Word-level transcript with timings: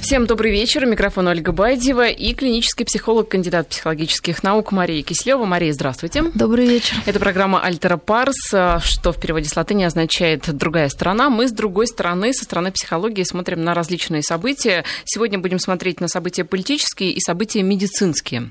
Всем 0.00 0.26
добрый 0.26 0.50
вечер. 0.50 0.86
Микрофон 0.86 1.28
Ольга 1.28 1.52
Байдева 1.52 2.08
и 2.08 2.32
клинический 2.32 2.86
психолог, 2.86 3.28
кандидат 3.28 3.68
психологических 3.68 4.42
наук 4.42 4.72
Мария 4.72 5.02
Кислева. 5.02 5.44
Мария, 5.44 5.74
здравствуйте. 5.74 6.24
Добрый 6.34 6.66
вечер. 6.66 6.96
Это 7.04 7.20
программа 7.20 7.62
«Альтера 7.62 7.98
Парс», 7.98 8.34
что 8.48 9.12
в 9.12 9.20
переводе 9.20 9.48
с 9.48 9.54
латыни 9.54 9.84
означает 9.84 10.52
«другая 10.56 10.88
сторона». 10.88 11.28
Мы 11.28 11.48
с 11.48 11.52
другой 11.52 11.86
стороны, 11.86 12.32
со 12.32 12.44
стороны 12.44 12.72
психологии, 12.72 13.24
смотрим 13.24 13.62
на 13.62 13.74
различные 13.74 14.22
события. 14.22 14.84
Сегодня 15.04 15.38
будем 15.38 15.58
смотреть 15.58 16.00
на 16.00 16.08
события 16.08 16.44
политические 16.44 17.12
и 17.12 17.20
события 17.20 17.62
медицинские. 17.62 18.50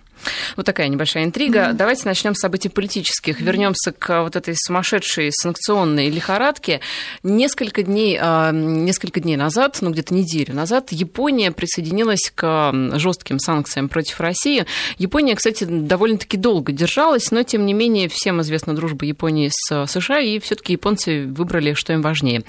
Вот 0.55 0.65
такая 0.65 0.87
небольшая 0.87 1.25
интрига. 1.25 1.59
Mm-hmm. 1.59 1.73
Давайте 1.73 2.01
начнем 2.05 2.35
с 2.35 2.39
событий 2.39 2.69
политических. 2.69 3.41
Вернемся 3.41 3.91
к 3.91 4.23
вот 4.23 4.35
этой 4.35 4.55
сумасшедшей 4.57 5.31
санкционной 5.31 6.09
лихорадке. 6.09 6.81
Несколько 7.23 7.83
дней, 7.83 8.17
а, 8.21 8.51
несколько 8.51 9.19
дней 9.19 9.37
назад, 9.37 9.77
ну 9.81 9.91
где-то 9.91 10.13
неделю 10.13 10.53
назад, 10.53 10.91
Япония 10.91 11.51
присоединилась 11.51 12.31
к 12.33 12.71
жестким 12.95 13.39
санкциям 13.39 13.89
против 13.89 14.19
России. 14.19 14.65
Япония, 14.97 15.35
кстати, 15.35 15.63
довольно-таки 15.63 16.37
долго 16.37 16.71
держалась, 16.71 17.31
но 17.31 17.43
тем 17.43 17.65
не 17.65 17.73
менее 17.73 18.09
всем 18.09 18.41
известна 18.41 18.75
дружба 18.75 19.05
Японии 19.05 19.49
с 19.51 19.85
США, 19.87 20.19
и 20.19 20.39
все-таки 20.39 20.73
японцы 20.73 21.25
выбрали, 21.25 21.73
что 21.73 21.93
им 21.93 22.01
важнее. 22.01 22.43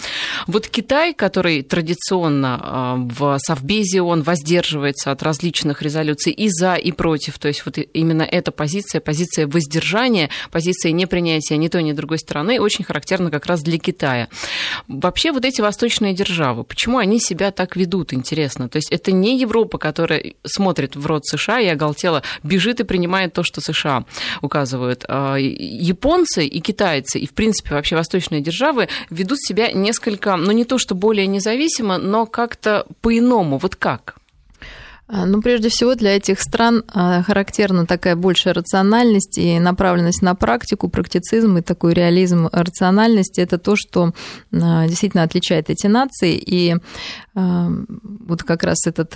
Вот 0.46 0.68
Китай, 0.68 1.14
который 1.14 1.62
традиционно 1.62 2.60
а, 2.62 2.96
в 2.96 3.38
Совбезе 3.38 4.02
он 4.02 4.22
воздерживается 4.22 5.10
от 5.10 5.22
различных 5.22 5.82
резолюций 5.82 6.32
и 6.32 6.48
за, 6.48 6.74
и 6.74 6.92
против, 6.92 7.38
то 7.38 7.48
есть 7.48 7.59
есть 7.60 7.66
вот 7.66 7.88
именно 7.94 8.22
эта 8.22 8.52
позиция, 8.52 9.00
позиция 9.00 9.46
воздержания, 9.46 10.30
позиция 10.50 10.92
непринятия 10.92 11.56
ни 11.56 11.68
той, 11.68 11.82
ни 11.82 11.92
другой 11.92 12.18
стороны 12.18 12.60
очень 12.60 12.84
характерна 12.84 13.30
как 13.30 13.46
раз 13.46 13.62
для 13.62 13.78
Китая. 13.78 14.28
Вообще 14.88 15.32
вот 15.32 15.44
эти 15.44 15.60
восточные 15.60 16.14
державы, 16.14 16.64
почему 16.64 16.98
они 16.98 17.18
себя 17.20 17.50
так 17.50 17.76
ведут, 17.76 18.12
интересно? 18.12 18.68
То 18.68 18.76
есть 18.76 18.90
это 18.90 19.12
не 19.12 19.38
Европа, 19.38 19.78
которая 19.78 20.34
смотрит 20.44 20.96
в 20.96 21.06
рот 21.06 21.26
США 21.26 21.60
и 21.60 21.66
оголтела, 21.66 22.22
бежит 22.42 22.80
и 22.80 22.84
принимает 22.84 23.32
то, 23.32 23.42
что 23.42 23.60
США 23.60 24.04
указывают. 24.42 25.04
А, 25.08 25.36
японцы 25.36 26.46
и 26.46 26.60
китайцы, 26.60 27.18
и 27.18 27.26
в 27.26 27.32
принципе 27.32 27.74
вообще 27.74 27.96
восточные 27.96 28.40
державы 28.40 28.88
ведут 29.10 29.38
себя 29.40 29.72
несколько, 29.72 30.36
ну 30.36 30.52
не 30.52 30.64
то 30.64 30.78
что 30.78 30.94
более 30.94 31.26
независимо, 31.26 31.98
но 31.98 32.26
как-то 32.26 32.86
по-иному. 33.00 33.58
Вот 33.58 33.76
как? 33.76 34.19
А, 35.12 35.26
ну, 35.26 35.42
прежде 35.42 35.68
всего, 35.68 35.96
для 35.96 36.16
этих 36.16 36.40
стран 36.40 36.84
а, 36.86 37.22
характерна 37.22 37.84
такая 37.84 38.14
большая 38.14 38.54
рациональность 38.54 39.38
и 39.38 39.58
направленность 39.58 40.22
на 40.22 40.36
практику, 40.36 40.88
практицизм 40.88 41.56
и 41.56 41.62
такой 41.62 41.94
реализм 41.94 42.48
рациональности. 42.52 43.40
Это 43.40 43.58
то, 43.58 43.74
что 43.74 44.12
а, 44.52 44.86
действительно 44.86 45.24
отличает 45.24 45.68
эти 45.68 45.88
нации. 45.88 46.34
И 46.34 46.76
вот 47.34 48.42
как 48.42 48.64
раз 48.64 48.86
этот 48.86 49.14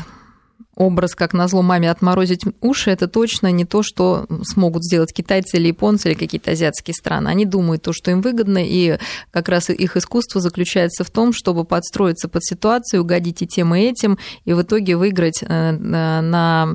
образ, 0.77 1.15
как 1.15 1.33
назло 1.33 1.63
маме 1.63 1.91
отморозить 1.91 2.43
уши, 2.61 2.91
это 2.91 3.07
точно 3.07 3.53
не 3.53 3.65
то, 3.65 3.83
что 3.83 4.27
смогут 4.43 4.85
сделать 4.85 5.13
китайцы 5.13 5.57
или 5.57 5.69
японцы 5.69 6.09
или 6.09 6.19
какие-то 6.19 6.51
азиатские 6.51 6.95
страны. 6.95 7.29
Они 7.29 7.45
думают 7.45 7.83
то, 7.83 7.93
что 7.93 8.11
им 8.11 8.21
выгодно, 8.21 8.59
и 8.59 8.99
как 9.31 9.49
раз 9.49 9.71
их 9.71 9.97
искусство 9.97 10.41
заключается 10.41 11.05
в 11.05 11.11
том, 11.11 11.33
чтобы 11.33 11.65
подстроиться 11.65 12.29
под 12.29 12.45
ситуацию, 12.45 13.03
угодить 13.03 13.43
и 13.43 13.47
тем, 13.47 13.75
и 13.75 13.83
этим, 13.83 14.19
и 14.45 14.53
в 14.53 14.63
итоге 14.63 14.97
выиграть 14.97 15.43
э, 15.43 15.73
на 15.73 16.75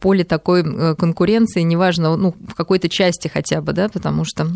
поле 0.00 0.24
такой 0.24 0.62
э, 0.62 0.94
конкуренции, 0.96 1.62
неважно, 1.62 2.16
ну, 2.16 2.34
в 2.46 2.54
какой-то 2.54 2.88
части 2.88 3.28
хотя 3.28 3.60
бы, 3.60 3.72
да, 3.72 3.88
потому 3.88 4.24
что 4.24 4.48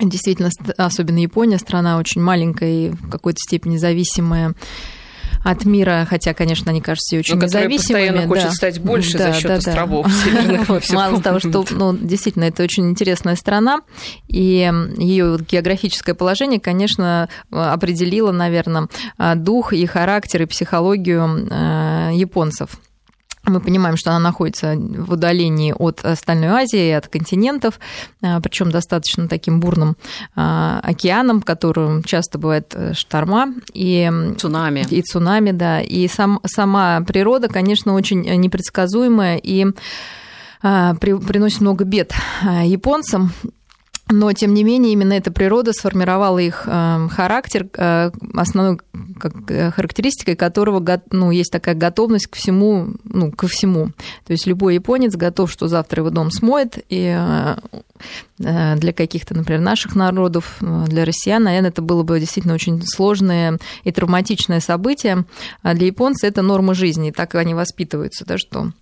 действительно, 0.00 0.50
особенно 0.76 1.18
Япония, 1.18 1.58
страна 1.58 1.98
очень 1.98 2.20
маленькая 2.20 2.88
и 2.88 2.90
в 2.90 3.08
какой-то 3.08 3.38
степени 3.38 3.76
зависимая 3.76 4.54
от 5.44 5.64
мира, 5.64 6.06
хотя, 6.08 6.34
конечно, 6.34 6.70
они 6.70 6.80
кажутся 6.80 7.16
очень 7.16 7.36
Но 7.36 7.42
независимыми. 7.44 7.76
постоянно 7.76 8.22
да. 8.22 8.28
хочет 8.28 8.52
стать 8.52 8.80
больше 8.80 9.18
да, 9.18 9.32
за 9.32 9.38
счет 9.38 9.48
да, 9.48 9.54
островов 9.56 10.06
да. 10.06 10.12
северных. 10.24 10.68
Вот, 10.68 10.90
мало 10.90 11.22
того, 11.22 11.38
что, 11.38 11.64
ну, 11.70 11.96
действительно, 11.96 12.44
это 12.44 12.62
очень 12.62 12.90
интересная 12.90 13.36
страна, 13.36 13.80
и 14.28 14.70
ее 14.96 15.38
географическое 15.48 16.14
положение, 16.14 16.60
конечно, 16.60 17.28
определило, 17.50 18.32
наверное, 18.32 18.88
дух 19.36 19.72
и 19.72 19.84
характер 19.86 20.42
и 20.42 20.46
психологию 20.46 21.46
э, 21.50 22.10
японцев. 22.14 22.78
Мы 23.44 23.60
понимаем, 23.60 23.96
что 23.96 24.10
она 24.10 24.20
находится 24.20 24.76
в 24.76 25.12
удалении 25.12 25.74
от 25.76 26.04
Остальной 26.04 26.48
Азии, 26.48 26.90
от 26.90 27.08
континентов, 27.08 27.80
а, 28.22 28.40
причем 28.40 28.70
достаточно 28.70 29.26
таким 29.26 29.58
бурным 29.58 29.96
а, 30.36 30.80
океаном, 30.84 31.40
в 31.40 31.44
котором 31.44 32.04
часто 32.04 32.38
бывает 32.38 32.72
э, 32.74 32.94
шторма 32.94 33.48
и 33.74 34.10
цунами. 34.38 34.86
И 34.90 35.02
цунами, 35.02 35.50
да. 35.50 35.80
И 35.80 36.06
сам, 36.06 36.38
сама 36.44 37.00
природа, 37.00 37.48
конечно, 37.48 37.94
очень 37.94 38.20
непредсказуемая 38.20 39.38
и 39.38 39.66
а, 40.62 40.94
приносит 40.94 41.60
много 41.62 41.84
бед 41.84 42.12
японцам. 42.42 43.32
Но, 44.08 44.32
тем 44.32 44.52
не 44.52 44.62
менее, 44.62 44.92
именно 44.92 45.14
эта 45.14 45.32
природа 45.32 45.72
сформировала 45.72 46.38
их 46.38 46.64
э, 46.66 47.08
характер, 47.10 47.68
э, 47.76 48.10
основной 48.34 48.78
как, 49.18 49.50
э, 49.50 49.70
характеристикой 49.70 50.36
которого 50.36 50.84
ну, 51.10 51.30
есть 51.30 51.50
такая 51.50 51.74
готовность 51.74 52.26
к 52.26 52.36
всему, 52.36 52.94
ну, 53.04 53.32
ко 53.32 53.46
всему. 53.46 53.90
То 54.26 54.32
есть 54.32 54.46
любой 54.46 54.74
японец 54.74 55.14
готов, 55.14 55.50
что 55.50 55.68
завтра 55.68 56.00
его 56.00 56.10
дом 56.10 56.30
смоет, 56.30 56.78
и 56.88 57.16
для 58.38 58.92
каких-то, 58.92 59.34
например, 59.34 59.60
наших 59.60 59.94
народов, 59.94 60.56
для 60.60 61.04
россиян, 61.04 61.44
наверное, 61.44 61.70
это 61.70 61.82
было 61.82 62.02
бы 62.02 62.18
действительно 62.18 62.54
очень 62.54 62.82
сложное 62.84 63.60
и 63.84 63.92
травматичное 63.92 64.58
событие. 64.58 65.24
А 65.62 65.74
для 65.74 65.86
японцев 65.86 66.28
это 66.28 66.42
норма 66.42 66.74
жизни, 66.74 67.10
и 67.10 67.12
так 67.12 67.36
они 67.36 67.54
воспитываются, 67.54 68.24
да, 68.24 68.38
что 68.38 68.72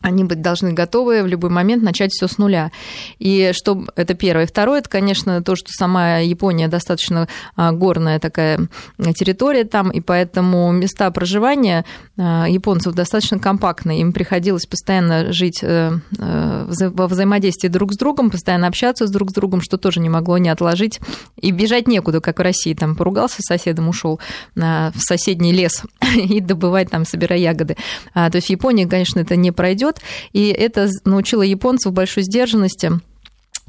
они 0.00 0.24
быть 0.24 0.40
должны 0.40 0.72
готовы 0.72 1.22
в 1.22 1.26
любой 1.26 1.50
момент 1.50 1.82
начать 1.82 2.12
все 2.12 2.28
с 2.28 2.38
нуля. 2.38 2.70
И 3.18 3.50
что 3.52 3.84
это 3.96 4.14
первое. 4.14 4.46
Второе, 4.46 4.78
это, 4.78 4.88
конечно, 4.88 5.42
то, 5.42 5.56
что 5.56 5.68
сама 5.72 6.18
Япония 6.18 6.68
достаточно 6.68 7.28
а, 7.56 7.72
горная 7.72 8.20
такая 8.20 8.68
территория 9.16 9.64
там, 9.64 9.90
и 9.90 10.00
поэтому 10.00 10.70
места 10.70 11.10
проживания 11.10 11.84
а, 12.16 12.46
японцев 12.48 12.94
достаточно 12.94 13.38
компактные. 13.38 14.00
Им 14.00 14.12
приходилось 14.12 14.66
постоянно 14.66 15.32
жить 15.32 15.60
э, 15.62 15.92
э, 16.18 16.66
во 16.90 17.08
взаимодействии 17.08 17.68
друг 17.68 17.92
с 17.92 17.96
другом, 17.96 18.30
постоянно 18.30 18.68
общаться 18.68 19.06
с 19.06 19.10
друг 19.10 19.30
с 19.30 19.34
другом, 19.34 19.60
что 19.60 19.78
тоже 19.78 20.00
не 20.00 20.08
могло 20.08 20.38
не 20.38 20.48
отложить. 20.48 21.00
И 21.40 21.50
бежать 21.50 21.88
некуда, 21.88 22.20
как 22.20 22.38
в 22.38 22.42
России. 22.42 22.74
Там 22.74 22.94
поругался 22.94 23.42
с 23.42 23.46
соседом, 23.46 23.88
ушел 23.88 24.20
в 24.54 24.92
соседний 24.98 25.52
лес 25.52 25.82
и 26.16 26.40
добывать 26.40 26.90
там, 26.90 27.04
собирая 27.04 27.38
ягоды. 27.38 27.76
А, 28.14 28.30
то 28.30 28.36
есть 28.36 28.48
в 28.48 28.50
Японии, 28.50 28.84
конечно, 28.84 29.20
это 29.20 29.36
не 29.36 29.50
пройдет 29.50 29.87
идет, 29.88 30.00
и 30.32 30.48
это 30.48 30.88
научило 31.04 31.42
японцев 31.42 31.92
большой 31.92 32.22
сдержанности 32.22 32.92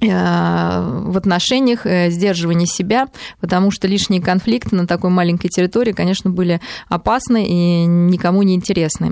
э, 0.02 0.07
в 0.07 1.18
отношениях, 1.18 1.85
э, 1.85 2.09
сдерживания 2.09 2.66
себя, 2.66 3.07
потому 3.40 3.72
что 3.72 3.88
лишние 3.88 4.22
конфликты 4.22 4.75
на 4.75 4.88
такой 4.88 5.09
маленькой 5.09 5.50
территории, 5.50 5.91
конечно, 5.91 6.30
были 6.30 6.62
опасны 6.88 7.46
и 7.46 7.85
никому 7.85 8.44
не 8.44 8.56
интересны. 8.56 9.12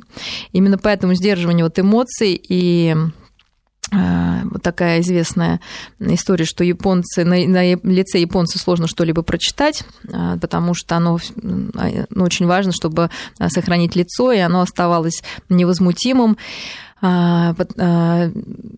Именно 0.51 0.77
поэтому 0.77 1.13
сдерживание 1.13 1.63
вот 1.65 1.77
эмоций 1.79 2.41
и 2.47 2.95
э, 3.91 4.41
вот 4.43 4.61
такая 4.61 5.01
известная 5.01 5.59
история, 5.99 6.45
что 6.45 6.63
японцы, 6.63 7.25
на, 7.25 7.35
на 7.47 7.75
лице 7.75 8.19
японца 8.19 8.59
сложно 8.59 8.87
что-либо 8.87 9.23
прочитать, 9.23 9.83
потому 10.41 10.73
что 10.73 10.95
оно 10.95 11.17
ну, 11.35 12.23
очень 12.23 12.45
важно, 12.45 12.71
чтобы 12.71 13.09
сохранить 13.49 13.95
лицо, 13.95 14.31
и 14.31 14.37
оно 14.37 14.61
оставалось 14.61 15.21
невозмутимым. 15.49 16.37
А, 16.99 17.53
а, 17.77 18.31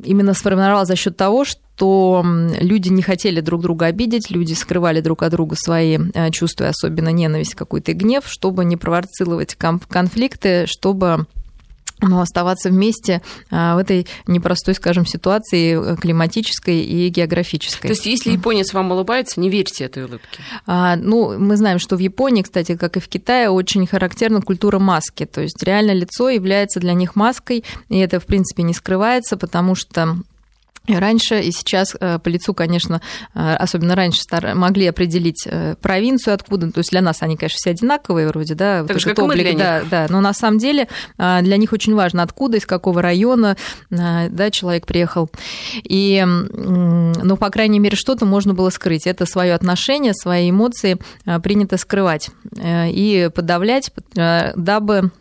именно 0.04 0.34
сформировалась 0.34 0.90
за 0.90 0.96
счет 0.98 1.16
того, 1.16 1.46
что 1.46 2.26
люди 2.60 2.90
не 2.90 3.02
хотели 3.02 3.40
друг 3.40 3.62
друга 3.62 3.86
обидеть, 3.86 4.30
люди 4.30 4.54
скрывали 4.54 5.00
друг 5.00 5.24
от 5.24 5.32
друга 5.32 5.56
свои 5.56 5.98
а, 6.14 6.30
чувства, 6.30 6.68
особенно 6.68 7.10
ненависть 7.10 7.56
какой-то 7.56 7.94
гнев, 7.94 8.24
чтобы 8.28 8.66
не 8.66 8.76
провоцировать 8.76 9.56
конфликты, 9.56 10.66
чтобы 10.68 11.28
но 12.02 12.22
оставаться 12.22 12.70
вместе 12.70 13.22
в 13.50 13.78
этой 13.78 14.08
непростой, 14.28 14.76
скажем, 14.76 15.06
ситуации 15.06 15.94
э, 15.94 15.96
климатической 15.98 16.82
и 16.82 17.10
географической. 17.10 17.90
То 17.90 17.94
есть, 17.94 18.06
если 18.06 18.32
японец 18.32 18.74
вам 18.74 18.92
улыбается, 18.92 19.40
не 19.40 19.50
верьте 19.50 19.86
этой 19.86 20.06
улыбке? 20.06 20.42
А, 20.66 20.96
ну, 20.96 21.38
мы 21.38 21.58
знаем, 21.58 21.80
что 21.80 21.96
в 21.96 22.00
Японии, 22.00 22.42
кстати, 22.42 22.76
как 22.76 22.98
и 22.98 23.00
в 23.00 23.08
Китае, 23.08 23.50
очень 23.50 23.86
характерна 23.86 24.42
культура 24.42 24.80
маски. 24.80 25.26
То 25.26 25.42
есть, 25.42 25.62
реально 25.64 25.92
лицо 25.92 26.30
является 26.30 26.80
для 26.80 26.94
них 26.94 27.16
маской, 27.16 27.64
и 27.90 27.98
это, 27.98 28.20
в 28.20 28.26
принципе, 28.26 28.64
не 28.64 28.74
скрывается, 28.74 29.38
потому 29.38 29.76
что 29.76 30.18
Раньше 30.90 31.40
и 31.42 31.52
сейчас 31.52 31.96
э, 32.00 32.20
по 32.20 32.30
лицу, 32.30 32.54
конечно, 32.54 33.02
э, 33.36 33.56
особенно 33.56 33.96
раньше 33.96 34.22
могли 34.56 34.88
определить 34.88 35.46
э, 35.46 35.76
провинцию 35.82 36.34
откуда. 36.34 36.72
То 36.72 36.80
есть 36.80 36.90
для 36.90 37.02
нас 37.02 37.22
они, 37.22 37.38
конечно, 37.38 37.58
все 37.58 37.72
одинаковые 37.72 38.28
вроде, 38.28 38.56
да. 38.56 38.82
Так 38.82 38.94
вот 38.94 39.02
же, 39.02 39.10
как 39.10 39.20
облик, 39.20 39.38
мы 39.38 39.44
для 39.44 39.58
да, 39.58 39.80
них. 39.80 39.90
да. 39.90 40.08
Но 40.10 40.22
на 40.22 40.34
самом 40.34 40.58
деле 40.58 40.88
для 41.18 41.58
них 41.58 41.74
очень 41.74 41.94
важно, 41.94 42.24
откуда, 42.24 42.58
из 42.58 42.66
какого 42.66 43.02
района 43.02 43.56
да, 43.90 44.52
человек 44.52 44.86
приехал. 44.86 45.30
И, 45.84 46.24
ну, 46.26 47.38
по 47.38 47.50
крайней 47.50 47.80
мере, 47.80 47.96
что-то 47.96 48.26
можно 48.26 48.54
было 48.54 48.70
скрыть. 48.70 49.06
Это 49.08 49.26
свое 49.26 49.54
отношение, 49.54 50.14
свои 50.14 50.50
эмоции 50.50 50.98
принято 51.44 51.78
скрывать 51.78 52.30
и 52.62 53.30
подавлять, 53.34 53.92
дабы 54.16 55.12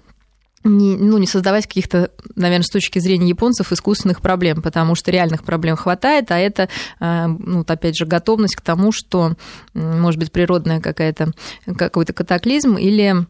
не, 0.65 0.97
ну, 0.97 1.19
не 1.19 1.27
создавать 1.27 1.67
каких-то, 1.67 2.11
наверное, 2.35 2.65
с 2.65 2.71
точки 2.71 2.99
зрения 2.99 3.29
японцев, 3.29 3.73
искусственных 3.73 4.21
проблем, 4.21 4.63
потому 4.63 4.95
что 4.95 5.11
реальных 5.11 5.45
проблем 5.45 5.77
хватает, 5.77 6.31
а 6.31 6.39
это, 6.39 6.69
ну, 7.01 7.59
вот 7.59 7.71
опять 7.71 7.97
же, 7.97 8.07
готовность 8.07 8.57
к 8.57 8.61
тому, 8.61 8.93
что 8.93 9.35
может 9.75 10.19
быть 10.19 10.33
природная 10.33 10.81
какая-то, 10.81 11.33
какой-то 11.77 12.13
катаклизм 12.13 12.77
или 12.77 13.27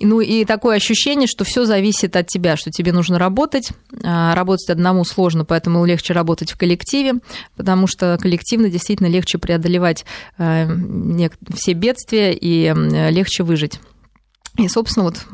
ну 0.00 0.20
и 0.20 0.44
такое 0.44 0.76
ощущение, 0.76 1.26
что 1.26 1.44
все 1.44 1.64
зависит 1.64 2.16
от 2.16 2.26
тебя, 2.26 2.56
что 2.56 2.70
тебе 2.70 2.92
нужно 2.92 3.18
работать. 3.18 3.70
А, 4.04 4.34
работать 4.34 4.68
одному 4.70 5.04
сложно, 5.04 5.44
поэтому 5.44 5.84
легче 5.84 6.12
работать 6.12 6.52
в 6.52 6.58
коллективе, 6.58 7.14
потому 7.56 7.86
что 7.86 8.18
коллективно 8.20 8.68
действительно 8.68 9.06
легче 9.06 9.38
преодолевать 9.38 10.04
а, 10.36 10.68
все 11.54 11.72
бедствия 11.72 12.32
и 12.34 12.72
легче 13.10 13.42
выжить. 13.44 13.80
И, 14.58 14.66
собственно, 14.68 15.04
вот 15.04 15.24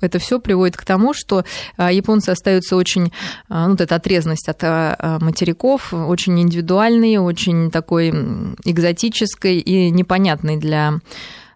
это 0.00 0.18
все 0.18 0.40
приводит 0.40 0.76
к 0.76 0.84
тому, 0.84 1.12
что 1.12 1.44
а, 1.76 1.92
японцы 1.92 2.30
остаются 2.30 2.76
очень, 2.76 3.12
ну, 3.48 3.70
вот 3.70 3.80
эта 3.80 3.96
отрезанность 3.96 4.48
от 4.48 4.62
материков, 5.22 5.92
очень 5.92 6.40
индивидуальные, 6.40 7.20
очень 7.20 7.70
такой 7.70 8.08
экзотической 8.64 9.58
и 9.58 9.90
непонятной 9.90 10.56
для 10.56 11.00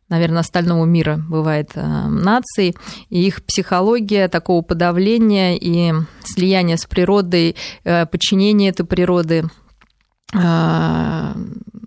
наверное, 0.09 0.41
остального 0.41 0.85
мира 0.85 1.23
бывает 1.29 1.73
наций, 1.75 2.75
и 3.11 3.27
их 3.27 3.45
психология 3.45 4.29
такого 4.29 4.63
подавления 4.63 5.57
и 5.57 5.93
слияния 6.25 6.77
с 6.77 6.87
природой, 6.87 7.57
э, 7.85 8.07
подчинения 8.07 8.71
этой 8.71 8.87
природы 8.87 9.45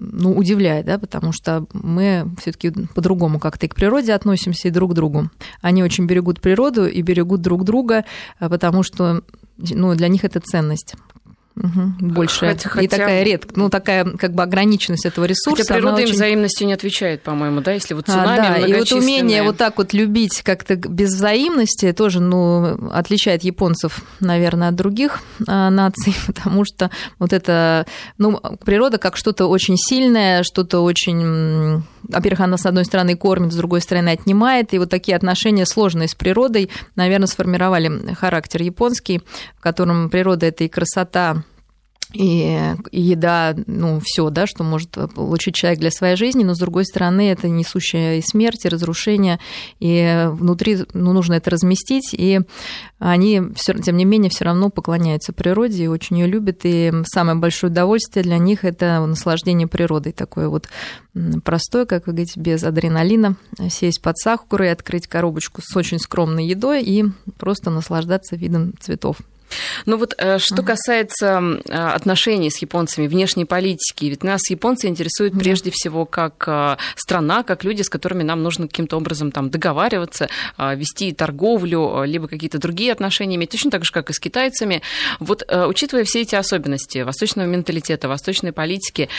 ну, 0.01 0.35
удивляет, 0.35 0.87
да, 0.87 0.97
потому 0.97 1.31
что 1.31 1.65
мы 1.73 2.27
все-таки 2.39 2.71
по-другому 2.95 3.39
как-то 3.39 3.67
и 3.67 3.69
к 3.69 3.75
природе 3.75 4.13
относимся, 4.13 4.67
и 4.67 4.71
друг 4.71 4.91
к 4.91 4.93
другу. 4.95 5.29
Они 5.61 5.83
очень 5.83 6.07
берегут 6.07 6.41
природу 6.41 6.87
и 6.87 7.01
берегут 7.01 7.41
друг 7.41 7.63
друга, 7.63 8.05
потому 8.39 8.81
что 8.81 9.21
ну, 9.57 9.93
для 9.95 10.07
них 10.07 10.23
это 10.23 10.39
ценность. 10.39 10.95
Угу, 11.55 12.11
больше. 12.13 12.47
Хотя, 12.47 12.69
и 12.69 12.73
хотя... 12.73 12.97
такая 12.97 13.23
редкая, 13.23 13.53
ну, 13.55 13.69
такая 13.69 14.05
как 14.05 14.33
бы 14.33 14.43
ограниченность 14.43 15.05
этого 15.05 15.25
ресурса. 15.25 15.63
Хотя 15.63 15.73
природа 15.73 15.95
очень... 15.95 16.07
им 16.07 16.15
взаимностью 16.15 16.67
не 16.67 16.73
отвечает, 16.73 17.23
по-моему, 17.23 17.61
да, 17.61 17.73
если 17.73 17.93
вот 17.93 18.05
цунами 18.05 18.39
а, 18.39 18.59
да, 18.59 18.65
и 18.65 18.73
вот 18.73 18.91
умение 18.91 19.43
вот 19.43 19.57
так 19.57 19.77
вот 19.77 19.93
любить 19.93 20.41
как-то 20.43 20.75
без 20.75 21.09
взаимности 21.13 21.91
тоже, 21.91 22.21
ну, 22.21 22.89
отличает 22.91 23.43
японцев, 23.43 24.01
наверное, 24.19 24.69
от 24.69 24.75
других 24.75 25.19
а, 25.47 25.69
наций, 25.69 26.15
потому 26.25 26.63
что 26.65 26.89
вот 27.19 27.33
это, 27.33 27.85
ну, 28.17 28.39
природа 28.63 28.97
как 28.97 29.17
что-то 29.17 29.47
очень 29.47 29.75
сильное, 29.77 30.43
что-то 30.43 30.79
очень 30.79 31.83
во-первых, 32.03 32.41
она, 32.41 32.57
с 32.57 32.65
одной 32.65 32.85
стороны, 32.85 33.15
кормит, 33.15 33.53
с 33.53 33.55
другой 33.55 33.81
стороны, 33.81 34.09
отнимает. 34.09 34.73
И 34.73 34.79
вот 34.79 34.89
такие 34.89 35.15
отношения 35.15 35.65
сложные 35.65 36.07
с 36.07 36.15
природой, 36.15 36.69
наверное, 36.95 37.27
сформировали 37.27 38.13
характер 38.13 38.61
японский, 38.61 39.21
в 39.57 39.61
котором 39.61 40.09
природа– 40.09 40.45
это 40.47 40.63
и 40.63 40.67
красота, 40.67 41.43
и, 42.13 42.75
еда, 42.91 43.55
ну, 43.67 44.01
все, 44.03 44.29
да, 44.29 44.45
что 44.47 44.63
может 44.63 44.91
получить 45.15 45.55
человек 45.55 45.79
для 45.79 45.91
своей 45.91 46.15
жизни, 46.15 46.43
но 46.43 46.55
с 46.55 46.59
другой 46.59 46.85
стороны, 46.85 47.31
это 47.31 47.47
несущая 47.47 48.17
и 48.17 48.21
смерть, 48.21 48.65
и 48.65 48.69
разрушение, 48.69 49.39
и 49.79 50.27
внутри 50.31 50.79
ну, 50.93 51.13
нужно 51.13 51.35
это 51.35 51.51
разместить, 51.51 52.13
и 52.13 52.41
они, 52.99 53.41
тем 53.83 53.97
не 53.97 54.05
менее, 54.05 54.29
все 54.29 54.45
равно 54.45 54.69
поклоняются 54.69 55.33
природе 55.33 55.85
и 55.85 55.87
очень 55.87 56.19
ее 56.19 56.27
любят, 56.27 56.61
и 56.63 56.91
самое 57.05 57.37
большое 57.37 57.71
удовольствие 57.71 58.23
для 58.23 58.37
них 58.37 58.65
это 58.65 59.03
наслаждение 59.05 59.67
природой, 59.67 60.11
такое 60.11 60.49
вот 60.49 60.67
простое, 61.43 61.85
как 61.85 62.07
вы 62.07 62.13
говорите, 62.13 62.39
без 62.39 62.63
адреналина, 62.63 63.35
сесть 63.69 64.01
под 64.01 64.17
сахару 64.17 64.63
и 64.63 64.67
открыть 64.67 65.07
коробочку 65.07 65.61
с 65.63 65.75
очень 65.75 65.99
скромной 65.99 66.45
едой 66.45 66.83
и 66.83 67.05
просто 67.37 67.69
наслаждаться 67.69 68.35
видом 68.35 68.73
цветов. 68.79 69.17
Ну 69.85 69.97
вот 69.97 70.13
э, 70.17 70.37
что 70.39 70.63
касается 70.63 71.59
отношений 71.69 72.49
с 72.49 72.57
японцами, 72.61 73.07
внешней 73.07 73.45
политики, 73.45 74.05
ведь 74.05 74.23
нас 74.23 74.49
японцы 74.49 74.87
интересуют 74.87 75.37
прежде 75.37 75.71
всего 75.71 76.05
как 76.05 76.43
э, 76.47 76.77
страна, 76.95 77.43
как 77.43 77.63
люди, 77.63 77.81
с 77.81 77.89
которыми 77.89 78.23
нам 78.23 78.43
нужно 78.43 78.67
каким-то 78.67 78.97
образом 78.97 79.31
там 79.31 79.49
договариваться, 79.49 80.29
э, 80.57 80.75
вести 80.75 81.11
торговлю, 81.11 82.03
либо 82.03 82.27
какие-то 82.27 82.59
другие 82.59 82.91
отношения 82.91 83.35
иметь, 83.35 83.51
точно 83.51 83.71
так 83.71 83.85
же, 83.85 83.91
как 83.91 84.09
и 84.09 84.13
с 84.13 84.19
китайцами. 84.19 84.81
Вот 85.19 85.43
учитывая 85.51 86.03
все 86.03 86.21
эти 86.21 86.35
особенности 86.35 86.99
восточного 86.99 87.47
менталитета, 87.47 88.07
восточной 88.07 88.51
политики, 88.51 89.09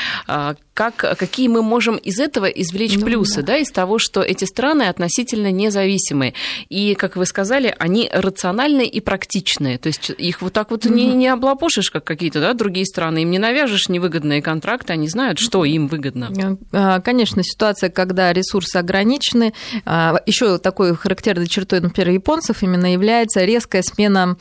как, 0.74 0.96
какие 0.96 1.48
мы 1.48 1.62
можем 1.62 1.96
из 1.96 2.18
этого 2.18 2.46
извлечь 2.46 2.96
ну, 2.96 3.04
плюсы, 3.04 3.42
да. 3.42 3.52
да, 3.52 3.58
из 3.58 3.70
того, 3.70 3.98
что 3.98 4.22
эти 4.22 4.44
страны 4.44 4.84
относительно 4.84 5.50
независимые. 5.50 6.34
И, 6.68 6.94
как 6.94 7.16
вы 7.16 7.26
сказали, 7.26 7.74
они 7.78 8.08
рациональные 8.12 8.86
и 8.86 9.00
практичные. 9.00 9.78
То 9.78 9.88
есть 9.88 10.12
их 10.22 10.42
вот 10.42 10.52
так 10.52 10.70
вот 10.70 10.84
не, 10.84 11.14
не 11.14 11.28
облапошишь, 11.28 11.90
как 11.90 12.04
какие-то 12.04 12.40
да, 12.40 12.54
другие 12.54 12.86
страны. 12.86 13.22
Им 13.22 13.30
не 13.30 13.38
навяжешь 13.38 13.88
невыгодные 13.88 14.42
контракты, 14.42 14.92
они 14.92 15.08
знают, 15.08 15.38
что 15.38 15.64
им 15.64 15.88
выгодно. 15.88 16.30
А, 16.72 17.00
конечно, 17.00 17.42
ситуация, 17.42 17.90
когда 17.90 18.32
ресурсы 18.32 18.76
ограничены. 18.76 19.52
А, 19.84 20.20
Еще 20.26 20.58
такой 20.58 20.96
характерной 20.96 21.46
чертой, 21.46 21.80
например, 21.80 22.14
японцев 22.14 22.62
именно 22.62 22.92
является 22.92 23.44
резкая 23.44 23.82
смена, 23.82 24.36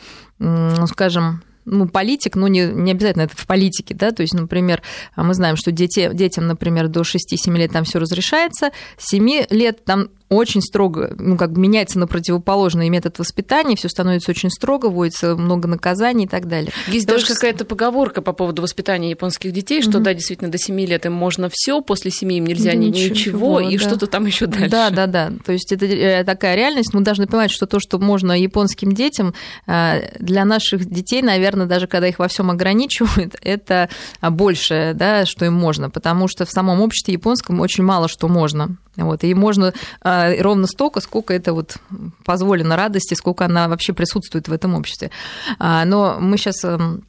скажем, 0.87 1.43
ну, 1.65 1.87
политик, 1.87 2.35
ну, 2.35 2.47
не, 2.47 2.65
не 2.65 2.91
обязательно 2.91 3.23
это 3.23 3.35
в 3.35 3.45
политике, 3.45 3.93
да, 3.93 4.11
то 4.11 4.21
есть, 4.21 4.33
например, 4.33 4.81
мы 5.15 5.33
знаем, 5.33 5.55
что 5.55 5.71
дети, 5.71 6.09
детям, 6.11 6.47
например, 6.47 6.87
до 6.87 7.01
6-7 7.01 7.55
лет 7.55 7.71
там 7.71 7.83
все 7.83 7.99
разрешается, 7.99 8.71
7 8.97 9.45
лет 9.49 9.85
там 9.85 10.09
очень 10.31 10.61
строго, 10.61 11.13
ну, 11.19 11.37
как 11.37 11.51
бы 11.51 11.59
меняется 11.59 11.99
на 11.99 12.07
противоположный 12.07 12.87
метод 12.87 13.19
воспитания, 13.19 13.75
все 13.75 13.89
становится 13.89 14.31
очень 14.31 14.49
строго, 14.49 14.85
вводится 14.85 15.35
много 15.35 15.67
наказаний 15.67 16.23
и 16.23 16.27
так 16.27 16.47
далее. 16.47 16.71
Есть 16.87 17.05
То 17.05 17.13
даже 17.13 17.25
есть... 17.25 17.35
какая-то 17.35 17.65
поговорка 17.65 18.21
по 18.21 18.31
поводу 18.31 18.61
воспитания 18.61 19.09
японских 19.09 19.51
детей, 19.51 19.81
что, 19.81 19.97
mm-hmm. 19.97 20.03
да, 20.03 20.13
действительно, 20.13 20.49
до 20.49 20.57
7 20.57 20.79
лет 20.79 21.05
им 21.05 21.11
можно 21.11 21.49
все, 21.51 21.81
после 21.81 22.11
7 22.11 22.31
им 22.31 22.45
нельзя 22.45 22.73
ничего, 22.73 23.09
ничего 23.13 23.59
и 23.59 23.77
да. 23.77 23.83
что-то 23.83 24.07
там 24.07 24.25
еще 24.25 24.45
дальше. 24.45 24.69
Да, 24.69 24.89
да, 24.89 25.05
да. 25.05 25.33
То 25.45 25.51
есть 25.51 25.69
это 25.73 25.85
э, 25.85 26.23
такая 26.23 26.55
реальность. 26.55 26.93
Мы 26.93 27.01
должны 27.01 27.27
понимать, 27.27 27.51
что 27.51 27.65
то, 27.65 27.81
что 27.81 27.99
можно 27.99 28.31
японским 28.31 28.93
детям, 28.93 29.33
э, 29.67 30.17
для 30.17 30.45
наших 30.45 30.85
детей, 30.85 31.21
наверное, 31.21 31.65
даже 31.65 31.87
когда 31.87 32.07
их 32.07 32.19
во 32.19 32.29
всем 32.29 32.49
ограничивают, 32.49 33.35
это 33.41 33.89
больше, 34.21 34.93
да, 34.95 35.25
что 35.25 35.43
им 35.45 35.55
можно, 35.55 35.89
потому 35.89 36.29
что 36.29 36.45
в 36.45 36.51
самом 36.51 36.79
обществе 36.79 37.15
японском 37.15 37.59
очень 37.59 37.83
мало 37.83 38.07
что 38.07 38.29
можно. 38.29 38.77
Вот, 38.97 39.23
и 39.23 39.33
можно 39.33 39.73
а, 40.01 40.31
ровно 40.41 40.67
столько, 40.67 40.99
сколько 40.99 41.33
это 41.33 41.53
вот 41.53 41.77
позволено 42.25 42.75
радости, 42.75 43.13
сколько 43.13 43.45
она 43.45 43.67
вообще 43.67 43.93
присутствует 43.93 44.47
в 44.47 44.53
этом 44.53 44.75
обществе. 44.75 45.11
А, 45.59 45.85
но 45.85 46.17
мы 46.19 46.37
сейчас 46.37 46.63
эм, 46.65 47.03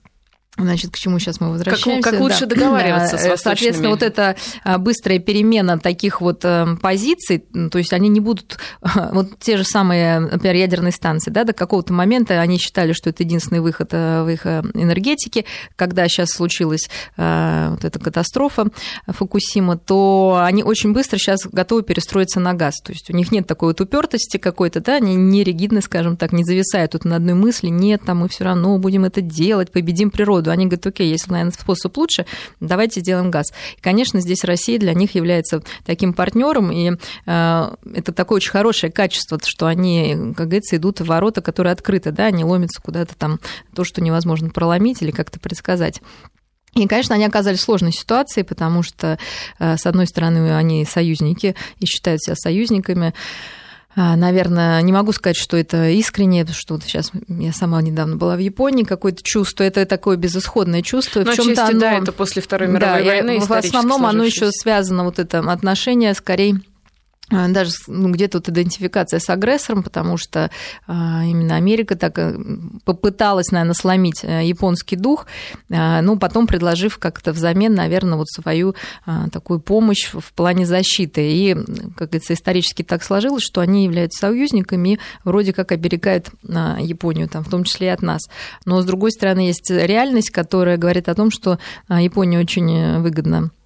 Значит, 0.58 0.90
к 0.90 0.96
чему 0.96 1.18
сейчас 1.18 1.40
мы 1.40 1.50
возвращаемся? 1.50 2.02
Как, 2.02 2.12
как 2.12 2.20
лучше 2.20 2.44
да. 2.44 2.54
договариваться 2.54 3.16
с 3.16 3.40
Соответственно, 3.40 3.88
вот 3.88 4.02
эта 4.02 4.36
а, 4.64 4.76
быстрая 4.76 5.18
перемена 5.18 5.78
таких 5.78 6.20
вот 6.20 6.44
эм, 6.44 6.76
позиций, 6.76 7.38
то 7.70 7.78
есть 7.78 7.94
они 7.94 8.10
не 8.10 8.20
будут, 8.20 8.58
вот 9.12 9.38
те 9.38 9.56
же 9.56 9.64
самые, 9.64 10.20
например, 10.20 10.56
ядерные 10.56 10.92
станции, 10.92 11.30
да, 11.30 11.44
до 11.44 11.54
какого-то 11.54 11.94
момента 11.94 12.38
они 12.38 12.58
считали, 12.58 12.92
что 12.92 13.08
это 13.08 13.22
единственный 13.22 13.60
выход 13.60 13.88
э, 13.92 14.24
в 14.24 14.28
их 14.28 14.44
э, 14.44 14.62
энергетике. 14.74 15.46
Когда 15.74 16.06
сейчас 16.06 16.32
случилась 16.32 16.90
э, 17.16 17.68
вот 17.70 17.86
эта 17.86 17.98
катастрофа 17.98 18.66
Фукусима, 19.06 19.78
то 19.78 20.42
они 20.44 20.62
очень 20.62 20.92
быстро 20.92 21.16
сейчас 21.16 21.46
готовы 21.46 21.82
перестроиться 21.82 22.40
на 22.40 22.52
газ. 22.52 22.74
То 22.84 22.92
есть 22.92 23.08
у 23.08 23.14
них 23.14 23.32
нет 23.32 23.46
такой 23.46 23.68
вот 23.68 23.80
упертости 23.80 24.36
какой-то, 24.36 24.80
да, 24.80 24.96
они 24.96 25.14
не 25.14 25.44
ригидны, 25.44 25.80
скажем 25.80 26.18
так, 26.18 26.32
не 26.32 26.44
зависают 26.44 26.92
тут 26.92 27.06
на 27.06 27.16
одной 27.16 27.34
мысли, 27.34 27.68
нет, 27.68 28.02
там 28.04 28.18
мы 28.18 28.28
все 28.28 28.44
равно 28.44 28.76
будем 28.76 29.06
это 29.06 29.22
делать, 29.22 29.72
победим 29.72 30.10
природу 30.10 30.41
воду. 30.42 30.50
Они 30.50 30.66
говорят, 30.66 30.86
окей, 30.86 31.08
если, 31.08 31.30
наверное, 31.30 31.52
способ 31.52 31.96
лучше, 31.96 32.26
давайте 32.60 33.00
сделаем 33.00 33.30
газ. 33.30 33.52
И, 33.76 33.80
конечно, 33.80 34.20
здесь 34.20 34.44
Россия 34.44 34.78
для 34.78 34.92
них 34.94 35.14
является 35.14 35.62
таким 35.84 36.12
партнером, 36.12 36.70
и 36.72 36.92
э, 37.26 37.70
это 37.94 38.12
такое 38.12 38.36
очень 38.36 38.50
хорошее 38.50 38.92
качество, 38.92 39.38
что 39.44 39.66
они, 39.66 40.34
как 40.36 40.48
говорится, 40.48 40.76
идут 40.76 41.00
в 41.00 41.06
ворота, 41.06 41.40
которые 41.40 41.72
открыты, 41.72 42.10
да, 42.10 42.26
они 42.26 42.44
ломятся 42.44 42.82
куда-то 42.82 43.14
там, 43.16 43.38
то, 43.74 43.84
что 43.84 44.00
невозможно 44.02 44.50
проломить 44.50 45.02
или 45.02 45.10
как-то 45.10 45.38
предсказать. 45.38 46.00
И, 46.74 46.86
конечно, 46.86 47.14
они 47.14 47.26
оказались 47.26 47.58
в 47.58 47.62
сложной 47.62 47.92
ситуации, 47.92 48.42
потому 48.42 48.82
что, 48.82 49.18
э, 49.58 49.76
с 49.76 49.86
одной 49.86 50.06
стороны, 50.06 50.56
они 50.56 50.84
союзники 50.84 51.54
и 51.78 51.86
считают 51.86 52.22
себя 52.22 52.34
союзниками, 52.34 53.12
наверное, 54.16 54.80
не 54.82 54.92
могу 54.92 55.12
сказать, 55.12 55.36
что 55.36 55.56
это 55.56 55.88
искренне, 55.90 56.42
потому 56.42 56.56
что 56.58 56.74
вот 56.74 56.84
сейчас 56.84 57.12
я 57.28 57.52
сама 57.52 57.82
недавно 57.82 58.16
была 58.16 58.36
в 58.36 58.38
Японии, 58.38 58.84
какое-то 58.84 59.22
чувство, 59.22 59.64
это 59.64 59.84
такое 59.84 60.16
безысходное 60.16 60.82
чувство. 60.82 61.20
Но 61.20 61.32
в 61.32 61.34
чем 61.34 61.54
оно... 61.58 61.80
да, 61.80 61.98
это 61.98 62.12
после 62.12 62.40
Второй 62.40 62.68
мировой 62.68 63.04
да, 63.04 63.10
войны. 63.10 63.40
В 63.40 63.52
основном 63.52 64.06
оно 64.06 64.24
еще 64.24 64.50
связано, 64.50 65.04
вот 65.04 65.18
это 65.18 65.40
отношение 65.40 66.14
скорее 66.14 66.54
а, 66.54 66.71
даже 67.32 67.72
ну, 67.86 68.10
где-то 68.10 68.38
вот 68.38 68.48
идентификация 68.48 69.20
с 69.20 69.28
агрессором, 69.30 69.82
потому 69.82 70.16
что 70.16 70.50
а, 70.86 71.24
именно 71.24 71.56
Америка 71.56 71.96
так 71.96 72.18
э, 72.18 72.36
попыталась, 72.84 73.50
наверное, 73.50 73.74
сломить 73.74 74.22
э, 74.22 74.44
японский 74.44 74.96
дух, 74.96 75.26
а, 75.70 76.02
ну, 76.02 76.18
потом 76.18 76.46
предложив 76.46 76.98
как-то 76.98 77.32
взамен, 77.32 77.74
наверное, 77.74 78.16
вот 78.16 78.28
свою 78.28 78.74
а, 79.06 79.28
такую 79.30 79.60
помощь 79.60 80.10
в 80.12 80.32
плане 80.34 80.66
защиты. 80.66 81.32
И, 81.32 81.54
как 81.96 82.10
говорится, 82.10 82.34
исторически 82.34 82.82
так 82.82 83.02
сложилось, 83.02 83.42
что 83.42 83.60
они 83.60 83.84
являются 83.84 84.20
союзниками 84.20 84.94
и 84.94 84.98
вроде 85.24 85.52
как 85.52 85.72
оберегают 85.72 86.30
а, 86.48 86.78
Японию, 86.80 87.28
там, 87.28 87.44
в 87.44 87.50
том 87.50 87.64
числе 87.64 87.88
и 87.88 87.90
от 87.90 88.02
нас. 88.02 88.22
Но, 88.64 88.80
с 88.82 88.84
другой 88.84 89.10
стороны, 89.12 89.40
есть 89.40 89.70
реальность, 89.70 90.30
которая 90.30 90.76
говорит 90.76 91.08
о 91.08 91.14
том, 91.14 91.30
что 91.30 91.58
а, 91.88 92.02
Япония 92.02 92.38
очень 92.38 93.00
выгодна 93.00 93.38
а, 93.38 93.61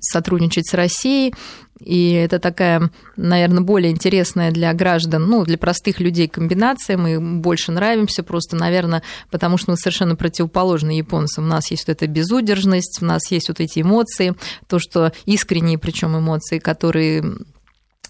сотрудничать 0.00 0.68
с 0.68 0.74
Россией, 0.74 1.32
и 1.78 2.12
это 2.12 2.38
такая, 2.38 2.90
наверное, 3.16 3.62
более 3.62 3.92
интересная 3.92 4.50
для 4.50 4.72
граждан, 4.72 5.26
ну, 5.26 5.44
для 5.44 5.58
простых 5.58 6.00
людей 6.00 6.26
комбинация. 6.26 6.96
Мы 6.96 7.20
больше 7.20 7.70
нравимся 7.70 8.22
просто, 8.22 8.56
наверное, 8.56 9.02
потому 9.30 9.58
что 9.58 9.72
мы 9.72 9.76
совершенно 9.76 10.16
противоположны 10.16 10.96
японцам. 10.96 11.44
У 11.44 11.48
нас 11.48 11.70
есть 11.70 11.86
вот 11.86 11.92
эта 11.92 12.06
безудержность, 12.06 12.98
у 13.02 13.04
нас 13.04 13.30
есть 13.30 13.48
вот 13.48 13.60
эти 13.60 13.82
эмоции, 13.82 14.34
то, 14.68 14.78
что 14.78 15.12
искренние 15.26 15.78
причем 15.78 16.16
эмоции, 16.16 16.58
которые 16.58 17.22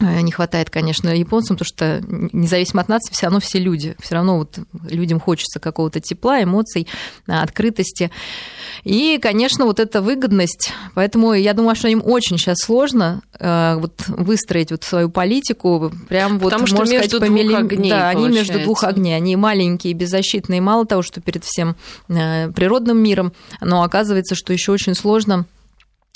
не 0.00 0.31
хватает, 0.31 0.71
конечно, 0.71 1.09
японцам, 1.09 1.57
потому 1.57 1.67
что 1.67 2.03
независимо 2.33 2.83
от 2.83 2.88
нации, 2.88 3.12
все 3.12 3.26
равно 3.26 3.41
все 3.41 3.59
люди. 3.59 3.97
Все 3.99 4.15
равно 4.15 4.38
вот 4.38 4.59
людям 4.88 5.21
хочется 5.21 5.59
какого-то 5.59 6.00
тепла, 6.00 6.43
эмоций, 6.43 6.87
э, 7.26 7.33
открытости. 7.33 8.11
И, 8.85 9.19
конечно, 9.21 9.65
вот 9.65 9.81
эта 9.81 10.03
выгодность. 10.03 10.73
Поэтому 10.95 11.33
я 11.33 11.55
думаю, 11.55 11.76
что 11.76 11.88
им 11.88 12.03
очень 12.05 12.38
сейчас 12.38 12.59
сложно 12.59 13.23
э, 13.38 13.76
вот 13.79 14.05
выстроить 14.09 14.71
вот 14.71 14.85
свою 14.85 15.09
политику. 15.11 15.93
Прям 16.09 16.38
Потому 16.38 16.61
вот, 16.61 16.69
что 16.69 16.76
можно 16.79 16.93
между 16.93 17.17
сказать, 17.17 17.29
двух 17.29 17.59
огней, 17.59 17.91
Да, 17.91 18.12
получается. 18.12 18.26
они 18.26 18.37
между 18.37 18.61
двух 18.61 18.85
огней. 18.85 19.17
Они 19.17 19.37
маленькие, 19.37 19.95
беззащитные. 19.95 20.61
Мало 20.61 20.87
того, 20.87 21.03
что 21.03 21.21
перед 21.21 21.45
всем 21.45 21.76
природным 22.09 22.99
миром, 22.99 23.33
но 23.61 23.83
оказывается, 23.83 24.35
что 24.35 24.53
еще 24.53 24.73
очень 24.73 24.95
сложно 24.95 25.47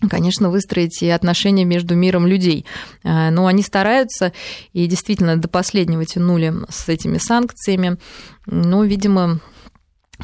конечно, 0.09 0.50
выстроить 0.50 1.02
и 1.02 1.09
отношения 1.09 1.64
между 1.64 1.95
миром 1.95 2.26
людей. 2.26 2.64
Э, 3.02 3.30
но 3.30 3.47
они 3.47 3.62
стараются 3.62 4.33
и 4.73 4.87
действительно 4.87 5.37
до 5.37 5.49
последнего 5.49 6.04
тянули 6.04 6.54
с 6.69 6.88
этими 6.88 7.19
санкциями. 7.19 7.99
Но, 8.47 8.85
видимо, 8.85 9.40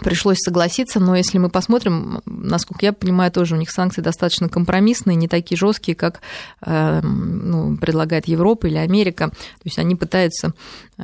пришлось 0.01 0.39
согласиться, 0.39 1.01
но 1.01 1.17
если 1.17 1.39
мы 1.39 1.49
посмотрим, 1.49 2.21
насколько 2.27 2.85
я 2.85 2.93
понимаю, 2.93 3.31
тоже 3.31 3.55
у 3.55 3.59
них 3.59 3.71
санкции 3.71 4.03
достаточно 4.03 4.49
компромиссные, 4.49 5.17
не 5.17 5.29
такие 5.29 5.57
жесткие, 5.57 5.95
как 5.95 6.21
э, 6.65 7.01
ну, 7.03 7.77
предлагает 7.77 8.29
Европа 8.29 8.67
или 8.67 8.77
Америка. 8.77 9.29
То 9.29 9.63
есть 9.65 9.79
они 9.79 9.95
пытаются 9.95 10.53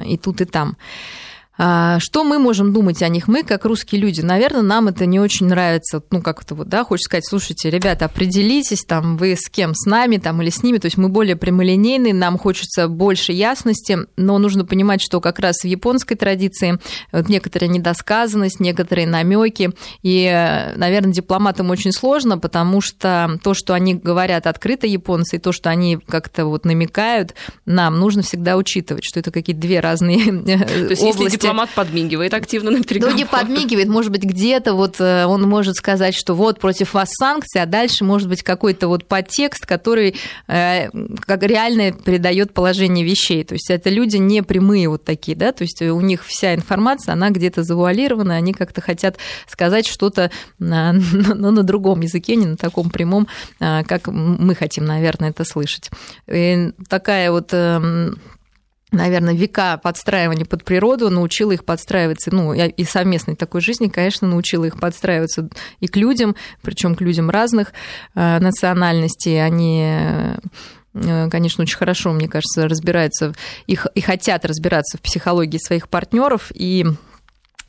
и 0.05 0.17
тут, 0.17 0.41
и 0.41 0.45
там. 0.45 0.77
А, 1.59 1.99
что 2.01 2.25
мы 2.25 2.39
можем 2.39 2.73
думать 2.73 3.03
о 3.03 3.09
них? 3.09 3.29
Мы, 3.29 3.43
как 3.43 3.67
русские 3.67 4.01
люди, 4.01 4.23
наверное, 4.23 4.63
нам 4.63 4.89
это 4.89 5.05
не 5.05 5.21
очень 5.21 5.47
нравится. 5.47 6.03
Ну, 6.11 6.23
как 6.23 6.43
это 6.43 6.55
вот, 6.55 6.69
да, 6.69 6.83
хочешь 6.83 7.05
сказать, 7.05 7.27
слушайте, 7.29 7.69
ребята, 7.69 8.07
определитесь, 8.07 8.85
там, 8.85 9.19
вы 9.19 9.37
с 9.37 9.51
кем, 9.51 9.75
с 9.75 9.85
нами 9.85 10.17
там 10.17 10.41
или 10.41 10.49
с 10.49 10.63
ними. 10.63 10.79
То 10.79 10.87
есть 10.87 10.97
мы 10.97 11.11
более 11.11 11.37
прямолинейные, 11.37 12.15
нам 12.15 12.39
хочется 12.39 12.89
больше 12.89 13.33
ясности, 13.33 13.99
но 14.17 14.39
нужно 14.39 14.65
понимать, 14.65 15.03
что 15.03 15.21
как 15.21 15.39
раз 15.39 15.59
в 15.63 15.67
японской 15.67 16.15
традиции 16.15 16.79
вот 17.13 17.29
некоторая 17.29 17.69
недосказанность, 17.69 18.59
некоторые 18.59 19.07
намеки. 19.07 19.73
И, 20.03 20.31
наверное, 20.77 21.13
дипломатам 21.13 21.69
очень 21.69 21.93
сложно, 21.93 22.39
потому 22.39 22.81
что 22.81 23.39
то, 23.43 23.53
что 23.53 23.75
они 23.75 23.95
говорят 23.95 24.47
открыто 24.47 24.87
японцы, 24.87 25.37
и 25.37 25.39
то, 25.39 25.53
что 25.53 25.69
они 25.69 25.99
как-то 25.99 26.47
вот 26.47 26.65
намекают, 26.65 27.35
нам 27.67 28.01
нужно 28.01 28.23
всегда 28.23 28.57
учитывать, 28.57 29.05
что 29.05 29.21
это 29.21 29.31
какие-то 29.31 29.61
две 29.61 29.81
разные 29.81 30.29
области 31.03 31.43
дипломат 31.53 31.71
подмигивает 31.71 32.35
активно 32.35 32.71
на 32.71 32.79
ну, 32.79 32.85
переговорах. 32.85 33.17
не 33.17 33.25
подмигивает, 33.27 33.89
может 33.89 34.11
быть, 34.11 34.23
где-то 34.23 34.75
вот 34.75 34.97
э, 35.01 35.27
он 35.27 35.43
может 35.43 35.77
сказать, 35.77 36.15
что 36.15 36.35
вот 36.35 36.59
против 36.59 36.95
вас 36.95 37.11
санкции, 37.13 37.61
а 37.61 37.67
дальше 37.67 38.05
может 38.05 38.29
быть 38.29 38.43
какой-то 38.43 38.89
вот 38.89 39.07
подтекст, 39.07 39.67
который 39.67 40.17
э, 40.49 40.89
как 41.21 41.43
реально 41.43 41.93
передает 41.93 42.55
положение 42.55 43.05
вещей. 43.05 43.45
То 43.45 43.55
есть 43.55 43.71
это 43.71 43.91
люди 43.91 44.17
не 44.17 44.43
прямые 44.43 44.89
вот 44.89 45.05
такие, 45.05 45.37
да, 45.37 45.53
то 45.53 45.63
есть 45.63 45.83
у 45.83 46.01
них 46.01 46.25
вся 46.25 46.55
информация, 46.55 47.13
она 47.13 47.31
где-то 47.31 47.63
завуалирована, 47.63 48.35
они 48.35 48.53
как-то 48.55 48.81
хотят 48.81 49.19
сказать 49.47 49.87
что-то 49.87 50.31
на, 50.59 50.93
на, 51.13 51.51
на 51.51 51.63
другом 51.63 52.01
языке, 52.01 52.37
не 52.37 52.47
на 52.47 52.57
таком 52.57 52.91
прямом, 52.91 53.29
э, 53.61 53.83
как 53.85 54.09
мы 54.09 54.55
хотим, 54.55 54.85
наверное, 54.85 55.31
это 55.31 55.45
слышать. 55.45 55.91
И 56.27 56.71
такая 56.89 57.31
вот 57.31 57.51
эм, 57.53 58.17
наверное, 58.93 59.35
века 59.35 59.79
подстраивания 59.79 60.45
под 60.45 60.65
природу 60.65 61.11
научила 61.11 61.53
их 61.53 61.65
подстраиваться, 61.65 62.35
ну, 62.35 62.53
и 62.53 62.85
совместной 62.85 63.35
такой 63.35 63.61
жизни, 63.61 63.89
конечно, 63.89 64.29
научила 64.29 64.67
их 64.67 64.79
подстраиваться 64.79 65.49
и 65.81 65.89
к 65.89 65.97
людям, 65.97 66.37
причем 66.61 66.95
к 66.95 67.01
людям 67.01 67.31
разных 67.31 67.73
э, 68.15 68.39
национальностей. 68.39 69.45
Они 69.45 69.83
э, 69.83 70.37
конечно, 71.31 71.63
очень 71.63 71.79
хорошо, 71.79 72.13
мне 72.13 72.29
кажется, 72.29 72.69
разбираются 72.69 73.35
их, 73.67 73.87
и 73.95 74.01
хотят 74.01 74.45
разбираться 74.45 74.99
в 74.99 75.01
психологии 75.01 75.59
своих 75.59 75.89
партнеров 75.89 76.53
и 76.55 76.85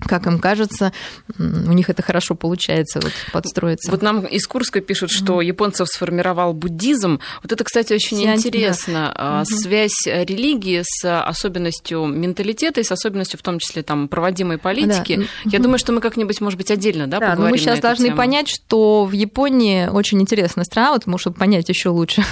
как 0.05 0.27
им 0.27 0.39
кажется, 0.39 0.91
у 1.37 1.43
них 1.43 1.89
это 1.89 2.01
хорошо 2.01 2.35
получается 2.35 2.99
вот, 3.01 3.11
подстроиться. 3.31 3.91
Вот 3.91 4.01
нам 4.01 4.25
из 4.25 4.47
Курска 4.47 4.81
пишут, 4.81 5.11
что 5.11 5.41
mm-hmm. 5.41 5.45
японцев 5.45 5.87
сформировал 5.87 6.53
буддизм. 6.53 7.19
Вот 7.41 7.51
это, 7.51 7.63
кстати, 7.63 7.93
очень 7.93 8.17
Сианти, 8.17 8.47
интересно. 8.47 9.13
Да. 9.15 9.41
Mm-hmm. 9.41 9.45
Связь 9.45 10.05
религии 10.05 10.81
с 10.83 11.21
особенностью 11.21 12.05
менталитета 12.05 12.81
и 12.81 12.83
с 12.83 12.91
особенностью, 12.91 13.39
в 13.39 13.43
том 13.43 13.59
числе, 13.59 13.83
там, 13.83 14.07
проводимой 14.07 14.57
политики. 14.57 15.15
Да. 15.17 15.23
Я 15.45 15.57
mm-hmm. 15.57 15.61
думаю, 15.61 15.79
что 15.79 15.91
мы 15.91 16.01
как-нибудь, 16.01 16.41
может 16.41 16.57
быть, 16.57 16.71
отдельно 16.71 17.07
да, 17.07 17.19
да, 17.19 17.31
поговорим 17.31 17.45
но 17.45 17.49
мы 17.51 17.57
сейчас 17.57 17.79
должны 17.79 18.05
тему. 18.05 18.17
понять, 18.17 18.47
что 18.49 19.05
в 19.05 19.11
Японии 19.11 19.87
очень 19.87 20.21
интересная 20.21 20.65
страна, 20.65 20.93
вот, 20.93 21.19
чтобы 21.19 21.37
понять 21.37 21.69
еще 21.69 21.89
лучше 21.89 22.23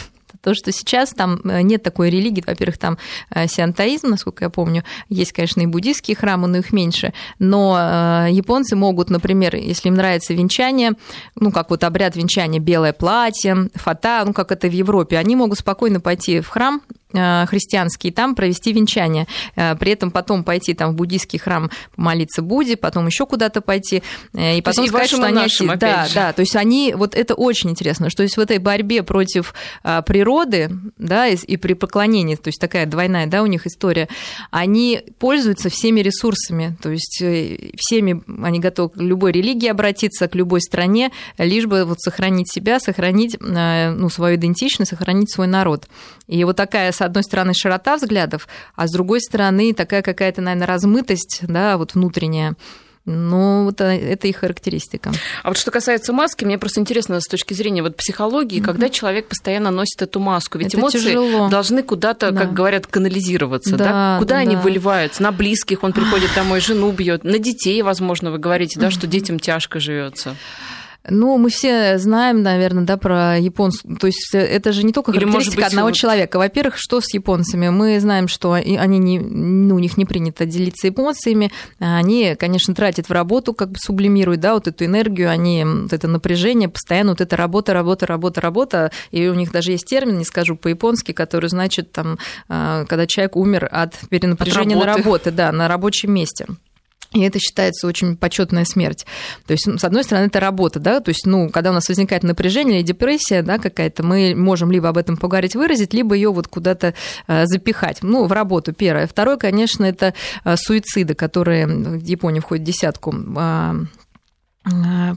то, 0.41 0.53
что 0.53 0.71
сейчас 0.71 1.11
там 1.11 1.39
э, 1.43 1.61
нет 1.61 1.83
такой 1.83 2.09
религии, 2.09 2.43
во-первых, 2.45 2.77
там 2.77 2.97
э, 3.29 3.47
сиантаизм, 3.47 4.09
насколько 4.09 4.45
я 4.45 4.49
помню, 4.49 4.83
есть, 5.09 5.31
конечно, 5.31 5.61
и 5.61 5.65
буддийские 5.65 6.15
храмы, 6.15 6.47
но 6.47 6.57
их 6.57 6.73
меньше, 6.73 7.13
но 7.39 7.77
э, 7.77 8.31
японцы 8.31 8.75
могут, 8.75 9.09
например, 9.09 9.55
если 9.55 9.89
им 9.89 9.95
нравится 9.95 10.33
венчание, 10.33 10.93
ну, 11.35 11.51
как 11.51 11.69
вот 11.69 11.83
обряд 11.83 12.15
венчания, 12.15 12.59
белое 12.59 12.93
платье, 12.93 13.69
фата, 13.75 14.23
ну, 14.25 14.33
как 14.33 14.51
это 14.51 14.67
в 14.67 14.73
Европе, 14.73 15.17
они 15.17 15.35
могут 15.35 15.59
спокойно 15.59 15.99
пойти 15.99 16.41
в 16.41 16.47
храм, 16.47 16.81
христианский, 17.11 18.11
там 18.11 18.35
провести 18.35 18.73
венчание. 18.73 19.27
При 19.55 19.91
этом 19.91 20.11
потом 20.11 20.43
пойти 20.43 20.73
там 20.73 20.91
в 20.91 20.95
буддийский 20.95 21.39
храм 21.39 21.69
помолиться 21.95 22.41
Будде, 22.41 22.77
потом 22.77 23.07
еще 23.07 23.25
куда-то 23.25 23.61
пойти, 23.61 24.03
и 24.33 24.61
потом 24.61 24.85
и 24.85 24.87
сказать, 24.87 25.09
что 25.09 25.23
они... 25.23 25.35
Нашим, 25.35 25.77
да, 25.77 26.05
же. 26.05 26.15
да, 26.15 26.33
то 26.33 26.41
есть 26.41 26.55
они, 26.55 26.93
вот 26.95 27.15
это 27.15 27.33
очень 27.33 27.69
интересно, 27.69 28.09
что 28.09 28.23
есть 28.23 28.37
в 28.37 28.39
этой 28.39 28.57
борьбе 28.57 29.03
против 29.03 29.53
природы, 30.05 30.69
да, 30.97 31.27
и, 31.27 31.35
и 31.35 31.57
при 31.57 31.73
поклонении, 31.73 32.35
то 32.35 32.47
есть 32.47 32.59
такая 32.59 32.85
двойная, 32.85 33.27
да, 33.27 33.43
у 33.43 33.47
них 33.47 33.65
история, 33.67 34.07
они 34.49 35.01
пользуются 35.19 35.69
всеми 35.69 36.01
ресурсами, 36.01 36.77
то 36.81 36.89
есть 36.89 37.23
всеми, 37.77 38.23
они 38.43 38.59
готовы 38.59 38.89
к 38.89 38.97
любой 38.97 39.31
религии 39.31 39.67
обратиться, 39.67 40.27
к 40.27 40.35
любой 40.35 40.61
стране, 40.61 41.11
лишь 41.37 41.65
бы 41.65 41.85
вот 41.85 41.99
сохранить 41.99 42.51
себя, 42.51 42.79
сохранить 42.79 43.37
ну, 43.39 44.09
свою 44.09 44.35
идентичность, 44.35 44.91
сохранить 44.91 45.31
свой 45.31 45.47
народ. 45.47 45.87
И 46.27 46.43
вот 46.43 46.55
такая, 46.55 46.91
с 47.01 47.03
одной 47.03 47.23
стороны, 47.23 47.53
широта 47.55 47.97
взглядов, 47.97 48.47
а 48.75 48.87
с 48.87 48.91
другой 48.91 49.21
стороны, 49.21 49.73
такая 49.73 50.03
какая-то, 50.03 50.41
наверное, 50.41 50.67
размытость, 50.67 51.39
да, 51.47 51.77
вот 51.77 51.95
внутренняя. 51.95 52.55
Ну, 53.05 53.63
вот 53.63 53.81
это 53.81 54.27
их 54.27 54.37
характеристика. 54.37 55.11
А 55.41 55.47
вот 55.47 55.57
что 55.57 55.71
касается 55.71 56.13
маски, 56.13 56.45
мне 56.45 56.59
просто 56.59 56.81
интересно 56.81 57.19
с 57.19 57.25
точки 57.25 57.55
зрения 57.55 57.81
вот 57.81 57.97
психологии, 57.97 58.59
mm-hmm. 58.59 58.63
когда 58.63 58.89
человек 58.89 59.27
постоянно 59.27 59.71
носит 59.71 60.03
эту 60.03 60.19
маску, 60.19 60.59
ведь 60.59 60.67
это 60.67 60.77
эмоции 60.77 60.99
тяжело. 60.99 61.49
должны 61.49 61.81
куда-то, 61.81 62.29
да. 62.29 62.41
как 62.41 62.53
говорят, 62.53 62.85
канализироваться, 62.85 63.75
да? 63.75 63.85
да? 63.85 64.15
Куда 64.19 64.35
да, 64.35 64.41
они 64.41 64.55
да. 64.55 64.61
выливаются? 64.61 65.23
На 65.23 65.31
близких 65.31 65.83
он 65.83 65.93
приходит 65.93 66.29
домой, 66.35 66.61
жену 66.61 66.91
бьет, 66.91 67.23
на 67.23 67.39
детей, 67.39 67.81
возможно, 67.81 68.29
вы 68.29 68.37
говорите, 68.37 68.79
да, 68.79 68.91
что 68.91 69.07
детям 69.07 69.39
тяжко 69.39 69.79
живется. 69.79 70.35
Ну, 71.09 71.37
мы 71.39 71.49
все 71.49 71.97
знаем, 71.97 72.43
наверное, 72.43 72.83
да, 72.83 72.95
про 72.95 73.39
японцев. 73.39 73.81
То 73.99 74.05
есть 74.05 74.29
это 74.33 74.71
же 74.71 74.83
не 74.83 74.93
только 74.93 75.11
Или, 75.11 75.21
характеристика 75.21 75.61
быть, 75.63 75.65
одного 75.65 75.87
вот... 75.87 75.95
человека. 75.95 76.37
Во-первых, 76.37 76.77
что 76.77 77.01
с 77.01 77.11
японцами? 77.13 77.69
Мы 77.69 77.99
знаем, 77.99 78.27
что 78.27 78.53
они 78.53 78.99
не, 78.99 79.19
ну, 79.19 79.75
у 79.75 79.79
них 79.79 79.97
не 79.97 80.05
принято 80.05 80.45
делиться 80.45 80.89
эмоциями. 80.89 81.51
Они, 81.79 82.35
конечно, 82.35 82.75
тратят 82.75 83.09
в 83.09 83.11
работу, 83.11 83.55
как 83.55 83.71
бы 83.71 83.77
сублимируют, 83.79 84.41
да, 84.41 84.53
вот 84.53 84.67
эту 84.67 84.85
энергию, 84.85 85.31
они, 85.31 85.65
вот 85.65 85.91
это 85.91 86.07
напряжение, 86.07 86.69
постоянно 86.69 87.13
вот 87.13 87.21
эта 87.21 87.35
работа, 87.35 87.73
работа, 87.73 88.05
работа, 88.05 88.39
работа. 88.39 88.91
И 89.09 89.27
у 89.27 89.33
них 89.33 89.51
даже 89.51 89.71
есть 89.71 89.85
термин, 89.85 90.19
не 90.19 90.25
скажу 90.25 90.55
по-японски, 90.55 91.13
который 91.13 91.49
значит, 91.49 91.91
там, 91.91 92.19
когда 92.47 93.07
человек 93.07 93.35
умер 93.35 93.67
от 93.71 93.95
перенапряжения 94.09 94.77
от 94.77 94.85
на 94.85 94.97
работе, 94.97 95.31
да, 95.31 95.51
на 95.51 95.67
рабочем 95.67 96.13
месте. 96.13 96.45
И 97.13 97.21
это 97.21 97.39
считается 97.39 97.87
очень 97.87 98.15
почетная 98.15 98.63
смерть. 98.63 99.05
То 99.45 99.51
есть, 99.51 99.67
с 99.67 99.83
одной 99.83 100.03
стороны, 100.03 100.27
это 100.27 100.39
работа, 100.39 100.79
да, 100.79 101.01
то 101.01 101.09
есть, 101.09 101.25
ну, 101.25 101.49
когда 101.49 101.71
у 101.71 101.73
нас 101.73 101.89
возникает 101.89 102.23
напряжение 102.23 102.79
или 102.79 102.85
депрессия, 102.85 103.41
да, 103.41 103.57
какая-то, 103.57 104.03
мы 104.03 104.33
можем 104.33 104.71
либо 104.71 104.89
об 104.89 104.97
этом 104.97 105.17
поговорить, 105.17 105.55
выразить, 105.55 105.93
либо 105.93 106.15
ее 106.15 106.31
вот 106.31 106.47
куда-то 106.47 106.93
э, 107.27 107.45
запихать, 107.47 107.97
ну, 108.01 108.25
в 108.25 108.31
работу, 108.31 108.71
первое. 108.71 109.07
Второе, 109.07 109.35
конечно, 109.35 109.83
это 109.83 110.13
э, 110.45 110.55
суициды, 110.55 111.13
которые 111.13 111.67
в 111.67 112.03
Японии 112.03 112.39
входят 112.39 112.63
в 112.63 112.67
десятку 112.67 113.13
а, 113.35 113.75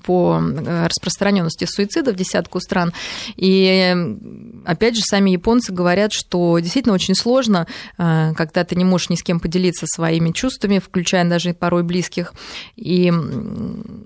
по 0.05 0.41
э, 0.41 0.87
распространенности 0.87 1.67
суицида 1.67 2.13
в 2.13 2.17
десятку 2.17 2.61
стран. 2.61 2.95
И 3.37 3.95
опять 4.65 4.97
же, 4.97 5.03
сами 5.03 5.31
японцы 5.31 5.71
говорят, 5.71 6.13
что 6.15 6.59
действительно 6.61 6.95
очень 6.95 7.15
сложно, 7.15 7.67
э, 7.99 8.33
когда 8.35 8.65
ты 8.65 8.75
не 8.75 8.85
можешь 8.85 9.11
ни 9.11 9.17
с 9.17 9.23
кем 9.23 9.41
поделиться 9.41 9.85
своими 9.87 10.33
чувствами, 10.33 10.79
включая 10.79 11.29
даже 11.29 11.53
порой 11.53 11.83
близких. 11.83 12.33
И 12.77 13.13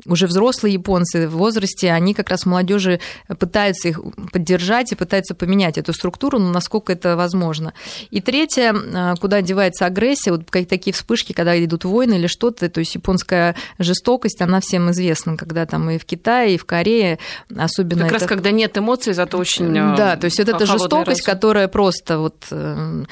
уже 0.06 0.26
взрослые 0.26 0.74
японцы 0.74 1.28
в 1.28 1.36
возрасте, 1.36 1.92
они 1.92 2.14
как 2.14 2.30
раз 2.30 2.44
молодежи 2.44 2.98
пытаются 3.38 3.88
их 3.88 4.00
поддержать 4.32 4.90
и 4.90 4.96
пытаются 4.96 5.36
поменять 5.36 5.78
эту 5.78 5.92
структуру, 5.92 6.40
но 6.40 6.50
насколько 6.50 6.92
это 6.92 7.16
возможно. 7.16 7.74
И 8.10 8.20
третье, 8.20 9.14
куда 9.20 9.40
девается 9.40 9.86
агрессия, 9.86 10.32
вот 10.32 10.46
такие 10.50 10.92
вспышки, 10.92 11.32
когда 11.32 11.62
идут 11.64 11.84
войны 11.84 12.14
или 12.14 12.26
что-то, 12.26 12.68
то 12.68 12.80
есть 12.80 12.96
японская 12.96 13.54
жестокость, 13.78 14.40
она 14.40 14.60
всем 14.60 14.90
известна 14.90 15.27
интересно, 15.28 15.36
когда 15.36 15.66
там 15.66 15.90
и 15.90 15.98
в 15.98 16.04
Китае, 16.04 16.54
и 16.54 16.58
в 16.58 16.64
Корее, 16.64 17.18
особенно... 17.56 18.02
Как 18.02 18.12
это... 18.12 18.20
раз 18.20 18.28
когда 18.28 18.50
нет 18.50 18.76
эмоций, 18.78 19.12
зато 19.12 19.38
очень... 19.38 19.72
Да, 19.96 20.16
то 20.16 20.26
есть 20.26 20.38
вот 20.38 20.48
эта 20.48 20.66
жестокость, 20.66 21.26
разум. 21.26 21.34
которая 21.34 21.68
просто 21.68 22.18
вот 22.18 22.46
э, 22.50 23.04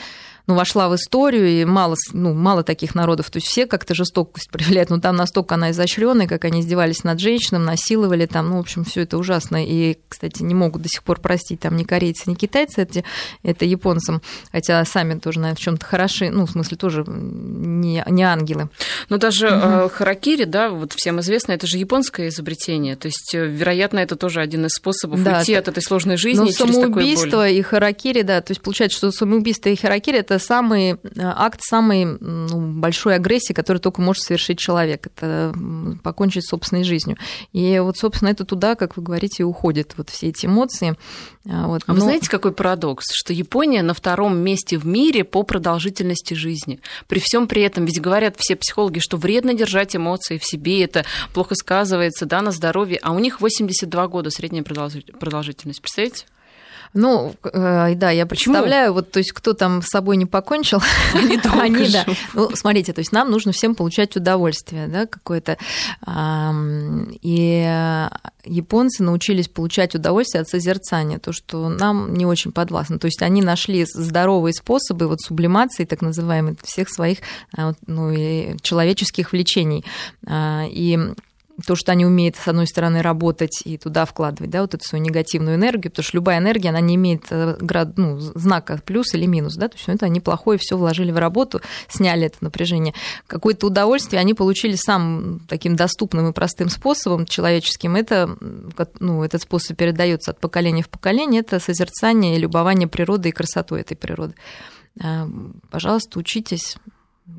ну, 0.47 0.55
вошла 0.55 0.89
в 0.89 0.95
историю, 0.95 1.49
и 1.49 1.65
мало, 1.65 1.97
ну, 2.13 2.33
мало 2.33 2.63
таких 2.63 2.95
народов. 2.95 3.31
То 3.31 3.39
есть 3.39 3.49
все 3.49 3.67
как-то 3.67 3.95
жестокость 3.95 4.51
проявляют, 4.53 4.91
но 4.91 5.01
там 5.01 5.17
настолько 5.17 5.57
она 5.57 5.71
изощренная, 5.71 6.29
как 6.29 6.45
они 6.45 6.61
издевались 6.61 7.05
над 7.05 7.21
женщинами, 7.21 7.65
насиловали 7.65 8.27
там, 8.27 8.51
ну, 8.51 8.57
в 8.57 8.61
общем, 8.61 8.85
все 8.85 9.03
это 9.03 9.19
ужасно. 9.19 9.65
И, 9.65 9.99
кстати, 10.09 10.43
не 10.43 10.55
могут 10.55 10.83
до 10.83 10.89
сих 10.89 11.03
пор 11.03 11.21
простить 11.21 11.61
там 11.61 11.77
ни 11.77 11.85
корейцы, 11.85 12.31
ни 12.31 12.35
китайцы 12.35 12.83
это, 12.83 13.03
это 13.43 13.65
японцам, 13.65 14.23
хотя 14.53 14.85
сами 14.85 15.19
тоже, 15.19 15.41
наверное, 15.41 15.57
в 15.57 15.61
чем 15.61 15.77
то 15.77 15.87
хороши, 15.87 16.31
ну, 16.31 16.47
в 16.47 16.51
смысле, 16.51 16.77
тоже 16.77 17.05
не, 17.07 18.05
не 18.09 18.23
ангелы. 18.23 18.69
Но 19.09 19.19
даже 19.19 19.49
угу. 19.49 19.89
харакири, 19.89 20.45
да, 20.45 20.71
вот 20.71 20.93
всем 20.93 21.21
известно, 21.21 21.53
это 21.53 21.67
же 21.67 21.79
японское 21.79 22.29
изобретение. 22.29 22.97
То 22.97 23.09
есть, 23.09 23.35
э, 23.35 23.47
вероятно, 23.47 23.99
это 23.99 24.17
тоже 24.17 24.41
один 24.41 24.67
из 24.67 24.73
способов 24.73 25.23
да, 25.23 25.39
уйти 25.39 25.55
от 25.55 25.69
этой 25.69 25.83
сложной 25.83 26.17
жизни 26.17 26.37
но 26.41 26.47
через 26.53 26.77
самоубийство 26.77 27.49
и 27.49 27.61
харакири, 27.63 28.23
да, 28.23 28.41
то 28.41 28.53
есть 28.53 28.61
получается, 28.61 28.99
что 28.99 29.11
самоубийство 29.11 29.69
и 29.71 29.77
харакири 29.77 30.19
это 30.19 30.36
самый 30.39 30.93
э, 30.93 30.97
акт 31.17 31.61
самой 31.63 32.05
ну, 32.05 32.79
большой 32.79 33.17
агрессии, 33.17 33.53
который 33.53 33.79
только 33.79 34.01
может 34.01 34.23
совершить 34.23 34.59
человек. 34.59 35.07
Это 35.07 35.55
покончить 36.03 36.45
с 36.45 36.49
собственной 36.49 36.85
жизнью. 36.85 37.17
И 37.53 37.79
вот, 37.79 37.97
собственно, 37.97 38.29
это 38.29 38.45
туда, 38.45 38.75
как 38.75 38.97
вы 38.97 39.03
говорите, 39.03 39.45
уходят 39.45 39.95
вот 39.97 40.11
все 40.11 40.29
эти 40.29 40.47
эмоции. 40.47 40.97
А 41.49 41.67
вот. 41.67 41.83
А 41.87 41.93
Но... 41.93 41.95
вы 41.95 42.01
знаете, 42.01 42.29
какой 42.29 42.53
парадокс? 42.53 43.05
Что 43.13 43.33
Япония 43.33 43.83
на 43.83 43.95
втором 43.95 44.39
месте 44.39 44.79
в 44.79 44.87
мире 44.87 45.25
по 45.25 45.43
продолжительности 45.43 46.35
жизни. 46.35 46.81
При 47.07 47.19
всем 47.21 47.49
при 47.49 47.63
этом, 47.63 47.85
ведь 47.85 48.01
говорят 48.01 48.37
все 48.39 48.57
психологи, 48.57 48.99
что 48.99 49.17
вредно 49.17 49.55
держать 49.55 49.95
эмоции 49.97 50.39
в 50.39 50.45
себе, 50.45 50.85
это 50.85 51.05
плохо 51.33 51.55
сказывается 51.55 52.27
да, 52.27 52.43
на 52.43 52.51
здоровье, 52.51 52.99
а 53.03 53.13
у 53.13 53.19
них 53.19 53.41
82 53.41 54.09
года 54.09 54.31
средняя 54.31 54.65
продолжительность. 54.65 55.81
Представляете? 55.81 56.27
Ну, 56.97 57.35
э, 57.45 57.95
да, 57.95 58.11
я 58.11 58.25
представляю, 58.25 58.95
вот, 58.95 59.11
то 59.11 59.19
есть, 59.19 59.33
кто 59.33 59.53
там 59.53 59.83
с 59.83 59.89
собой 59.89 60.17
не 60.17 60.25
покончил, 60.25 60.81
они, 61.15 61.39
они 61.45 61.89
да. 61.91 62.07
Ну, 62.33 62.51
смотрите, 62.55 62.95
то 62.95 63.01
есть, 63.01 63.13
нам 63.13 63.31
нужно 63.31 63.53
всем 63.53 63.75
получать 63.75 64.17
удовольствие, 64.17 64.89
да, 64.89 65.07
какое-то. 65.07 65.59
И 67.23 68.09
японцы 68.45 69.03
научились 69.03 69.49
получать 69.49 69.95
удовольствие 69.95 70.41
от 70.41 70.49
созерцания, 70.49 71.19
то, 71.19 71.33
что 71.33 71.69
нам 71.69 72.15
не 72.15 72.25
очень 72.25 72.51
подвластно. 72.51 72.99
То 72.99 73.07
есть, 73.07 73.21
они 73.21 73.43
нашли 73.43 73.85
здоровые 73.85 74.55
способы 74.55 75.07
вот 75.07 75.21
сублимации, 75.21 75.85
так 75.85 76.01
называемой, 76.01 76.57
всех 76.65 76.89
своих 76.89 77.19
а, 77.55 77.75
ну, 77.87 78.57
человеческих 78.63 79.33
влечений. 79.33 79.85
А, 80.27 80.65
и 80.67 80.99
то, 81.65 81.75
что 81.75 81.93
они 81.93 82.05
умеют, 82.05 82.37
с 82.37 82.49
одной 82.49 82.67
стороны, 82.67 83.01
работать 83.01 83.63
и 83.65 83.79
туда 83.79 84.05
вкладывать, 84.05 84.51
да, 84.51 84.61
вот 84.61 84.75
эту 84.75 84.85
свою 84.85 85.03
негативную 85.05 85.57
энергию, 85.57 85.91
потому 85.91 86.05
что 86.05 86.17
любая 86.17 86.39
энергия, 86.39 86.69
она 86.69 86.81
не 86.81 86.97
имеет 86.97 87.25
э, 87.31 87.57
град, 87.59 87.97
ну, 87.97 88.19
знака 88.19 88.81
плюс 88.85 89.15
или 89.15 89.27
минус, 89.27 89.55
да, 89.57 89.69
то 89.69 89.77
есть 89.77 89.89
это 89.89 90.07
они 90.07 90.21
плохое 90.21 90.59
все 90.59 90.77
вложили 90.77 91.13
в 91.13 91.19
работу, 91.19 91.61
сняли 91.89 92.27
это 92.27 92.39
напряжение. 92.41 92.95
Какое-то 93.27 93.69
удовольствие 93.69 94.21
они 94.21 94.35
получили 94.35 94.75
самым 94.75 95.41
таким 95.49 95.77
доступным 95.77 96.29
и 96.29 96.33
простым 96.33 96.69
способом 96.69 97.25
человеческим. 97.25 97.97
Это, 97.97 98.37
ну, 99.01 99.25
этот 99.25 99.43
способ 99.43 99.77
передается 99.77 100.33
от 100.33 100.41
поколения 100.41 100.83
в 100.83 100.89
поколение, 100.89 101.41
это 101.41 101.59
созерцание 101.59 102.37
и 102.37 102.39
любование 102.39 102.89
природой 102.89 103.31
и 103.31 103.35
красотой 103.35 103.81
этой 103.81 103.97
природы. 103.97 104.35
Э, 105.03 105.27
пожалуйста, 105.71 106.19
учитесь 106.19 106.77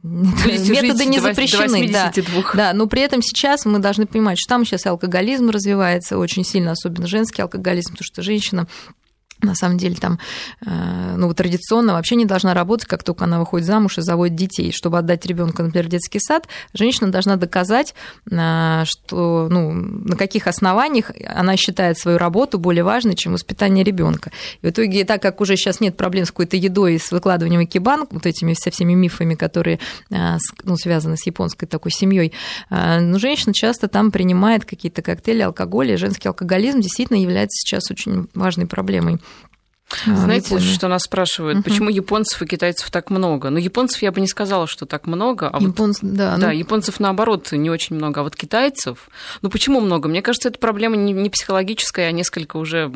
Методы 0.03 1.05
не 1.05 1.19
запрещены, 1.19 1.89
да. 1.89 2.11
да. 2.53 2.73
Но 2.73 2.87
при 2.87 3.01
этом 3.01 3.21
сейчас 3.21 3.65
мы 3.65 3.79
должны 3.79 4.05
понимать, 4.05 4.37
что 4.37 4.49
там 4.49 4.65
сейчас 4.65 4.85
алкоголизм 4.85 5.49
развивается 5.49 6.17
очень 6.17 6.43
сильно, 6.43 6.71
особенно 6.71 7.07
женский 7.07 7.41
алкоголизм, 7.41 7.91
потому 7.91 8.05
что 8.05 8.21
женщина 8.21 8.67
на 9.41 9.55
самом 9.55 9.77
деле 9.77 9.95
там, 9.95 10.19
э, 10.65 11.15
ну, 11.17 11.33
традиционно 11.33 11.93
вообще 11.93 12.15
не 12.15 12.25
должна 12.25 12.53
работать, 12.53 12.87
как 12.87 13.03
только 13.03 13.25
она 13.25 13.39
выходит 13.39 13.67
замуж 13.67 13.97
и 13.97 14.01
заводит 14.01 14.35
детей. 14.35 14.71
Чтобы 14.71 14.97
отдать 14.97 15.25
ребенка, 15.25 15.63
например, 15.63 15.87
в 15.87 15.89
детский 15.89 16.19
сад, 16.19 16.47
женщина 16.73 17.11
должна 17.11 17.35
доказать, 17.35 17.93
э, 18.29 18.83
что, 18.85 19.47
ну, 19.49 19.71
на 19.71 20.15
каких 20.15 20.47
основаниях 20.47 21.11
она 21.27 21.55
считает 21.55 21.97
свою 21.97 22.17
работу 22.17 22.57
более 22.59 22.83
важной, 22.83 23.15
чем 23.15 23.33
воспитание 23.33 23.83
ребенка. 23.83 24.31
И 24.61 24.67
в 24.67 24.69
итоге, 24.69 25.05
так 25.05 25.21
как 25.21 25.39
уже 25.41 25.55
сейчас 25.55 25.79
нет 25.79 25.97
проблем 25.97 26.25
с 26.25 26.31
какой-то 26.31 26.57
едой 26.57 26.95
и 26.95 26.99
с 26.99 27.11
выкладыванием 27.11 27.63
экибан, 27.63 28.07
вот 28.09 28.25
этими 28.25 28.53
со 28.53 28.71
всеми 28.71 28.93
мифами, 28.93 29.35
которые 29.35 29.79
э, 30.09 30.37
ну, 30.63 30.77
связаны 30.77 31.17
с 31.17 31.25
японской 31.25 31.67
такой 31.67 31.91
семьей, 31.91 32.33
ну, 32.69 33.19
женщина 33.19 33.53
часто 33.53 33.87
там 33.87 34.11
принимает 34.11 34.65
какие-то 34.65 35.01
коктейли, 35.01 35.41
алкоголь, 35.41 35.91
и 35.91 35.95
женский 35.97 36.27
алкоголизм 36.27 36.81
действительно 36.81 37.17
является 37.17 37.55
сейчас 37.57 37.91
очень 37.91 38.27
важной 38.33 38.67
проблемой. 38.67 39.19
А, 40.05 40.15
Знаете, 40.15 40.55
Япония. 40.55 40.73
что 40.73 40.87
нас 40.89 41.03
спрашивают, 41.03 41.59
угу. 41.59 41.63
почему 41.63 41.89
японцев 41.89 42.41
и 42.41 42.45
китайцев 42.45 42.91
так 42.91 43.09
много? 43.09 43.49
Ну, 43.49 43.57
японцев 43.57 44.01
я 44.01 44.11
бы 44.11 44.19
не 44.19 44.27
сказала, 44.27 44.67
что 44.67 44.85
так 44.85 45.07
много. 45.07 45.49
А 45.49 45.61
Японц... 45.61 45.99
вот, 46.01 46.11
да, 46.13 46.35
да 46.35 46.47
ну... 46.47 46.53
японцев 46.53 46.99
наоборот 46.99 47.51
не 47.53 47.69
очень 47.69 47.95
много. 47.95 48.19
А 48.19 48.23
вот 48.23 48.35
китайцев, 48.35 49.09
ну 49.41 49.49
почему 49.49 49.79
много? 49.79 50.09
Мне 50.09 50.21
кажется, 50.21 50.49
это 50.49 50.59
проблема 50.59 50.97
не, 50.97 51.13
не 51.13 51.29
психологическая, 51.29 52.09
а 52.09 52.11
несколько 52.11 52.57
уже 52.57 52.91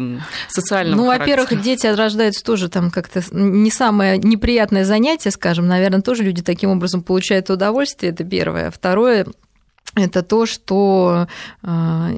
социального 0.49 0.99
Ну, 0.99 1.07
во-первых, 1.07 1.61
дети 1.61 1.87
рождаются 1.87 2.43
тоже 2.43 2.67
там 2.67 2.91
как-то 2.91 3.23
не 3.31 3.71
самое 3.71 4.17
неприятное 4.17 4.83
занятие, 4.83 5.31
скажем. 5.31 5.67
Наверное, 5.67 6.01
тоже 6.01 6.23
люди 6.23 6.41
таким 6.41 6.71
образом 6.71 7.03
получают 7.03 7.49
удовольствие, 7.49 8.11
это 8.11 8.25
первое. 8.25 8.69
Второе, 8.69 9.27
это 9.95 10.23
то, 10.23 10.45
что 10.45 11.27
а, 11.63 12.11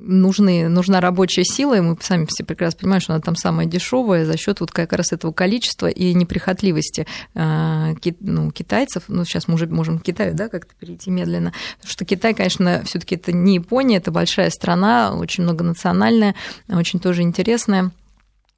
нужны, 0.00 0.68
нужна 0.68 1.00
рабочая 1.00 1.44
сила, 1.44 1.76
и 1.76 1.80
мы 1.80 1.96
сами 2.00 2.26
все 2.28 2.44
прекрасно 2.44 2.80
понимаем, 2.80 3.00
что 3.00 3.12
она 3.12 3.20
там 3.20 3.36
самая 3.36 3.66
дешевая 3.66 4.24
за 4.24 4.36
счет 4.36 4.60
вот 4.60 4.70
как 4.72 4.92
раз 4.92 5.12
этого 5.12 5.32
количества 5.32 5.86
и 5.86 6.14
неприхотливости 6.14 7.06
э, 7.34 7.94
ну, 8.20 8.50
китайцев. 8.50 9.04
Ну, 9.08 9.24
сейчас 9.24 9.48
мы 9.48 9.54
уже 9.54 9.66
можем 9.66 9.98
к 9.98 10.02
Китаю 10.02 10.34
да, 10.34 10.48
как-то 10.48 10.74
перейти 10.78 11.10
медленно. 11.10 11.52
Потому 11.76 11.92
что 11.92 12.04
Китай, 12.04 12.34
конечно, 12.34 12.82
все 12.84 12.98
таки 12.98 13.14
это 13.14 13.32
не 13.32 13.54
Япония, 13.54 13.98
это 13.98 14.10
большая 14.10 14.50
страна, 14.50 15.14
очень 15.14 15.44
многонациональная, 15.44 16.34
очень 16.68 17.00
тоже 17.00 17.22
интересная. 17.22 17.90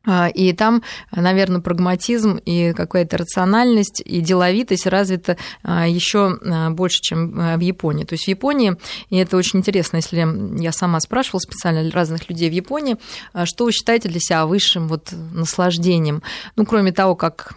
А, 0.04 0.28
и 0.28 0.52
там, 0.52 0.82
наверное, 1.12 1.60
прагматизм 1.60 2.36
и 2.44 2.72
какая-то 2.72 3.18
рациональность 3.18 4.02
и 4.04 4.20
деловитость 4.20 4.86
развита 4.86 5.36
а, 5.62 5.86
еще 5.86 6.38
а, 6.44 6.70
больше, 6.70 7.00
чем 7.00 7.56
в 7.56 7.60
Японии. 7.60 8.04
То 8.04 8.14
есть 8.14 8.24
в 8.24 8.28
Японии, 8.28 8.76
и 9.10 9.16
это 9.16 9.36
очень 9.36 9.60
интересно, 9.60 9.96
если 9.96 10.26
я 10.60 10.72
сама 10.72 11.00
спрашивала 11.00 11.40
специально 11.40 11.88
разных 11.90 12.28
людей 12.28 12.50
в 12.50 12.52
Японии, 12.52 12.96
что 13.44 13.64
вы 13.64 13.72
считаете 13.72 14.08
для 14.08 14.20
себя 14.20 14.46
высшим 14.46 14.88
вот 14.88 15.12
наслаждением? 15.12 16.22
Ну, 16.56 16.66
кроме 16.66 16.92
того, 16.92 17.14
как 17.14 17.54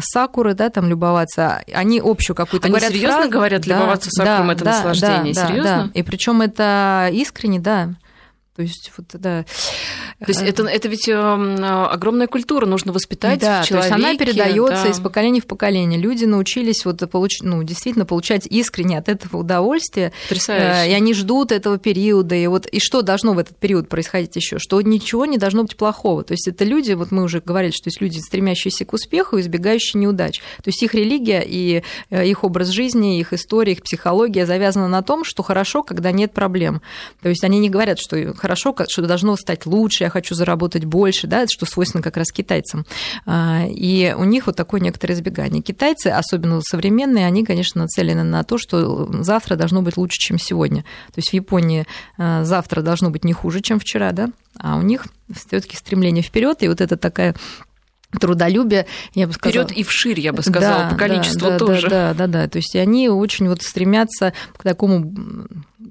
сакуры, 0.00 0.54
да, 0.54 0.70
там 0.70 0.88
любоваться, 0.88 1.62
они 1.72 2.00
общую 2.02 2.36
какую-то 2.36 2.66
они 2.66 2.72
говорят 2.72 2.92
серьезно 2.92 3.16
фразу, 3.16 3.30
говорят, 3.30 3.62
да, 3.66 3.76
любоваться 3.76 4.10
сакуром 4.10 4.46
да, 4.46 4.52
это 4.52 4.64
да, 4.64 4.70
наслаждение? 4.70 5.34
Да, 5.34 5.46
серьезно? 5.46 5.90
Да, 5.92 6.00
и 6.00 6.02
причем 6.02 6.40
это 6.42 7.10
искренне, 7.12 7.60
да. 7.60 7.94
То 8.60 8.64
есть, 8.64 8.92
вот, 8.98 9.06
да. 9.14 9.46
То 10.18 10.26
есть 10.28 10.42
это, 10.42 10.64
это 10.64 10.88
ведь 10.88 11.08
эм, 11.08 11.64
огромная 11.64 12.26
культура, 12.26 12.66
нужно 12.66 12.92
воспитать 12.92 13.40
да, 13.40 13.62
в 13.62 13.66
человеке. 13.66 13.88
То 13.88 13.96
есть 13.96 14.06
она 14.06 14.18
передается 14.18 14.84
да. 14.84 14.90
из 14.90 15.00
поколения 15.00 15.40
в 15.40 15.46
поколение. 15.46 15.98
Люди 15.98 16.26
научились 16.26 16.84
вот 16.84 16.98
получ... 17.10 17.40
ну, 17.40 17.62
действительно 17.62 18.04
получать 18.04 18.46
искренне 18.46 18.98
от 18.98 19.08
этого 19.08 19.38
удовольствие. 19.38 20.12
Потрясающе. 20.28 20.90
И 20.90 20.94
они 20.94 21.14
ждут 21.14 21.52
этого 21.52 21.78
периода. 21.78 22.34
И, 22.34 22.46
вот, 22.48 22.66
и 22.66 22.80
что 22.80 23.00
должно 23.00 23.32
в 23.32 23.38
этот 23.38 23.56
период 23.56 23.88
происходить 23.88 24.36
еще? 24.36 24.58
Что 24.58 24.78
ничего 24.82 25.24
не 25.24 25.38
должно 25.38 25.62
быть 25.62 25.78
плохого. 25.78 26.22
То 26.22 26.34
есть 26.34 26.46
это 26.46 26.64
люди, 26.64 26.92
вот 26.92 27.12
мы 27.12 27.22
уже 27.22 27.40
говорили, 27.40 27.72
что 27.72 27.88
есть 27.88 28.02
люди, 28.02 28.18
стремящиеся 28.18 28.84
к 28.84 28.92
успеху, 28.92 29.40
избегающие 29.40 29.98
неудач. 30.02 30.40
То 30.62 30.68
есть 30.68 30.82
их 30.82 30.92
религия 30.92 31.42
и 31.46 31.82
э, 32.10 32.26
их 32.26 32.44
образ 32.44 32.68
жизни, 32.68 33.18
их 33.20 33.32
история, 33.32 33.72
их 33.72 33.82
психология 33.82 34.44
завязана 34.44 34.86
на 34.86 35.02
том, 35.02 35.24
что 35.24 35.42
хорошо, 35.42 35.82
когда 35.82 36.12
нет 36.12 36.34
проблем. 36.34 36.82
То 37.22 37.30
есть 37.30 37.42
они 37.42 37.58
не 37.58 37.70
говорят, 37.70 37.98
что 37.98 38.34
хорошо, 38.34 38.49
что 38.56 39.02
должно 39.02 39.36
стать 39.36 39.66
лучше, 39.66 40.04
я 40.04 40.10
хочу 40.10 40.34
заработать 40.34 40.84
больше, 40.84 41.26
да, 41.26 41.46
что 41.48 41.66
свойственно 41.66 42.02
как 42.02 42.16
раз 42.16 42.30
китайцам. 42.32 42.86
А, 43.26 43.64
и 43.68 44.14
у 44.16 44.24
них 44.24 44.46
вот 44.46 44.56
такое 44.56 44.80
некоторое 44.80 45.14
избегание. 45.14 45.62
Китайцы, 45.62 46.08
особенно 46.08 46.60
современные, 46.62 47.26
они, 47.26 47.44
конечно, 47.44 47.82
нацелены 47.82 48.22
на 48.22 48.44
то, 48.44 48.58
что 48.58 49.08
завтра 49.22 49.56
должно 49.56 49.82
быть 49.82 49.96
лучше, 49.96 50.18
чем 50.18 50.38
сегодня. 50.38 50.82
То 50.82 51.18
есть 51.18 51.30
в 51.30 51.34
Японии 51.34 51.86
а, 52.18 52.44
завтра 52.44 52.82
должно 52.82 53.10
быть 53.10 53.24
не 53.24 53.32
хуже, 53.32 53.60
чем 53.60 53.78
вчера, 53.78 54.12
да, 54.12 54.30
а 54.58 54.76
у 54.76 54.82
них 54.82 55.06
все-таки 55.34 55.76
стремление 55.76 56.22
вперед, 56.22 56.62
и 56.62 56.68
вот 56.68 56.80
это 56.80 56.96
такая 56.96 57.34
трудолюбие, 58.18 58.86
я 59.14 59.26
бы 59.26 59.32
сказала. 59.32 59.64
Вперед 59.64 59.78
и 59.78 59.82
вширь, 59.84 60.20
я 60.20 60.32
бы 60.32 60.42
сказала, 60.42 60.84
да, 60.84 60.90
по 60.90 60.96
количеству 60.96 61.48
да, 61.50 61.58
тоже. 61.58 61.88
Да, 61.88 62.14
да, 62.14 62.26
да, 62.26 62.42
да. 62.42 62.48
То 62.48 62.58
есть 62.58 62.74
они 62.76 63.08
очень 63.08 63.48
вот 63.48 63.62
стремятся 63.62 64.32
к 64.56 64.62
такому 64.62 65.12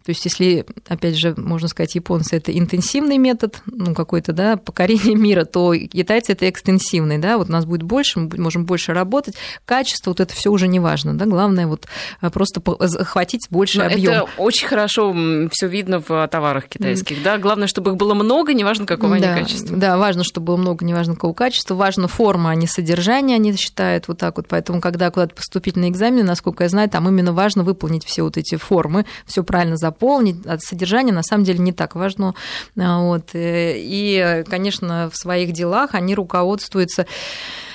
то 0.09 0.11
есть, 0.11 0.25
если, 0.25 0.65
опять 0.87 1.17
же, 1.17 1.35
можно 1.37 1.67
сказать, 1.67 1.93
японцы 1.95 2.35
это 2.35 2.57
интенсивный 2.57 3.17
метод, 3.17 3.61
ну, 3.65 3.93
какой-то, 3.93 4.33
да, 4.33 4.57
покорение 4.57 5.15
мира, 5.15 5.45
то 5.45 5.75
китайцы 5.75 6.31
это 6.31 6.49
экстенсивный, 6.49 7.17
да, 7.17 7.37
вот 7.37 7.49
у 7.49 7.51
нас 7.51 7.65
будет 7.65 7.83
больше, 7.83 8.19
мы 8.19 8.29
можем 8.37 8.65
больше 8.65 8.93
работать, 8.93 9.35
качество, 9.65 10.11
вот 10.11 10.19
это 10.19 10.33
все 10.33 10.51
уже 10.51 10.67
не 10.67 10.79
важно, 10.79 11.17
да, 11.17 11.25
главное 11.25 11.67
вот 11.67 11.87
а, 12.21 12.29
просто 12.29 12.61
захватить 12.87 13.47
больше 13.49 13.81
объем. 13.81 14.13
Это 14.13 14.25
очень 14.37 14.67
хорошо 14.67 15.15
все 15.51 15.67
видно 15.67 15.99
в 15.99 16.27
товарах 16.27 16.67
китайских, 16.67 17.21
да, 17.23 17.37
главное, 17.37 17.67
чтобы 17.67 17.91
их 17.91 17.97
было 17.97 18.13
много, 18.13 18.53
неважно 18.53 18.85
какого 18.85 19.19
да, 19.19 19.33
они 19.33 19.41
качества. 19.41 19.77
Да, 19.77 19.97
важно, 19.97 20.23
чтобы 20.23 20.47
было 20.47 20.57
много, 20.57 20.85
неважно 20.85 21.15
какого 21.15 21.33
качества, 21.33 21.75
важно 21.75 22.07
форма, 22.09 22.51
а 22.51 22.55
не 22.55 22.67
содержание, 22.67 23.35
они 23.35 23.55
считают 23.55 24.07
вот 24.07 24.17
так 24.17 24.37
вот, 24.37 24.47
поэтому, 24.47 24.81
когда 24.81 25.09
куда-то 25.11 25.33
поступить 25.35 25.77
на 25.77 25.89
экзамен, 25.89 26.25
насколько 26.25 26.63
я 26.63 26.69
знаю, 26.69 26.89
там 26.89 27.07
именно 27.07 27.31
важно 27.31 27.63
выполнить 27.63 28.05
все 28.05 28.23
вот 28.23 28.37
эти 28.37 28.55
формы, 28.57 29.05
все 29.25 29.43
правильно 29.43 29.77
заполнить, 29.77 30.45
а 30.45 30.57
содержание 30.59 31.13
на 31.13 31.23
самом 31.23 31.45
деле 31.45 31.59
не 31.59 31.71
так 31.71 31.95
важно. 31.95 32.35
А, 32.77 32.99
вот. 32.99 33.29
Э, 33.33 33.75
и, 33.77 34.43
конечно, 34.49 35.09
в 35.11 35.17
своих 35.17 35.53
делах 35.53 35.93
они 35.93 36.15
руководствуются 36.15 37.05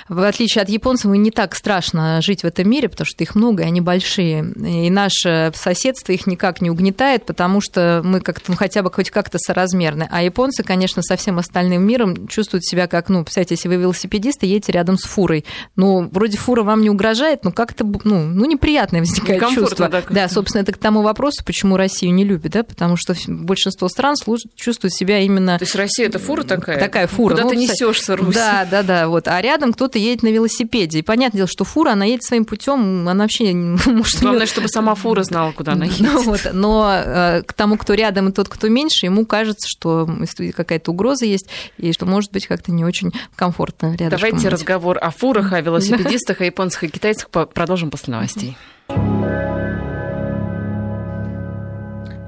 в 0.08 0.22
отличие 0.22 0.62
от 0.62 0.68
японцев, 0.68 1.06
им 1.06 1.22
не 1.22 1.30
так 1.30 1.54
страшно 1.54 2.20
жить 2.20 2.42
в 2.42 2.46
этом 2.46 2.68
мире, 2.68 2.88
потому 2.88 3.06
что 3.06 3.22
их 3.24 3.34
много, 3.34 3.62
и 3.62 3.66
они 3.66 3.80
большие. 3.80 4.52
И 4.56 4.90
наше 4.90 5.52
соседство 5.54 6.12
их 6.12 6.26
никак 6.26 6.60
не 6.60 6.70
угнетает, 6.70 7.24
потому 7.26 7.60
что 7.60 8.02
мы 8.04 8.20
как-то, 8.20 8.50
ну, 8.50 8.56
хотя 8.56 8.82
бы 8.82 8.90
хоть 8.90 9.10
как-то 9.10 9.38
соразмерны. 9.38 10.08
А 10.10 10.22
японцы, 10.22 10.62
конечно, 10.62 11.02
со 11.02 11.16
всем 11.16 11.38
остальным 11.38 11.86
миром 11.86 12.28
чувствуют 12.28 12.64
себя 12.64 12.86
как, 12.86 13.08
ну, 13.08 13.24
представляете, 13.24 13.54
если 13.54 13.68
вы 13.68 13.76
велосипедист 13.76 14.42
и 14.42 14.46
едете 14.46 14.72
рядом 14.72 14.98
с 14.98 15.04
фурой. 15.04 15.44
Ну, 15.76 16.08
вроде 16.10 16.36
фура 16.36 16.62
вам 16.62 16.82
не 16.82 16.90
угрожает, 16.90 17.44
но 17.44 17.52
как-то, 17.52 17.84
ну, 18.04 18.24
ну 18.24 18.44
неприятное 18.44 19.00
возникает 19.00 19.42
чувство. 19.50 19.88
Да, 19.88 20.02
да, 20.08 20.28
собственно, 20.28 20.62
это 20.62 20.72
к 20.72 20.78
тому 20.78 21.02
вопросу, 21.02 21.42
почему 21.44 21.76
Россию 21.76 22.12
не 22.14 22.24
любят, 22.24 22.52
да, 22.52 22.62
потому 22.62 22.96
что 22.96 23.14
большинство 23.26 23.88
стран 23.88 24.14
чувствуют 24.54 24.94
себя 24.94 25.20
именно... 25.20 25.58
То 25.58 25.64
есть 25.64 25.74
Россия 25.74 26.06
это 26.06 26.18
фура 26.18 26.42
такая? 26.42 26.78
Такая 26.78 27.06
фура. 27.06 27.32
Куда 27.34 27.44
ну, 27.44 27.50
ты 27.50 27.56
несешься, 27.56 28.16
Русь. 28.16 28.34
Да, 28.34 28.66
да, 28.70 28.82
да, 28.82 29.08
вот. 29.08 29.28
А 29.28 29.40
рядом 29.40 29.72
кто-то 29.72 29.93
кто-то 29.94 29.98
едет 29.98 30.22
на 30.24 30.28
велосипеде. 30.28 30.98
И 30.98 31.02
понятное 31.02 31.38
дело, 31.38 31.48
что 31.48 31.64
фура, 31.64 31.92
она 31.92 32.04
едет 32.04 32.24
своим 32.24 32.44
путем, 32.44 33.08
она 33.08 33.24
вообще... 33.24 33.52
Может, 33.54 34.20
Главное, 34.20 34.42
ее... 34.42 34.46
чтобы 34.46 34.68
сама 34.68 34.94
фура 34.94 35.22
знала, 35.22 35.52
куда 35.52 35.72
она 35.72 35.84
едет. 35.84 36.00
Ну, 36.00 36.22
вот, 36.22 36.50
но 36.52 36.90
э, 36.92 37.42
к 37.42 37.52
тому, 37.52 37.76
кто 37.76 37.94
рядом, 37.94 38.28
и 38.28 38.32
тот, 38.32 38.48
кто 38.48 38.68
меньше, 38.68 39.06
ему 39.06 39.24
кажется, 39.24 39.68
что 39.68 40.08
какая-то 40.56 40.90
угроза 40.90 41.26
есть, 41.26 41.48
и 41.78 41.92
что, 41.92 42.06
может 42.06 42.32
быть, 42.32 42.46
как-то 42.46 42.72
не 42.72 42.84
очень 42.84 43.12
комфортно 43.36 43.94
рядом. 43.94 44.18
Давайте 44.18 44.48
разговор 44.48 44.98
о 45.00 45.10
фурах, 45.10 45.52
о 45.52 45.60
велосипедистах, 45.60 46.40
о 46.40 46.44
японцах 46.44 46.84
и 46.84 46.88
китайцах 46.88 47.28
продолжим 47.30 47.90
после 47.90 48.12
новостей. 48.12 48.56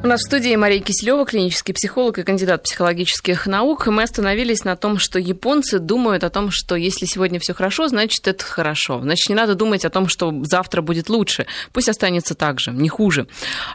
У 0.07 0.09
нас 0.09 0.21
в 0.21 0.27
студии 0.27 0.55
Мария 0.55 0.81
Киселева, 0.81 1.27
клинический 1.27 1.75
психолог 1.75 2.17
и 2.21 2.23
кандидат 2.23 2.63
психологических 2.63 3.49
наук. 3.49 3.89
Мы 3.89 4.05
остановились 4.05 4.63
на 4.63 4.77
том, 4.77 5.01
что 5.01 5.19
японцы 5.19 5.81
думают 5.81 6.23
о 6.23 6.31
том, 6.31 6.53
что 6.53 6.77
если 6.77 7.07
сегодня 7.07 7.41
все 7.41 7.55
хорошо, 7.55 7.89
значит 7.89 8.29
это 8.29 8.45
хорошо. 8.45 9.01
Значит, 9.03 9.29
не 9.29 9.35
надо 9.35 9.57
думать 9.57 9.85
о 9.85 9.91
том, 9.91 10.09
что 10.09 10.33
завтра 10.45 10.81
будет 10.81 11.09
лучше. 11.09 11.47
Пусть 11.73 11.89
останется 11.89 12.37
так 12.37 12.61
же, 12.61 12.71
не 12.71 12.89
хуже. 12.89 13.27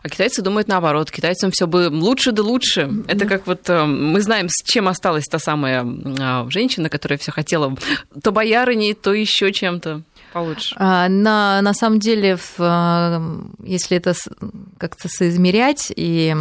А 0.04 0.08
китайцы 0.08 0.42
думают 0.42 0.70
наоборот. 0.70 1.12
Китайцам 1.12 1.52
все 1.52 1.68
бы 1.68 1.90
лучше 1.92 2.32
да 2.32 2.44
лучше. 2.44 2.90
Это 3.10 3.26
как 3.26 3.46
вот 3.46 3.70
э, 3.70 3.84
мы 3.84 4.22
знаем, 4.22 4.48
с 4.48 4.64
чем 4.64 4.88
осталась 4.88 5.26
та 5.26 5.38
самая 5.38 5.86
а, 6.18 6.50
женщина, 6.50 6.88
которая 6.88 7.20
все 7.20 7.34
хотела 7.34 7.76
то 8.24 8.32
боярыней, 8.32 8.94
то 8.94 9.12
еще 9.12 9.52
чем-то 9.52 10.04
получше? 10.32 10.76
А, 10.78 11.08
на, 11.10 11.62
на 11.62 11.74
самом 11.74 12.00
деле, 12.00 12.38
в, 12.38 13.44
если 13.64 13.98
это 13.98 14.14
как-то 14.78 15.08
соизмерять 15.08 15.92
и 15.96 16.36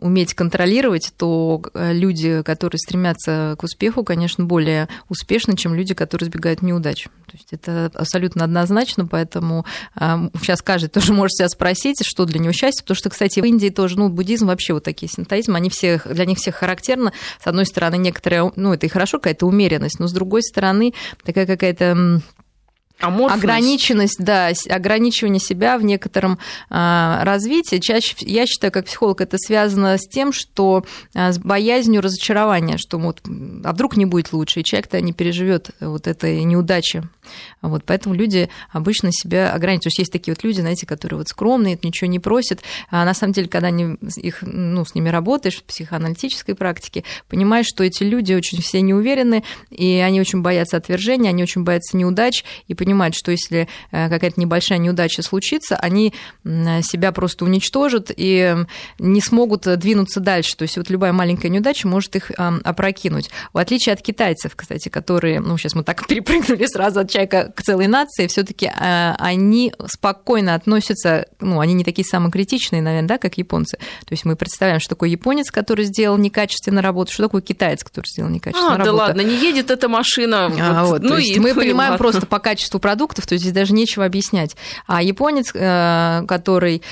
уметь 0.00 0.34
контролировать, 0.34 1.12
то 1.16 1.62
люди, 1.74 2.42
которые 2.42 2.78
стремятся 2.78 3.56
к 3.58 3.64
успеху, 3.64 4.04
конечно, 4.04 4.44
более 4.44 4.88
успешны, 5.08 5.56
чем 5.56 5.74
люди, 5.74 5.94
которые 5.94 6.28
избегают 6.28 6.62
неудач. 6.62 7.04
То 7.04 7.36
есть 7.36 7.52
это 7.52 7.90
абсолютно 7.94 8.44
однозначно, 8.44 9.06
поэтому 9.06 9.66
сейчас 9.96 10.62
каждый 10.62 10.88
тоже 10.88 11.12
может 11.12 11.36
себя 11.36 11.48
спросить, 11.48 12.02
что 12.02 12.24
для 12.24 12.38
него 12.38 12.52
счастье, 12.52 12.82
потому 12.82 12.96
что, 12.96 13.10
кстати, 13.10 13.40
в 13.40 13.44
Индии 13.44 13.68
тоже, 13.68 13.98
ну, 13.98 14.08
буддизм 14.08 14.46
вообще 14.46 14.72
вот 14.72 14.84
такие 14.84 15.10
синтоизмы, 15.10 15.56
они 15.56 15.68
все, 15.68 16.00
для 16.04 16.24
них 16.24 16.38
всех 16.38 16.54
характерно. 16.56 17.12
С 17.42 17.46
одной 17.46 17.66
стороны, 17.66 17.96
некоторая, 17.96 18.50
ну, 18.56 18.72
это 18.72 18.86
и 18.86 18.88
хорошо, 18.88 19.18
какая-то 19.18 19.46
умеренность, 19.46 19.98
но 19.98 20.06
с 20.06 20.12
другой 20.12 20.42
стороны, 20.42 20.94
такая 21.22 21.46
какая-то 21.46 22.22
Аморфность. 23.00 23.44
ограниченность, 23.44 24.18
да, 24.18 24.50
ограничивание 24.68 25.40
себя 25.40 25.78
в 25.78 25.84
некотором 25.84 26.38
а, 26.68 27.24
развитии. 27.24 27.78
Чаще, 27.78 28.14
я 28.20 28.46
считаю, 28.46 28.72
как 28.72 28.86
психолог, 28.86 29.20
это 29.20 29.38
связано 29.38 29.96
с 29.96 30.08
тем, 30.08 30.32
что 30.32 30.84
а, 31.14 31.32
с 31.32 31.38
боязнью 31.38 32.02
разочарования, 32.02 32.76
что 32.76 32.98
вот, 32.98 33.20
а 33.64 33.72
вдруг 33.72 33.96
не 33.96 34.04
будет 34.04 34.32
лучше, 34.32 34.60
и 34.60 34.64
человек-то 34.64 35.00
не 35.00 35.12
переживет 35.12 35.70
вот 35.80 36.06
этой 36.06 36.42
неудачи. 36.44 37.08
Вот, 37.62 37.84
поэтому 37.84 38.14
люди 38.14 38.48
обычно 38.70 39.10
себя 39.12 39.52
ограничивают. 39.52 39.84
То 39.84 39.88
есть 39.88 39.98
есть 39.98 40.12
такие 40.12 40.34
вот 40.34 40.44
люди, 40.44 40.60
знаете, 40.60 40.86
которые 40.86 41.18
вот 41.18 41.28
скромные, 41.28 41.78
ничего 41.82 42.08
не 42.08 42.18
просят. 42.18 42.60
А 42.90 43.04
на 43.04 43.14
самом 43.14 43.32
деле, 43.32 43.48
когда 43.48 43.68
они, 43.68 43.96
их, 44.16 44.42
ну, 44.42 44.84
с 44.84 44.94
ними 44.94 45.08
работаешь 45.08 45.56
в 45.56 45.64
психоаналитической 45.64 46.54
практике, 46.54 47.04
понимаешь, 47.28 47.66
что 47.66 47.84
эти 47.84 48.02
люди 48.02 48.32
очень 48.32 48.60
все 48.60 48.80
неуверены, 48.80 49.44
и 49.70 49.96
они 50.04 50.20
очень 50.20 50.42
боятся 50.42 50.76
отвержения, 50.76 51.30
они 51.30 51.42
очень 51.42 51.64
боятся 51.64 51.96
неудач, 51.96 52.44
и 52.66 52.74
понимают, 52.74 53.14
что 53.14 53.30
если 53.30 53.68
э, 53.90 54.08
какая-то 54.08 54.40
небольшая 54.40 54.78
неудача 54.78 55.22
случится, 55.22 55.76
они 55.76 56.12
себя 56.44 57.12
просто 57.12 57.44
уничтожат 57.44 58.10
и 58.14 58.56
не 58.98 59.20
смогут 59.20 59.62
двинуться 59.78 60.20
дальше. 60.20 60.56
То 60.56 60.62
есть 60.62 60.76
вот 60.76 60.90
любая 60.90 61.12
маленькая 61.12 61.48
неудача 61.48 61.86
может 61.86 62.16
их 62.16 62.30
опрокинуть. 62.36 63.30
В 63.52 63.58
отличие 63.58 63.92
от 63.92 64.02
китайцев, 64.02 64.52
кстати, 64.56 64.88
которые, 64.88 65.40
ну, 65.40 65.56
сейчас 65.58 65.74
мы 65.74 65.82
так 65.82 66.06
перепрыгнули 66.08 66.66
сразу 66.66 67.00
от 67.00 67.10
человека 67.18 67.52
к 67.54 67.62
целой 67.62 67.86
нации, 67.86 68.26
все-таки 68.26 68.66
э, 68.66 69.14
они 69.18 69.72
спокойно 69.86 70.54
относятся, 70.54 71.26
ну, 71.40 71.60
они 71.60 71.74
не 71.74 71.84
такие 71.84 72.04
самокритичные, 72.04 72.82
наверное, 72.82 73.08
да, 73.08 73.18
как 73.18 73.38
японцы. 73.38 73.76
То 73.76 74.12
есть 74.12 74.24
мы 74.24 74.36
представляем, 74.36 74.80
что 74.80 74.90
такое 74.90 75.08
японец, 75.08 75.50
который 75.50 75.84
сделал 75.84 76.16
некачественно 76.18 76.82
работу, 76.82 77.12
что 77.12 77.24
такое 77.24 77.42
китаец, 77.42 77.82
который 77.82 78.06
сделал 78.06 78.30
некачественно 78.30 78.74
а, 78.74 78.78
работу. 78.78 78.96
да 78.96 79.04
ладно, 79.04 79.20
не 79.22 79.36
едет 79.36 79.70
эта 79.70 79.88
машина. 79.88 80.52
А, 80.60 80.84
вот, 80.84 81.02
ну, 81.02 81.16
и, 81.16 81.38
мы 81.38 81.54
понимаем 81.54 81.92
ладно. 81.92 81.98
просто 81.98 82.26
по 82.26 82.38
качеству 82.38 82.78
продуктов, 82.78 83.26
то 83.26 83.34
есть 83.34 83.42
здесь 83.42 83.54
даже 83.54 83.72
нечего 83.72 84.04
объяснять. 84.04 84.56
А 84.86 85.02
японец, 85.02 85.50
э, 85.54 86.22
который 86.26 86.82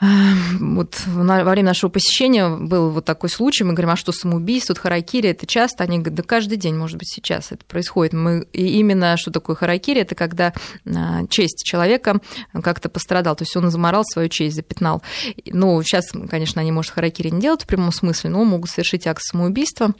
вот 0.00 1.02
во 1.06 1.50
время 1.50 1.66
нашего 1.66 1.90
посещения 1.90 2.48
был 2.48 2.90
вот 2.90 3.04
такой 3.04 3.28
случай, 3.28 3.64
мы 3.64 3.72
говорим, 3.72 3.90
а 3.90 3.96
что 3.96 4.12
самоубийство, 4.12 4.74
тут 4.74 4.82
харакири, 4.82 5.30
это 5.30 5.46
часто? 5.46 5.82
Они 5.82 5.98
говорят, 5.98 6.14
да 6.14 6.22
каждый 6.22 6.56
день, 6.56 6.76
может 6.76 6.98
быть, 6.98 7.08
сейчас 7.08 7.50
это 7.50 7.64
происходит. 7.64 8.12
Мы, 8.12 8.46
и 8.52 8.78
именно 8.78 9.16
что 9.16 9.32
такое 9.32 9.56
харакири, 9.56 10.02
это 10.02 10.14
когда 10.14 10.52
а, 10.86 11.26
честь 11.26 11.64
человека 11.64 12.20
как-то 12.62 12.88
пострадал, 12.88 13.34
то 13.34 13.42
есть 13.42 13.56
он 13.56 13.70
заморал 13.70 14.04
свою 14.04 14.28
честь, 14.28 14.54
запятнал. 14.54 15.02
Ну, 15.46 15.82
сейчас, 15.82 16.10
конечно, 16.30 16.60
они, 16.60 16.70
может, 16.70 16.92
харакири 16.92 17.30
не 17.30 17.40
делают 17.40 17.62
в 17.62 17.66
прямом 17.66 17.90
смысле, 17.90 18.30
но 18.30 18.44
могут 18.44 18.70
совершить 18.70 19.06
акт 19.06 19.22
самоубийства, 19.22 19.94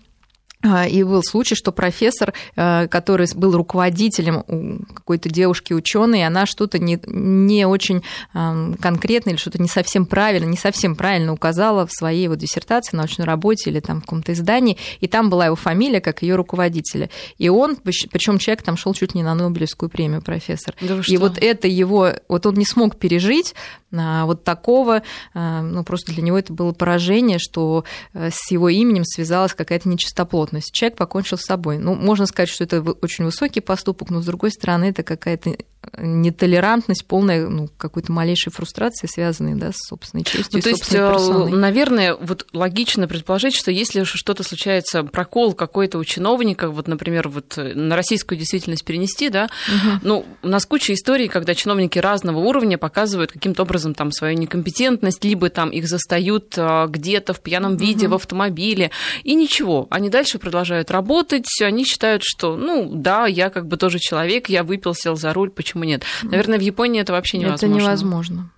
и 0.64 1.04
был 1.04 1.22
случай, 1.22 1.54
что 1.54 1.70
профессор, 1.70 2.34
э, 2.56 2.88
который 2.88 3.26
был 3.34 3.56
руководителем 3.56 4.84
какой-то 4.92 5.28
девушки 5.28 5.72
ученой, 5.72 6.26
она 6.26 6.46
что-то 6.46 6.78
не, 6.78 6.98
не 7.06 7.66
очень 7.66 8.02
конкретно 8.32 9.30
или 9.30 9.36
что-то 9.36 9.60
не 9.60 9.68
совсем 9.68 10.06
правильно, 10.06 10.46
не 10.46 10.56
совсем 10.56 10.96
правильно 10.96 11.32
указала 11.32 11.86
в 11.86 11.92
своей 11.92 12.28
вот 12.28 12.38
диссертации, 12.38 12.96
научной 12.96 13.24
работе 13.24 13.70
или 13.70 13.80
там 13.80 13.98
в 13.98 14.00
каком-то 14.02 14.32
издании, 14.32 14.76
и 15.00 15.06
там 15.06 15.30
была 15.30 15.46
его 15.46 15.56
фамилия 15.56 16.00
как 16.00 16.22
ее 16.22 16.34
руководителя. 16.34 17.10
И 17.38 17.48
он, 17.48 17.76
причем 17.76 18.38
человек 18.38 18.62
там 18.62 18.76
шел 18.76 18.94
чуть 18.94 19.14
не 19.14 19.22
на 19.22 19.34
Нобелевскую 19.34 19.88
премию 19.88 20.22
профессор. 20.22 20.74
Да 20.80 21.00
и 21.06 21.16
вот 21.16 21.38
это 21.38 21.68
его, 21.68 22.12
вот 22.28 22.46
он 22.46 22.54
не 22.54 22.64
смог 22.64 22.96
пережить 22.96 23.54
а, 23.94 24.26
вот 24.26 24.44
такого, 24.44 25.02
а, 25.34 25.62
ну 25.62 25.84
просто 25.84 26.12
для 26.12 26.22
него 26.22 26.38
это 26.38 26.52
было 26.52 26.72
поражение, 26.72 27.38
что 27.38 27.84
э, 28.12 28.30
с 28.30 28.50
его 28.50 28.68
именем 28.68 29.04
связалась 29.04 29.54
какая-то 29.54 29.88
нечистоплотность 29.88 30.47
плотность. 30.48 30.72
Человек 30.72 30.96
покончил 30.96 31.38
с 31.38 31.42
собой. 31.42 31.78
Ну, 31.78 31.94
можно 31.94 32.26
сказать, 32.26 32.48
что 32.48 32.64
это 32.64 32.80
очень 32.80 33.24
высокий 33.24 33.60
поступок, 33.60 34.10
но 34.10 34.22
с 34.22 34.26
другой 34.26 34.50
стороны, 34.50 34.86
это 34.86 35.02
какая-то 35.02 35.56
нетолерантность, 35.96 37.06
полная 37.06 37.48
ну, 37.48 37.68
какой-то 37.76 38.12
малейшей 38.12 38.52
фрустрации, 38.52 39.06
связанной 39.06 39.54
да, 39.54 39.70
с 39.72 39.88
собственной 39.88 40.24
честью. 40.24 40.44
Ну, 40.52 40.60
то 40.60 40.68
есть, 40.68 40.92
э, 40.92 41.12
персоной. 41.12 41.52
наверное, 41.52 42.14
вот 42.14 42.46
логично 42.52 43.08
предположить, 43.08 43.54
что 43.54 43.70
если 43.70 44.04
что-то 44.04 44.42
случается, 44.42 45.04
прокол 45.04 45.54
какой-то 45.54 45.98
у 45.98 46.04
чиновника, 46.04 46.68
вот, 46.68 46.88
например, 46.88 47.28
вот 47.28 47.56
э, 47.56 47.74
на 47.74 47.96
российскую 47.96 48.38
действительность 48.38 48.84
перенести, 48.84 49.28
да, 49.28 49.48
угу. 49.68 50.00
ну, 50.02 50.26
у 50.42 50.48
нас 50.48 50.66
куча 50.66 50.94
историй, 50.94 51.28
когда 51.28 51.54
чиновники 51.54 51.98
разного 51.98 52.38
уровня 52.40 52.76
показывают 52.76 53.32
каким-то 53.32 53.62
образом 53.62 53.94
там 53.94 54.12
свою 54.12 54.36
некомпетентность, 54.36 55.24
либо 55.24 55.48
там 55.48 55.70
их 55.70 55.88
застают 55.88 56.54
э, 56.56 56.86
где-то 56.88 57.34
в 57.34 57.40
пьяном 57.40 57.76
виде 57.76 58.06
угу. 58.06 58.14
в 58.14 58.16
автомобиле, 58.16 58.90
и 59.22 59.34
ничего, 59.34 59.86
они 59.90 60.10
дальше 60.10 60.37
продолжают 60.38 60.90
работать, 60.90 61.46
они 61.62 61.84
считают, 61.84 62.22
что, 62.24 62.56
ну, 62.56 62.90
да, 62.92 63.26
я 63.26 63.50
как 63.50 63.66
бы 63.66 63.76
тоже 63.76 63.98
человек, 63.98 64.48
я 64.48 64.64
выпил, 64.64 64.94
сел 64.94 65.16
за 65.16 65.32
руль, 65.32 65.50
почему 65.50 65.68
почему 65.68 65.84
нет? 65.84 66.04
Наверное, 66.22 66.58
в 66.58 66.62
Японии 66.62 67.00
это 67.00 67.12
вообще 67.12 67.38
невозможно. 67.38 67.66
Это 67.66 67.84
невозможно. 67.84 68.50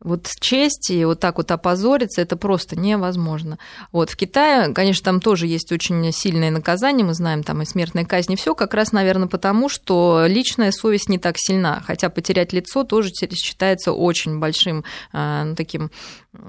Вот 0.00 0.26
с 0.26 0.34
чести 0.38 1.04
вот 1.04 1.20
так 1.20 1.38
вот 1.38 1.50
опозориться, 1.50 2.20
это 2.20 2.36
просто 2.36 2.78
невозможно. 2.78 3.58
Вот 3.92 4.10
в 4.10 4.16
Китае, 4.16 4.72
конечно, 4.74 5.04
там 5.04 5.20
тоже 5.20 5.46
есть 5.46 5.72
очень 5.72 6.12
сильное 6.12 6.50
наказание, 6.50 7.04
мы 7.04 7.14
знаем, 7.14 7.42
там 7.42 7.62
и 7.62 7.64
смертная 7.64 8.04
казнь, 8.04 8.34
и 8.34 8.36
все 8.36 8.54
как 8.54 8.74
раз, 8.74 8.92
наверное, 8.92 9.26
потому, 9.26 9.68
что 9.68 10.24
личная 10.28 10.70
совесть 10.70 11.08
не 11.08 11.18
так 11.18 11.36
сильна, 11.38 11.82
хотя 11.86 12.10
потерять 12.10 12.52
лицо 12.52 12.84
тоже 12.84 13.10
считается 13.10 13.92
очень 13.92 14.38
большим 14.38 14.84
э, 15.12 15.54
таким 15.56 15.90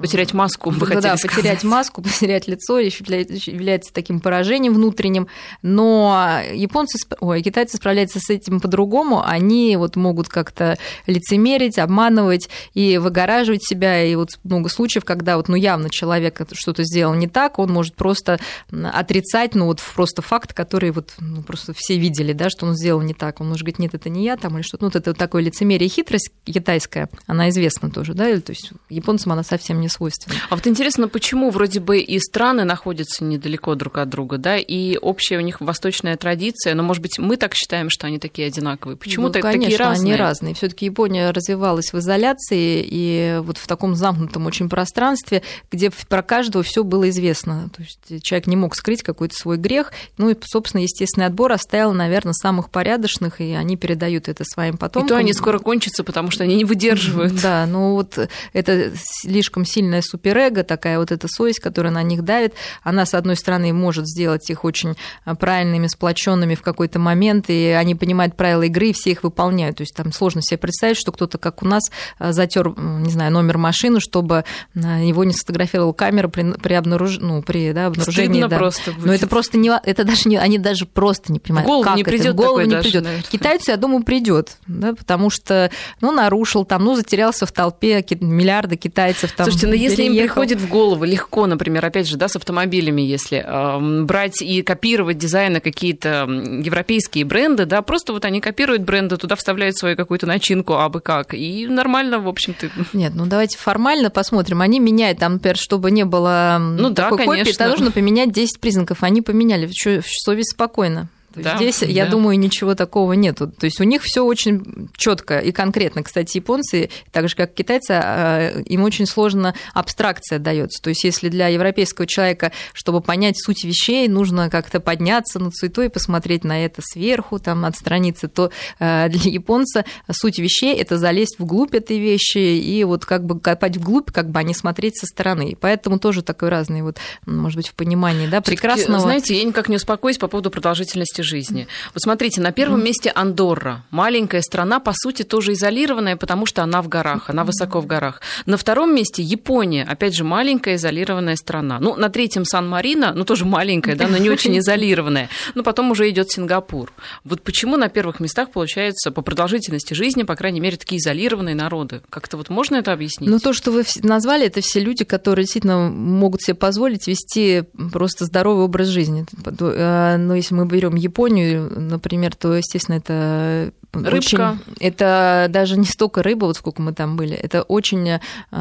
Потерять 0.01 0.33
маску, 0.33 0.69
вы 0.69 0.87
да, 0.87 1.01
да, 1.01 1.15
потерять 1.15 1.63
маску, 1.63 2.01
потерять 2.03 2.47
лицо 2.47 2.79
является 2.79 3.93
таким 3.93 4.19
поражением 4.19 4.73
внутренним. 4.73 5.27
Но 5.61 6.41
японцы, 6.53 6.97
ой, 7.19 7.41
китайцы 7.41 7.77
справляются 7.77 8.19
с 8.19 8.29
этим 8.29 8.59
по-другому. 8.59 9.23
Они 9.23 9.75
вот 9.77 9.95
могут 9.95 10.27
как-то 10.27 10.77
лицемерить, 11.05 11.79
обманывать 11.79 12.49
и 12.73 12.97
выгораживать 13.37 13.63
себя. 13.63 14.03
И 14.03 14.15
вот 14.15 14.29
много 14.43 14.69
случаев, 14.69 15.05
когда 15.05 15.37
вот, 15.37 15.47
ну, 15.47 15.55
явно 15.55 15.89
человек 15.89 16.41
что-то 16.53 16.83
сделал 16.83 17.13
не 17.13 17.27
так, 17.27 17.59
он 17.59 17.71
может 17.71 17.95
просто 17.95 18.39
отрицать, 18.71 19.55
ну, 19.55 19.65
вот 19.65 19.81
просто 19.95 20.21
факт, 20.21 20.53
который 20.53 20.91
вот 20.91 21.13
ну, 21.19 21.43
просто 21.43 21.73
все 21.75 21.97
видели, 21.97 22.33
да, 22.33 22.49
что 22.49 22.65
он 22.65 22.75
сделал 22.75 23.01
не 23.01 23.13
так. 23.13 23.41
Он 23.41 23.47
может 23.47 23.63
говорить, 23.63 23.79
нет, 23.79 23.93
это 23.93 24.09
не 24.09 24.25
я 24.25 24.37
там 24.37 24.55
или 24.55 24.63
что-то. 24.63 24.85
Ну, 24.85 24.89
вот 24.89 24.95
это 24.95 25.11
вот 25.11 25.17
такое 25.17 25.43
лицемерие, 25.43 25.89
хитрость 25.89 26.31
китайская, 26.45 27.09
она 27.25 27.49
известна 27.49 27.89
тоже, 27.89 28.13
да, 28.13 28.25
то 28.39 28.51
есть 28.51 28.71
японцам 28.89 29.31
она 29.33 29.43
совсем 29.43 29.79
не 29.81 29.89
свойственно. 29.89 30.35
А 30.49 30.55
вот 30.55 30.67
интересно, 30.67 31.07
почему 31.07 31.49
вроде 31.49 31.79
бы 31.79 31.99
и 31.99 32.19
страны 32.19 32.63
находятся 32.63 33.23
недалеко 33.23 33.75
друг 33.75 33.97
от 33.97 34.09
друга, 34.09 34.37
да, 34.37 34.57
и 34.57 34.97
общая 34.97 35.37
у 35.37 35.41
них 35.41 35.61
восточная 35.61 36.17
традиция, 36.17 36.73
но, 36.75 36.83
может 36.83 37.01
быть, 37.01 37.19
мы 37.19 37.37
так 37.37 37.53
считаем, 37.53 37.89
что 37.89 38.07
они 38.07 38.19
такие 38.19 38.47
одинаковые. 38.47 38.97
Почему 38.97 39.27
ну, 39.27 39.33
конечно, 39.33 39.61
такие 39.61 39.77
разные? 39.77 40.13
они 40.13 40.21
разные. 40.21 40.53
все 40.53 40.69
таки 40.69 40.85
Япония 40.85 41.31
развивалась 41.31 41.93
в 41.93 41.99
изоляции 41.99 42.87
и 42.89 43.26
вот 43.41 43.57
в 43.57 43.67
таком 43.67 43.95
замкнутом 43.95 44.45
очень 44.45 44.69
пространстве, 44.69 45.43
где 45.71 45.91
про 46.09 46.21
каждого 46.21 46.63
все 46.63 46.83
было 46.83 47.09
известно. 47.09 47.69
То 47.75 47.81
есть 47.81 48.23
человек 48.23 48.47
не 48.47 48.55
мог 48.55 48.75
скрыть 48.75 49.03
какой-то 49.03 49.35
свой 49.35 49.57
грех. 49.57 49.91
Ну 50.17 50.29
и, 50.29 50.35
собственно, 50.41 50.81
естественный 50.81 51.27
отбор 51.27 51.51
оставил, 51.51 51.93
наверное, 51.93 52.33
самых 52.33 52.69
порядочных, 52.69 53.41
и 53.41 53.53
они 53.53 53.77
передают 53.77 54.27
это 54.27 54.43
своим 54.43 54.77
потомкам. 54.77 55.07
И 55.07 55.09
то 55.09 55.17
они 55.17 55.33
скоро 55.33 55.59
кончатся, 55.59 56.03
потому 56.03 56.31
что 56.31 56.43
они 56.43 56.55
не 56.55 56.65
выдерживают. 56.65 57.41
Да, 57.41 57.65
ну 57.65 57.93
вот 57.93 58.17
это 58.53 58.91
слишком 58.95 59.65
сильное 59.65 60.01
суперэго, 60.01 60.63
такая 60.63 60.99
вот 60.99 61.11
эта 61.11 61.27
совесть, 61.27 61.59
которая 61.59 61.91
на 61.91 62.03
них 62.03 62.23
давит, 62.23 62.53
она, 62.83 63.05
с 63.05 63.13
одной 63.13 63.35
стороны, 63.35 63.73
может 63.73 64.07
сделать 64.07 64.49
их 64.49 64.63
очень 64.63 64.95
а, 65.25 65.35
правильными, 65.35 65.87
сплоченными 65.87 66.55
в 66.55 66.61
какой-то 66.61 66.99
момент, 66.99 67.49
и 67.49 67.67
они 67.67 67.95
понимают 67.95 68.35
правила 68.35 68.63
игры, 68.63 68.89
и 68.89 68.93
все 68.93 69.11
их 69.11 69.23
выполняют. 69.23 69.77
То 69.77 69.83
есть 69.83 69.95
там 69.95 70.11
сложно 70.11 70.41
себе 70.41 70.57
представить, 70.57 70.97
что 70.97 71.11
кто-то, 71.11 71.37
как 71.37 71.63
у 71.63 71.65
нас, 71.65 71.83
а, 72.19 72.31
затер, 72.31 72.73
не 72.77 73.09
знаю, 73.09 73.16
номер 73.29 73.57
машины, 73.57 73.99
чтобы 73.99 74.45
а, 74.75 74.99
его 74.99 75.23
не 75.23 75.33
сфотографировала 75.33 75.93
камера 75.93 76.27
при, 76.27 76.53
при, 76.53 76.73
обнаруж... 76.73 77.19
ну, 77.19 77.41
при 77.41 77.71
да, 77.71 77.87
обнаружении. 77.87 78.27
Стыдно 78.27 78.47
да. 78.47 78.57
просто 78.57 78.91
будет. 78.91 79.05
Но 79.05 79.13
это 79.13 79.27
просто 79.27 79.57
не, 79.57 79.71
это 79.83 80.03
даже 80.03 80.29
не, 80.29 80.37
они 80.37 80.57
даже 80.57 80.85
просто 80.85 81.31
не 81.31 81.39
понимают, 81.39 81.65
в 81.65 81.67
голову 81.67 81.83
как 81.83 81.97
не 81.97 82.03
придет 82.03 82.25
это, 82.25 82.33
в 82.33 82.35
голову 82.35 82.61
не 82.61 82.69
даже, 82.69 82.83
придет. 82.83 83.03
Наверное. 83.03 83.25
Китайцу, 83.29 83.71
я 83.71 83.77
думаю, 83.77 84.03
придет, 84.03 84.57
да, 84.67 84.93
потому 84.93 85.29
что, 85.29 85.71
ну, 86.01 86.11
нарушил 86.11 86.65
там, 86.65 86.83
ну, 86.83 86.95
затерялся 86.95 87.45
в 87.45 87.51
толпе 87.51 88.05
миллиарды 88.21 88.75
китайцев 88.75 89.31
там. 89.31 89.45
Слушайте, 89.45 89.67
но 89.67 89.73
ну, 89.73 89.79
если 89.79 90.03
им 90.03 90.15
приходит 90.17 90.59
в 90.59 90.69
голову 90.69 91.03
легко, 91.03 91.45
например, 91.45 91.85
опять 91.85 92.07
же, 92.07 92.17
да, 92.17 92.27
с 92.27 92.35
автомобилями, 92.35 93.01
если 93.01 93.43
э, 93.45 94.03
брать 94.03 94.41
и 94.41 94.61
копировать 94.61 95.17
дизайны 95.17 95.59
какие-то 95.59 96.27
европейские 96.27 97.25
бренды, 97.25 97.65
да, 97.65 97.81
просто 97.81 98.13
вот 98.13 98.25
они 98.25 98.41
копируют 98.41 98.83
бренды, 98.83 99.17
туда 99.17 99.35
вставляют 99.35 99.77
свою 99.77 99.95
какую-то 99.95 100.25
начинку, 100.25 100.75
а 100.75 100.89
бы 100.89 100.99
как, 100.99 101.33
и 101.33 101.67
нормально, 101.67 102.19
в 102.19 102.27
общем-то. 102.27 102.69
Нет, 102.93 103.06
ну 103.13 103.25
давайте 103.25 103.57
формально 103.57 104.09
посмотрим. 104.09 104.61
Они 104.61 104.79
меняют, 104.79 105.19
там, 105.19 105.33
например, 105.33 105.57
чтобы 105.57 105.91
не 105.91 106.05
было 106.05 106.57
ну, 106.59 106.93
такой 106.93 107.19
да, 107.19 107.25
копии, 107.25 107.51
то 107.51 107.67
нужно 107.67 107.91
поменять 107.91 108.31
10 108.31 108.59
признаков. 108.59 109.03
Они 109.03 109.21
поменяли, 109.21 109.69
совесть 109.71 110.51
спокойно. 110.51 111.09
Да, 111.43 111.57
Здесь, 111.57 111.79
да. 111.79 111.85
я 111.85 112.05
думаю, 112.05 112.37
ничего 112.39 112.75
такого 112.75 113.13
нету. 113.13 113.47
То 113.47 113.65
есть 113.65 113.79
у 113.79 113.83
них 113.83 114.03
все 114.03 114.23
очень 114.23 114.89
четко 114.95 115.39
и 115.39 115.51
конкретно. 115.51 116.03
Кстати, 116.03 116.37
японцы, 116.37 116.89
так 117.11 117.29
же 117.29 117.35
как 117.35 117.53
китайцы, 117.53 117.91
а, 117.91 118.59
им 118.61 118.83
очень 118.83 119.05
сложно 119.05 119.53
абстракция 119.73 120.39
дается. 120.39 120.81
То 120.81 120.89
есть 120.89 121.03
если 121.03 121.29
для 121.29 121.47
европейского 121.47 122.07
человека, 122.07 122.51
чтобы 122.73 123.01
понять 123.01 123.41
суть 123.41 123.63
вещей, 123.63 124.07
нужно 124.07 124.49
как-то 124.49 124.79
подняться 124.79 125.39
над 125.39 125.55
суетой 125.55 125.87
и 125.87 125.89
посмотреть 125.89 126.43
на 126.43 126.65
это 126.65 126.81
сверху, 126.83 127.39
там, 127.39 127.65
отстраниться, 127.65 128.27
то 128.27 128.51
а, 128.79 129.09
для 129.09 129.31
японца 129.31 129.85
суть 130.11 130.39
вещей– 130.39 130.75
это 130.77 130.97
залезть 130.97 131.39
вглубь 131.39 131.73
этой 131.73 131.99
вещи 131.99 132.37
и 132.37 132.83
вот 132.83 133.05
как 133.05 133.25
бы 133.25 133.39
копать 133.39 133.77
вглубь, 133.77 134.11
как 134.11 134.29
бы, 134.29 134.39
а 134.39 134.43
не 134.43 134.53
смотреть 134.53 134.97
со 134.97 135.05
стороны. 135.05 135.51
И 135.51 135.55
поэтому 135.55 135.99
тоже 135.99 136.21
такой 136.21 136.49
разный, 136.49 136.81
вот, 136.81 136.97
может 137.25 137.57
быть, 137.57 137.67
в 137.67 137.73
понимании, 137.73 138.27
да, 138.27 138.41
прекрасного... 138.41 138.99
Знаете, 138.99 139.37
я 139.37 139.43
никак 139.43 139.69
не 139.69 139.75
успокоюсь 139.75 140.17
по 140.17 140.27
поводу 140.27 140.51
продолжительности 140.51 141.21
жизни. 141.27 141.67
Вот 141.93 142.01
смотрите, 142.01 142.41
на 142.41 142.51
первом 142.51 142.83
месте 142.83 143.11
Андорра. 143.13 143.83
Маленькая 143.91 144.41
страна, 144.41 144.79
по 144.79 144.93
сути, 144.93 145.23
тоже 145.23 145.53
изолированная, 145.53 146.15
потому 146.15 146.45
что 146.45 146.63
она 146.63 146.81
в 146.81 146.87
горах, 146.87 147.29
она 147.29 147.43
высоко 147.43 147.79
в 147.81 147.85
горах. 147.85 148.21
На 148.45 148.57
втором 148.57 148.95
месте 148.95 149.21
Япония, 149.21 149.83
опять 149.83 150.15
же, 150.15 150.23
маленькая 150.23 150.75
изолированная 150.75 151.35
страна. 151.35 151.79
Ну, 151.79 151.95
на 151.95 152.09
третьем 152.09 152.45
Сан-Марино, 152.45 153.13
ну, 153.13 153.25
тоже 153.25 153.45
маленькая, 153.45 153.95
да, 153.95 154.07
но 154.07 154.17
не 154.17 154.29
очень 154.29 154.57
изолированная. 154.59 155.29
Но 155.55 155.63
потом 155.63 155.91
уже 155.91 156.09
идет 156.09 156.31
Сингапур. 156.31 156.91
Вот 157.23 157.41
почему 157.41 157.77
на 157.77 157.89
первых 157.89 158.19
местах, 158.19 158.51
получается, 158.51 159.11
по 159.11 159.21
продолжительности 159.21 159.93
жизни, 159.93 160.23
по 160.23 160.35
крайней 160.35 160.59
мере, 160.59 160.77
такие 160.77 160.99
изолированные 160.99 161.55
народы? 161.55 162.01
Как-то 162.09 162.37
вот 162.37 162.49
можно 162.49 162.77
это 162.77 162.93
объяснить? 162.93 163.29
Ну, 163.29 163.39
то, 163.39 163.53
что 163.53 163.71
вы 163.71 163.83
назвали, 164.03 164.47
это 164.47 164.61
все 164.61 164.79
люди, 164.79 165.03
которые 165.03 165.43
действительно 165.43 165.89
могут 165.89 166.41
себе 166.41 166.55
позволить 166.55 167.07
вести 167.07 167.63
просто 167.91 168.25
здоровый 168.25 168.65
образ 168.65 168.87
жизни. 168.87 169.25
Э, 169.59 170.17
но 170.17 170.35
если 170.35 170.53
мы 170.55 170.65
берем 170.65 170.95
Японию, 170.95 171.16
Японию, 171.17 171.71
например, 171.75 172.35
то, 172.35 172.55
естественно, 172.55 172.97
это 172.97 173.73
Рыбка. 173.91 174.59
Очень, 174.61 174.75
это 174.79 175.47
даже 175.49 175.79
не 175.79 175.85
столько 175.85 176.21
рыба, 176.21 176.45
вот 176.45 176.57
сколько 176.57 176.81
мы 176.83 176.93
там 176.93 177.17
были, 177.17 177.35
это 177.35 177.63
очень 177.63 178.07
э, 178.07 178.19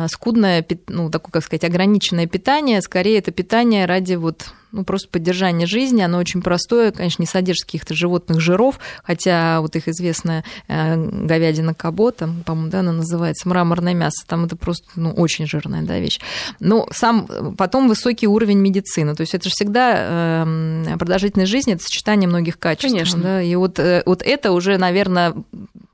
скудное, 0.09 0.65
ну, 0.89 1.11
такое, 1.11 1.33
как 1.33 1.45
сказать, 1.45 1.65
ограниченное 1.65 2.27
питание, 2.27 2.81
скорее 2.81 3.19
это 3.19 3.33
питание 3.33 3.85
ради 3.85 4.15
вот 4.15 4.47
ну, 4.73 4.85
просто 4.85 5.09
поддержание 5.09 5.67
жизни, 5.67 6.03
оно 6.03 6.19
очень 6.19 6.43
простое, 6.43 6.91
конечно, 6.93 7.23
не 7.23 7.27
содержит 7.27 7.65
каких-то 7.65 7.95
животных 7.95 8.41
жиров, 8.41 8.79
хотя 9.03 9.61
вот 9.61 9.77
их 9.77 9.89
известная 9.89 10.45
э, 10.69 10.97
говядина 10.97 11.75
кабо, 11.75 12.13
там, 12.13 12.43
по-моему, 12.45 12.71
да, 12.71 12.81
она 12.81 12.93
называется 12.93 13.49
мраморное 13.49 13.95
мясо, 13.95 14.25
там 14.27 14.45
это 14.45 14.57
просто, 14.57 14.87
ну, 14.97 15.11
очень 15.11 15.47
жирная, 15.47 15.83
да, 15.83 15.99
вещь. 15.99 16.21
Но 16.61 16.89
сам, 16.91 17.55
потом 17.57 17.89
высокий 17.89 18.27
уровень 18.27 18.59
медицины, 18.59 19.15
то 19.15 19.23
есть 19.23 19.35
это 19.35 19.45
же 19.45 19.51
всегда 19.51 20.45
э, 20.45 20.97
продолжительность 20.99 21.51
жизни, 21.51 21.75
это 21.75 21.83
сочетание 21.83 22.29
многих 22.29 22.59
качеств. 22.59 22.93
Конечно. 22.93 23.23
Да, 23.23 23.43
и 23.43 23.55
вот, 23.55 23.79
э, 23.79 24.03
вот 24.05 24.23
это 24.23 24.53
уже, 24.53 24.79
наверное, 24.79 25.35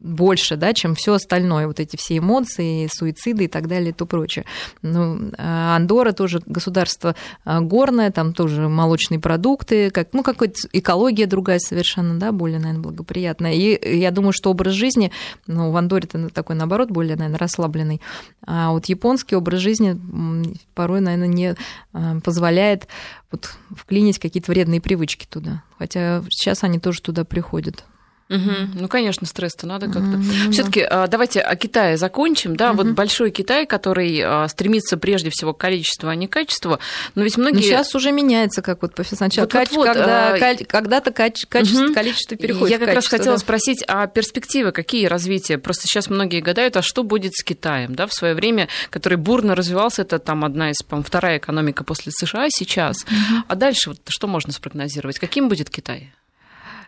больше, 0.03 0.57
да, 0.57 0.75
чем 0.75 0.95
все 0.95 1.15
остальное, 1.15 1.67
вот 1.67 1.81
эти 1.81 1.97
все 1.97 2.19
эмоции, 2.19 2.88
суициды 2.93 3.45
и 3.45 3.49
так 3.49 3.69
далее 3.69 3.91
и 3.91 3.93
то 3.93 4.05
прочее. 4.07 4.45
Ну, 4.83 5.31
а 5.38 5.77
Андора 5.77 6.12
тоже 6.12 6.43
государство 6.45 7.15
а, 7.45 7.61
горное, 7.61 8.11
там 8.11 8.35
тоже 8.35 8.69
молочные 8.69 9.21
продукты, 9.21 9.91
как, 9.91 10.09
ну, 10.12 10.23
какая-то 10.23 10.69
экология 10.73 11.27
другая 11.27 11.59
совершенно, 11.59 12.19
да, 12.19 12.33
более, 12.33 12.59
наверное, 12.59 12.83
благоприятная. 12.83 13.53
И 13.53 13.97
я 13.99 14.11
думаю, 14.11 14.33
что 14.33 14.51
образ 14.51 14.75
жизни, 14.75 15.12
ну, 15.47 15.71
в 15.71 15.77
Андоре 15.77 16.09
это 16.12 16.29
такой, 16.31 16.57
наоборот, 16.57 16.91
более, 16.91 17.17
наверное, 17.17 17.38
расслабленный. 17.38 18.01
А 18.45 18.73
вот 18.73 18.87
японский 18.87 19.37
образ 19.37 19.61
жизни 19.61 19.99
порой, 20.75 21.01
наверное, 21.01 21.29
не 21.29 21.55
а, 21.93 22.21
позволяет 22.21 22.88
вот 23.31 23.51
вклинить 23.71 24.19
какие-то 24.19 24.51
вредные 24.51 24.81
привычки 24.81 25.27
туда. 25.29 25.62
Хотя 25.79 26.23
сейчас 26.31 26.65
они 26.65 26.79
тоже 26.79 27.01
туда 27.01 27.25
приходят. 27.25 27.85
Угу. 28.29 28.81
Ну, 28.81 28.89
конечно, 28.89 29.27
стресс-то 29.27 29.67
надо 29.67 29.87
как-то. 29.87 30.17
Угу, 30.17 30.53
Все-таки 30.53 30.87
да. 30.89 31.07
давайте 31.07 31.41
о 31.41 31.55
Китае 31.57 31.97
закончим. 31.97 32.57
Да, 32.57 32.71
угу. 32.71 32.79
вот 32.79 32.87
большой 32.95 33.31
Китай, 33.31 33.67
который 33.67 34.21
а, 34.25 34.49
стремится 34.49 34.97
прежде 34.97 35.31
всего 35.31 35.53
к 35.53 35.59
количеству, 35.59 36.09
а 36.09 36.15
не 36.15 36.29
к 36.29 36.33
качеству. 36.33 36.79
Но 37.15 37.23
ведь 37.23 37.37
многие. 37.37 37.57
Но 37.57 37.63
сейчас 37.63 37.95
уже 37.95 38.13
меняется, 38.13 38.63
как 38.63 38.83
вот 38.83 38.93
сначала 39.07 39.45
вот, 39.45 39.53
качество, 39.53 39.79
вот, 39.79 39.87
когда, 39.87 40.35
а... 40.35 40.65
когда-то 40.65 41.13
качество, 41.13 41.59
угу. 41.59 41.95
количество 41.95 42.37
переходит. 42.37 42.71
Я 42.71 42.79
как 42.79 42.95
качество, 42.95 43.17
раз 43.17 43.21
хотела 43.21 43.37
да. 43.37 43.41
спросить, 43.41 43.85
а 43.87 44.07
перспективы 44.07 44.73
какие 44.73 45.07
развития? 45.07 45.59
Просто 45.59 45.87
сейчас 45.87 46.09
многие 46.09 46.41
гадают, 46.41 46.77
а 46.77 46.83
что 46.83 47.03
будет 47.03 47.35
с 47.35 47.45
Китаем, 47.45 47.95
да, 47.95 48.07
в 48.07 48.13
свое 48.13 48.35
время, 48.35 48.69
который 48.91 49.19
бурно 49.19 49.55
развивался, 49.55 50.03
это 50.03 50.19
там 50.19 50.45
одна 50.45 50.71
из, 50.71 50.83
по 50.83 51.03
вторая 51.03 51.39
экономика 51.39 51.85
после 51.85 52.13
США 52.13 52.47
сейчас. 52.49 53.03
Угу. 53.03 53.45
А 53.49 53.55
дальше 53.55 53.91
вот 53.91 54.01
что 54.09 54.27
можно 54.27 54.53
спрогнозировать? 54.53 55.19
Каким 55.19 55.49
будет 55.49 55.69
Китай? 55.71 56.13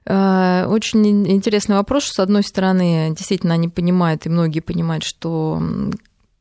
Э, 0.06 0.66
очень 0.68 1.06
интересный 1.30 1.76
вопрос. 1.76 2.06
С 2.06 2.18
одной 2.18 2.42
стороны, 2.42 3.14
действительно, 3.16 3.54
они 3.54 3.68
понимают, 3.68 4.26
и 4.26 4.30
многие 4.30 4.60
понимают, 4.60 5.04
что 5.04 5.62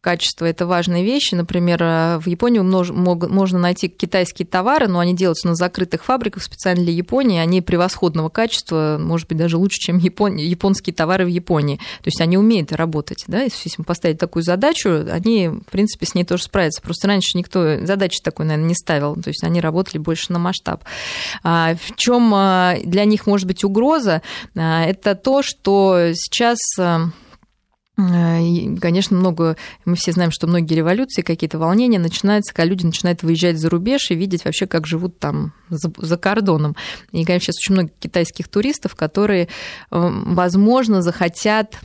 качество– 0.03 0.45
это 0.53 0.67
важные 0.67 1.03
вещи. 1.03 1.33
Например, 1.33 1.81
э, 1.81 2.17
в 2.19 2.27
Японии 2.27 2.59
можно 2.59 3.57
найти 3.57 3.87
китайские 3.87 4.45
товары, 4.45 4.87
но 4.87 4.99
они 4.99 5.15
делаются 5.15 5.47
на 5.47 5.55
закрытых 5.55 6.03
фабриках 6.03 6.43
специально 6.43 6.83
для 6.83 6.93
Японии. 6.93 7.39
Они 7.39 7.61
превосходного 7.61 8.29
качества, 8.29 8.97
может 8.99 9.27
быть, 9.27 9.37
даже 9.37 9.57
лучше, 9.57 9.79
чем 9.79 9.97
японские 9.97 10.93
товары 10.93 11.25
в 11.25 11.29
Японии. 11.29 11.77
То 11.77 12.07
есть 12.07 12.21
они 12.21 12.37
умеют 12.37 12.71
работать. 12.71 13.23
Да? 13.27 13.41
Если 13.41 13.71
им 13.77 13.85
поставить 13.85 14.19
такую 14.19 14.43
задачу, 14.43 15.05
они, 15.09 15.47
в 15.47 15.71
принципе, 15.71 16.05
с 16.05 16.13
ней 16.13 16.25
тоже 16.25 16.43
справятся. 16.43 16.81
Просто 16.81 17.07
раньше 17.07 17.37
никто 17.37 17.83
задачи 17.85 18.19
такой, 18.21 18.45
наверное, 18.45 18.69
не 18.69 18.75
ставил. 18.75 19.15
То 19.15 19.29
есть 19.29 19.43
они 19.43 19.61
работали 19.61 19.97
больше 19.97 20.33
на 20.33 20.39
масштаб. 20.39 20.83
А 21.43 21.75
в 21.75 21.95
чем 21.95 22.33
э, 22.35 22.81
для 22.83 23.05
них 23.05 23.25
может 23.25 23.47
быть 23.47 23.63
угроза? 23.63 24.21
Э, 24.53 24.83
это 24.83 25.15
то, 25.15 25.41
что 25.41 26.11
сейчас 26.13 26.57
Э, 26.83 27.07
и, 27.95 28.75
конечно, 28.82 29.15
много, 29.15 29.56
мы 29.86 29.95
все 29.95 30.13
знаем, 30.13 30.32
что 30.32 30.47
многие 30.47 30.73
революции, 30.73 31.21
какие-то 31.21 31.60
волнения 31.60 31.99
начинаются, 31.99 32.53
когда 32.53 32.69
люди 32.69 32.86
начинают 32.86 33.21
выезжать 33.21 33.60
за 33.60 33.69
рубеж 33.69 34.10
и 34.10 34.15
видеть 34.15 34.45
вообще, 34.45 34.65
как 34.65 34.88
живут 34.88 35.19
там 35.19 35.53
за, 35.69 35.91
за 35.97 36.17
кордоном. 36.17 36.75
И, 37.12 37.23
конечно, 37.23 37.45
сейчас 37.45 37.58
очень 37.58 37.75
много 37.75 37.91
китайских 37.99 38.47
туристов, 38.47 38.95
которые, 38.95 39.43
э, 39.43 39.47
возможно, 39.91 41.03
захотят 41.03 41.79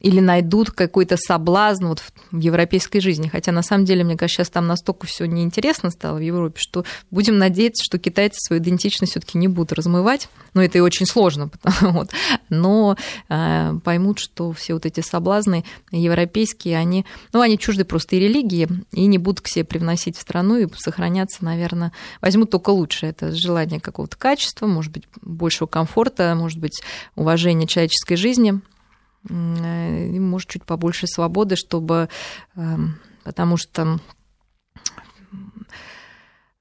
или 0.00 0.20
найдут 0.20 0.70
какой-то 0.70 1.16
соблазн 1.16 1.86
вот 1.86 2.02
в 2.30 2.38
европейской 2.38 3.00
жизни. 3.00 3.28
Хотя 3.28 3.52
на 3.52 3.62
самом 3.62 3.86
деле, 3.86 4.04
мне 4.04 4.16
кажется, 4.16 4.42
сейчас 4.42 4.50
там 4.50 4.66
настолько 4.66 5.06
все 5.06 5.24
неинтересно 5.24 5.90
стало 5.90 6.18
в 6.18 6.20
Европе, 6.20 6.56
что 6.58 6.84
будем 7.10 7.38
надеяться, 7.38 7.82
что 7.82 7.98
китайцы 7.98 8.36
свою 8.38 8.60
идентичность 8.60 9.12
все-таки 9.12 9.38
не 9.38 9.48
будут 9.48 9.72
размывать. 9.72 10.28
Но 10.52 10.62
это 10.62 10.76
и 10.78 10.80
очень 10.82 11.06
сложно. 11.06 11.50
Вот. 11.94 12.10
Но 12.48 12.96
э, 13.28 13.72
поймут, 13.84 14.18
что 14.18 14.52
все 14.52 14.74
вот 14.74 14.84
эти 14.84 15.00
соблазны 15.00 15.64
европейские, 15.90 16.76
они, 16.76 17.04
ну, 17.32 17.40
они 17.40 17.58
чужды 17.58 17.84
просто 17.84 18.16
и 18.16 18.20
религии, 18.20 18.68
и 18.92 19.06
не 19.06 19.18
будут 19.18 19.42
к 19.42 19.48
себе 19.48 19.64
привносить 19.64 20.16
в 20.16 20.20
страну 20.20 20.56
и 20.56 20.68
сохраняться, 20.76 21.44
наверное, 21.44 21.92
возьмут 22.20 22.50
только 22.50 22.70
лучше. 22.70 23.06
Это 23.06 23.32
желание 23.32 23.80
какого-то 23.80 24.16
качества, 24.16 24.66
может 24.66 24.92
быть, 24.92 25.04
большего 25.22 25.68
комфорта, 25.68 26.34
может 26.36 26.58
быть, 26.58 26.82
уважения 27.16 27.66
человеческой 27.66 28.16
жизни– 28.16 28.60
Э, 29.28 30.18
может, 30.20 30.48
чуть 30.48 30.64
побольше 30.64 31.06
свободы, 31.06 31.56
чтобы... 31.56 32.08
Эм, 32.56 32.98
потому 33.24 33.56
что 33.56 33.98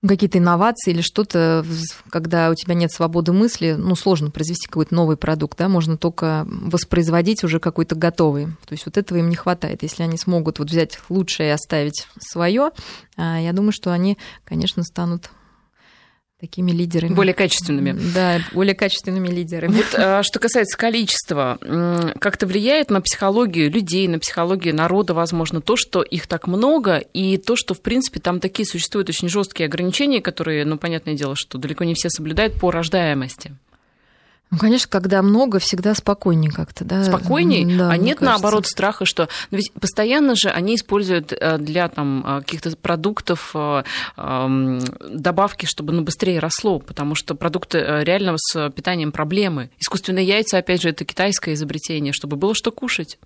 какие-то 0.08 0.38
инновации 0.38 0.92
или 0.92 1.02
что-то, 1.02 1.66
когда 2.10 2.50
у 2.50 2.56
тебя 2.56 2.74
нет 2.74 2.92
свободы 2.92 3.32
мысли, 3.32 3.76
ну, 3.78 3.96
сложно 3.96 4.32
произвести 4.32 4.68
какой-то 4.68 4.94
новый 4.94 5.18
продукт, 5.18 5.58
да, 5.58 5.70
можно 5.70 5.98
только 5.98 6.46
воспроизводить 6.48 7.44
уже 7.44 7.60
какой-то 7.60 7.96
готовый. 7.96 8.48
То 8.66 8.72
есть 8.72 8.86
вот 8.86 8.98
этого 8.98 9.20
им 9.20 9.30
не 9.30 9.36
хватает. 9.36 9.84
Если 9.84 10.04
они 10.04 10.18
смогут 10.18 10.60
вот 10.60 10.70
взять 10.70 11.00
лучшее 11.10 11.50
и 11.50 11.54
оставить 11.54 12.08
свое, 12.20 12.72
а, 13.16 13.40
я 13.40 13.54
думаю, 13.54 13.72
что 13.72 13.94
они, 13.94 14.18
конечно, 14.44 14.84
станут 14.84 15.30
такими 16.44 16.74
лидерами. 16.74 17.14
Более 17.14 17.34
качественными. 17.34 17.98
Да, 18.14 18.42
более 18.52 18.76
качественными 18.76 19.30
лидерами. 19.30 19.76
Вот, 19.76 19.96
а, 19.96 20.24
что 20.24 20.40
касается 20.40 20.78
количества, 20.78 21.58
как-то 22.20 22.46
влияет 22.46 22.90
на 22.90 23.00
психологию 23.00 23.72
людей, 23.72 24.10
на 24.10 24.20
психологию 24.20 24.76
народа, 24.76 25.14
возможно, 25.14 25.62
то, 25.62 25.78
что 25.78 26.02
их 26.02 26.28
так 26.28 26.48
много, 26.48 26.98
и 26.98 27.38
то, 27.38 27.56
что, 27.56 27.74
в 27.74 27.82
принципе, 27.82 28.20
там 28.20 28.42
такие 28.42 28.66
существуют 28.66 29.08
очень 29.08 29.30
жесткие 29.30 29.68
ограничения, 29.68 30.20
которые, 30.20 30.66
ну, 30.66 30.78
понятное 30.78 31.14
дело, 31.14 31.36
что 31.38 31.58
далеко 31.58 31.86
не 31.86 31.94
все 31.94 32.10
соблюдают 32.10 32.60
по 32.60 32.72
рождаемости. 32.72 33.56
Ну, 34.54 34.60
конечно, 34.60 34.88
когда 34.88 35.24
много, 35.24 35.58
всегда 35.58 35.96
спокойнее 35.96 36.52
как-то, 36.52 36.86
да. 36.86 37.04
Спокойнее, 37.04 37.66
да, 37.78 37.90
а 37.90 37.98
нет, 37.98 38.20
кажется. 38.20 38.26
наоборот, 38.26 38.68
страха, 38.68 39.04
что... 39.06 39.28
Ну, 39.50 39.58
ведь 39.58 39.72
постоянно 39.74 40.36
же 40.36 40.50
они 40.50 40.76
используют 40.76 41.34
э, 41.34 41.58
для 41.58 41.88
там, 41.88 42.24
э, 42.26 42.42
каких-то 42.42 42.76
продуктов 42.78 43.56
э, 43.56 43.84
добавки, 44.16 45.66
чтобы 45.66 45.94
ну, 45.94 46.04
быстрее 46.04 46.38
росло, 46.38 46.78
потому 46.80 47.16
что 47.16 47.34
продукты 47.34 47.80
реально 47.80 48.36
с 48.38 48.70
питанием 48.70 49.12
проблемы. 49.12 49.72
Искусственные 49.80 50.26
яйца, 50.26 50.60
опять 50.60 50.84
же, 50.84 50.90
это 50.90 51.04
китайское 51.04 51.56
изобретение, 51.56 52.14
чтобы 52.14 52.38
было 52.38 52.54
что 52.54 52.72
кушать. 52.72 53.18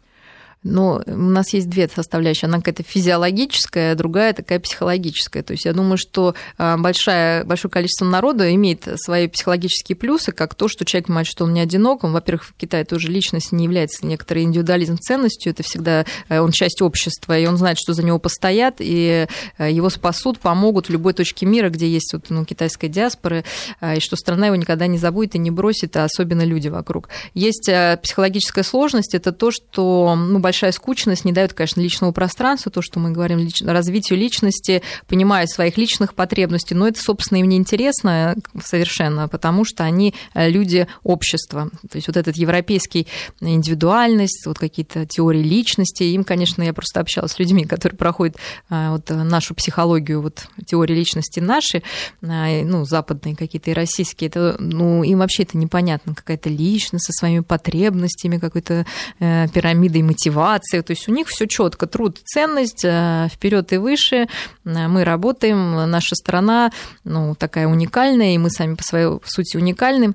Но 0.68 1.02
у 1.06 1.12
нас 1.12 1.54
есть 1.54 1.70
две 1.70 1.88
составляющие. 1.88 2.48
Одна 2.48 2.58
какая-то 2.58 2.84
физиологическая, 2.84 3.96
другая 3.96 4.34
такая 4.34 4.60
психологическая. 4.60 5.44
То 5.44 5.54
есть 5.54 5.66
я 5.66 5.74
думаю, 5.74 5.98
что 5.98 6.36
а, 6.58 6.78
большое, 6.78 7.44
большое 7.44 7.72
количество 7.72 8.06
народа 8.06 8.54
имеет 8.54 8.88
свои 8.96 9.28
психологические 9.28 9.96
плюсы, 9.96 10.32
как 10.32 10.56
то, 10.56 10.68
что 10.68 10.86
человек 10.86 11.08
понимает, 11.08 11.28
что 11.28 11.46
он 11.46 11.54
не 11.54 11.62
одинок. 11.62 12.04
Он, 12.04 12.12
во-первых, 12.12 12.46
в 12.46 12.54
Китае 12.54 12.84
тоже 12.86 13.10
личность 13.10 13.52
не 13.52 13.64
является 13.64 14.06
некоторый 14.06 14.44
индивидуализм 14.44 14.98
ценностью. 14.98 15.52
Это 15.52 15.64
всегда 15.64 16.06
э, 16.30 16.40
он 16.40 16.52
часть 16.52 16.82
общества, 16.82 17.38
и 17.38 17.46
он 17.46 17.58
знает, 17.58 17.78
что 17.80 17.94
за 17.94 18.04
него 18.04 18.20
постоят, 18.20 18.76
и 18.80 19.28
э, 19.58 19.72
его 19.72 19.90
спасут, 19.90 20.40
помогут 20.40 20.88
в 20.88 20.90
любой 20.92 21.14
точке 21.14 21.46
мира, 21.46 21.70
где 21.70 21.88
есть 21.88 22.12
вот, 22.14 22.26
ну, 22.30 22.46
китайская 22.46 22.90
диаспора, 22.90 23.44
э, 23.82 23.98
и 23.98 24.00
что 24.00 24.16
страна 24.16 24.48
его 24.48 24.56
никогда 24.56 24.88
не 24.88 24.98
забудет 24.98 25.36
и 25.36 25.40
не 25.40 25.52
бросит, 25.52 25.96
а 25.96 26.04
особенно 26.04 26.44
люди 26.44 26.68
вокруг. 26.68 27.10
Есть 27.34 27.70
психологическая 28.02 28.64
сложность, 28.64 29.16
это 29.16 29.32
то, 29.32 29.52
что 29.52 30.16
ну, 30.16 30.40
большая 30.40 30.57
скучность 30.72 31.26
не 31.26 31.32
дает, 31.32 31.54
конечно, 31.54 31.82
личного 31.82 32.12
пространства, 32.12 32.72
то, 32.72 32.82
что 32.82 33.00
мы 33.00 33.12
говорим, 33.12 33.40
лич... 33.40 33.62
развитию 33.62 34.20
личности, 34.20 34.82
понимая 35.08 35.46
своих 35.48 35.78
личных 35.78 36.14
потребностей, 36.14 36.76
но 36.76 36.88
это, 36.88 37.02
собственно, 37.02 37.40
им 37.40 37.50
не 37.50 37.58
интересно 37.58 38.36
совершенно, 38.64 39.28
потому 39.28 39.66
что 39.66 39.84
они 39.84 40.14
э, 40.34 40.50
люди 40.50 40.88
общества. 41.04 41.70
То 41.90 41.96
есть 41.96 42.08
вот 42.08 42.18
этот 42.18 42.36
европейский 42.38 43.08
индивидуальность, 43.40 44.46
вот 44.46 44.58
какие-то 44.58 45.06
теории 45.06 45.44
личности, 45.44 46.04
им, 46.04 46.24
конечно, 46.24 46.64
я 46.64 46.74
просто 46.74 47.00
общалась 47.00 47.34
с 47.34 47.40
людьми, 47.40 47.66
которые 47.66 47.98
проходят 47.98 48.38
э, 48.70 48.90
вот 48.90 49.10
нашу 49.10 49.56
психологию, 49.56 50.22
вот 50.22 50.48
теории 50.66 50.94
личности 50.94 51.40
наши, 51.40 51.84
э, 52.22 52.64
ну, 52.64 52.86
западные 52.86 53.36
какие-то 53.36 53.72
и 53.72 53.74
российские, 53.74 54.30
это, 54.30 54.56
ну, 54.60 55.04
им 55.04 55.20
вообще 55.20 55.44
это 55.44 55.58
непонятно, 55.58 56.16
какая-то 56.16 56.50
личность 56.50 57.06
со 57.06 57.14
своими 57.14 57.42
потребностями, 57.42 58.38
какой-то 58.38 58.86
пирамидой 59.20 60.02
мотивации, 60.02 60.37
мотивация, 60.38 60.84
то 60.84 60.92
есть 60.92 61.10
у 61.10 61.12
них 61.12 61.28
все 61.28 61.48
четко, 61.48 61.88
труд, 61.88 62.20
ценность, 62.24 62.86
э, 62.86 63.28
вперед 63.32 63.74
и 63.74 63.78
выше, 63.78 64.28
э, 64.66 64.88
мы 64.88 65.04
работаем, 65.04 65.90
наша 65.90 66.16
страна, 66.16 66.72
ну, 67.04 67.36
такая 67.36 67.68
уникальная, 67.68 68.36
и 68.36 68.38
мы 68.38 68.50
сами 68.50 68.76
по 68.76 68.84
своей 68.84 69.20
сути 69.26 69.58
уникальны. 69.58 70.14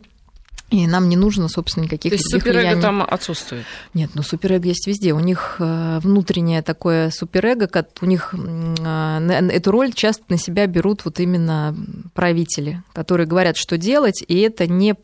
И 0.70 0.86
нам 0.86 1.10
не 1.10 1.16
нужно, 1.16 1.48
собственно, 1.48 1.84
никаких 1.84 2.12
То 2.12 2.16
есть 2.16 2.30
суперэго 2.30 2.60
влияний. 2.60 2.80
там 2.80 3.02
отсутствует? 3.02 3.66
Нет, 3.92 4.12
ну 4.14 4.22
суперэго 4.22 4.68
есть 4.68 4.86
везде. 4.86 5.12
У 5.12 5.20
них 5.20 5.56
э, 5.58 5.98
внутреннее 6.02 6.62
такое 6.62 7.10
суперэго, 7.10 7.66
как 7.66 7.88
у 8.00 8.06
них 8.06 8.34
эту 8.34 9.70
роль 9.70 9.92
часто 9.92 10.24
на 10.30 10.38
себя 10.38 10.66
берут 10.66 11.04
вот 11.04 11.20
именно 11.20 11.76
правители, 12.14 12.82
которые 12.94 13.26
говорят, 13.26 13.58
что 13.58 13.76
делать, 13.76 14.24
и 14.26 14.40
это 14.40 14.66
не 14.66 14.94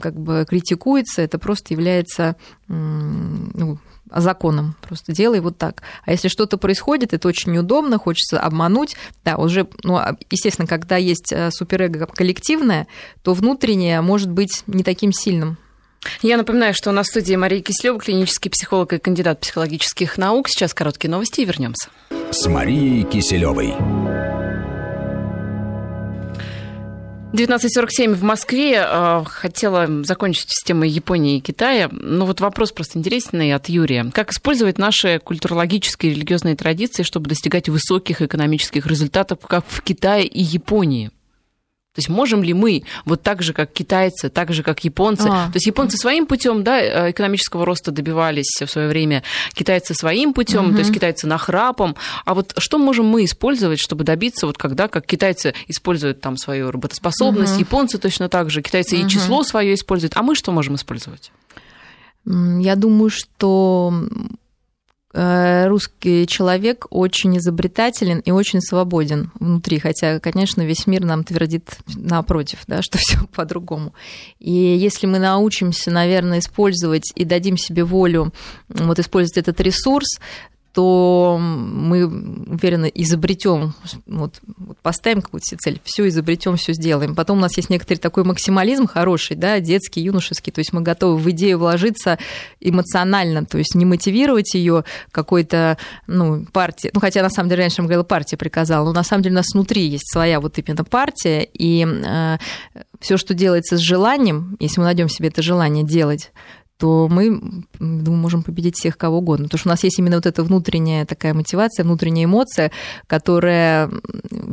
как 0.00 0.18
бы 0.18 0.44
критикуется, 0.48 1.22
это 1.22 1.38
просто 1.38 1.72
является 1.72 2.34
ну, 2.66 3.78
законом. 4.16 4.76
Просто 4.82 5.12
делай 5.12 5.40
вот 5.40 5.58
так. 5.58 5.82
А 6.04 6.12
если 6.12 6.28
что-то 6.28 6.56
происходит, 6.58 7.12
это 7.12 7.28
очень 7.28 7.52
неудобно, 7.52 7.98
хочется 7.98 8.38
обмануть. 8.40 8.96
Да, 9.24 9.36
уже, 9.36 9.68
ну, 9.82 9.96
а, 9.96 10.16
естественно, 10.30 10.66
когда 10.66 10.96
есть 10.96 11.32
э, 11.32 11.50
суперэго 11.50 12.06
коллективное, 12.06 12.86
то 13.22 13.34
внутреннее 13.34 14.00
может 14.00 14.30
быть 14.30 14.62
не 14.66 14.82
таким 14.82 15.12
сильным. 15.12 15.58
Я 16.20 16.36
напоминаю, 16.36 16.74
что 16.74 16.90
у 16.90 16.92
нас 16.92 17.06
в 17.06 17.10
студии 17.10 17.34
Мария 17.34 17.62
Кислева, 17.62 17.98
клинический 17.98 18.50
психолог 18.50 18.92
и 18.92 18.98
кандидат 18.98 19.40
психологических 19.40 20.18
наук. 20.18 20.48
Сейчас 20.48 20.74
короткие 20.74 21.10
новости 21.10 21.40
и 21.40 21.44
вернемся. 21.44 21.88
С 22.30 22.46
Марией 22.46 23.04
Киселевой. 23.04 24.11
19.47 27.32 28.14
в 28.14 28.22
Москве. 28.22 28.84
Э, 28.86 29.24
хотела 29.24 30.04
закончить 30.04 30.50
с 30.50 30.64
темой 30.64 30.90
Японии 30.90 31.38
и 31.38 31.40
Китая. 31.40 31.88
Ну 31.90 32.26
вот 32.26 32.40
вопрос 32.40 32.72
просто 32.72 32.98
интересный 32.98 33.54
от 33.54 33.68
Юрия. 33.68 34.10
Как 34.12 34.32
использовать 34.32 34.78
наши 34.78 35.18
культурологические 35.18 36.12
и 36.12 36.14
религиозные 36.14 36.56
традиции, 36.56 37.02
чтобы 37.02 37.28
достигать 37.28 37.68
высоких 37.68 38.20
экономических 38.20 38.86
результатов, 38.86 39.38
как 39.46 39.64
в 39.66 39.82
Китае 39.82 40.26
и 40.26 40.42
Японии? 40.42 41.10
То 41.94 41.98
есть 41.98 42.08
можем 42.08 42.42
ли 42.42 42.54
мы 42.54 42.84
вот 43.04 43.22
так 43.22 43.42
же, 43.42 43.52
как 43.52 43.70
китайцы, 43.70 44.30
так 44.30 44.50
же, 44.54 44.62
как 44.62 44.82
японцы? 44.82 45.28
А. 45.30 45.48
То 45.48 45.56
есть 45.56 45.66
японцы 45.66 45.98
своим 45.98 46.26
путем 46.26 46.64
да, 46.64 46.80
э, 46.80 47.10
экономического 47.10 47.66
роста 47.66 47.90
добивались 47.90 48.62
в 48.62 48.66
свое 48.66 48.88
время, 48.88 49.22
китайцы 49.52 49.92
своим 49.92 50.32
путем, 50.32 50.68
угу. 50.68 50.72
то 50.72 50.78
есть 50.78 50.94
китайцы 50.94 51.26
нахрапом. 51.26 51.94
А 52.24 52.32
вот 52.32 52.54
что 52.56 52.78
можем 52.78 53.04
мы 53.04 53.26
использовать, 53.26 53.78
чтобы 53.78 54.04
добиться, 54.04 54.46
вот 54.46 54.56
когда, 54.56 54.88
как 54.88 55.04
китайцы 55.04 55.54
используют 55.68 56.22
там 56.22 56.38
свою 56.38 56.70
работоспособность, 56.70 57.54
угу. 57.54 57.60
японцы 57.60 57.98
точно 57.98 58.30
так 58.30 58.48
же, 58.48 58.62
китайцы 58.62 58.96
угу. 58.96 59.04
и 59.04 59.08
число 59.10 59.42
свое 59.44 59.74
используют, 59.74 60.16
а 60.16 60.22
мы 60.22 60.34
что 60.34 60.50
можем 60.50 60.76
использовать? 60.76 61.30
Я 62.24 62.76
думаю, 62.76 63.10
что 63.10 63.92
русский 65.14 66.26
человек 66.26 66.86
очень 66.90 67.36
изобретателен 67.36 68.20
и 68.20 68.30
очень 68.30 68.60
свободен 68.62 69.30
внутри, 69.38 69.78
хотя, 69.78 70.18
конечно, 70.20 70.62
весь 70.62 70.86
мир 70.86 71.04
нам 71.04 71.22
твердит 71.22 71.68
напротив, 71.94 72.60
да, 72.66 72.80
что 72.80 72.98
все 73.00 73.18
по-другому. 73.34 73.92
И 74.38 74.50
если 74.50 75.06
мы 75.06 75.18
научимся, 75.18 75.90
наверное, 75.90 76.38
использовать 76.38 77.12
и 77.14 77.24
дадим 77.24 77.56
себе 77.56 77.84
волю 77.84 78.32
вот 78.68 78.98
использовать 78.98 79.38
этот 79.38 79.60
ресурс, 79.60 80.18
то 80.72 81.38
мы 81.38 82.06
уверенно 82.06 82.86
изобретем, 82.86 83.74
вот, 84.06 84.40
вот 84.56 84.78
поставим 84.78 85.20
какую-то 85.20 85.56
цель, 85.58 85.80
все 85.84 86.08
изобретем, 86.08 86.56
все 86.56 86.72
сделаем. 86.72 87.14
Потом 87.14 87.38
у 87.38 87.40
нас 87.40 87.56
есть 87.56 87.68
некоторый 87.68 87.98
такой 87.98 88.24
максимализм 88.24 88.86
хороший, 88.86 89.36
да, 89.36 89.60
детский, 89.60 90.00
юношеский, 90.00 90.52
то 90.52 90.60
есть 90.60 90.72
мы 90.72 90.80
готовы 90.80 91.18
в 91.18 91.30
идею 91.30 91.58
вложиться 91.58 92.18
эмоционально, 92.60 93.44
то 93.44 93.58
есть 93.58 93.74
не 93.74 93.84
мотивировать 93.84 94.54
ее 94.54 94.84
какой-то, 95.10 95.76
ну, 96.06 96.46
партии, 96.52 96.90
ну, 96.94 97.00
хотя 97.00 97.22
на 97.22 97.30
самом 97.30 97.50
деле 97.50 97.62
раньше 97.62 97.76
я 97.78 97.84
говорила, 97.84 98.02
партия 98.02 98.38
приказала, 98.38 98.86
но 98.86 98.92
на 98.92 99.02
самом 99.02 99.22
деле 99.22 99.34
у 99.34 99.38
нас 99.38 99.52
внутри 99.52 99.86
есть 99.86 100.10
своя 100.10 100.40
вот 100.40 100.58
именно 100.58 100.84
партия, 100.84 101.46
и 101.52 101.86
э, 101.86 102.38
все, 102.98 103.16
что 103.18 103.34
делается 103.34 103.76
с 103.76 103.80
желанием, 103.80 104.56
если 104.58 104.80
мы 104.80 104.86
найдем 104.86 105.08
себе 105.08 105.28
это 105.28 105.42
желание 105.42 105.84
делать, 105.84 106.32
то 106.82 107.06
мы, 107.08 107.40
думаю, 107.78 108.20
можем 108.20 108.42
победить 108.42 108.74
всех 108.76 108.98
кого 108.98 109.18
угодно. 109.18 109.44
Потому 109.44 109.58
что 109.60 109.68
у 109.68 109.70
нас 109.70 109.84
есть 109.84 110.00
именно 110.00 110.16
вот 110.16 110.26
эта 110.26 110.42
внутренняя 110.42 111.06
такая 111.06 111.32
мотивация, 111.32 111.84
внутренняя 111.84 112.24
эмоция, 112.24 112.72
которая 113.06 113.88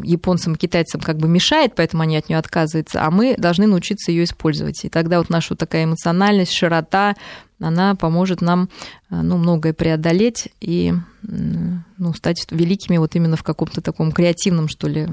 японцам, 0.04 0.56
китайцам 0.56 1.02
как 1.02 1.18
бы 1.18 1.28
мешает, 1.28 1.74
поэтому 1.76 2.04
они 2.04 2.18
от 2.18 2.30
нее 2.30 2.38
отказываются, 2.38 3.04
а 3.04 3.10
мы 3.10 3.36
должны 3.36 3.66
научиться 3.66 4.12
ее 4.12 4.26
использовать. 4.26 4.86
И 4.86 4.90
тогда 4.90 5.18
вот 5.18 5.32
наша 5.32 5.56
такая 5.56 5.86
эмоциональность, 5.86 6.54
широта, 6.54 7.16
она 7.60 7.96
поможет 7.96 8.42
нам 8.42 8.70
ну, 9.10 9.38
многое 9.38 9.74
преодолеть 9.74 10.50
и 10.62 10.94
ну, 11.24 12.14
стать 12.14 12.46
великими 12.52 12.98
вот 12.98 13.16
именно 13.16 13.38
в 13.38 13.44
каком-то 13.44 13.82
таком 13.82 14.12
креативном, 14.12 14.68
что 14.68 14.88
ли, 14.88 15.08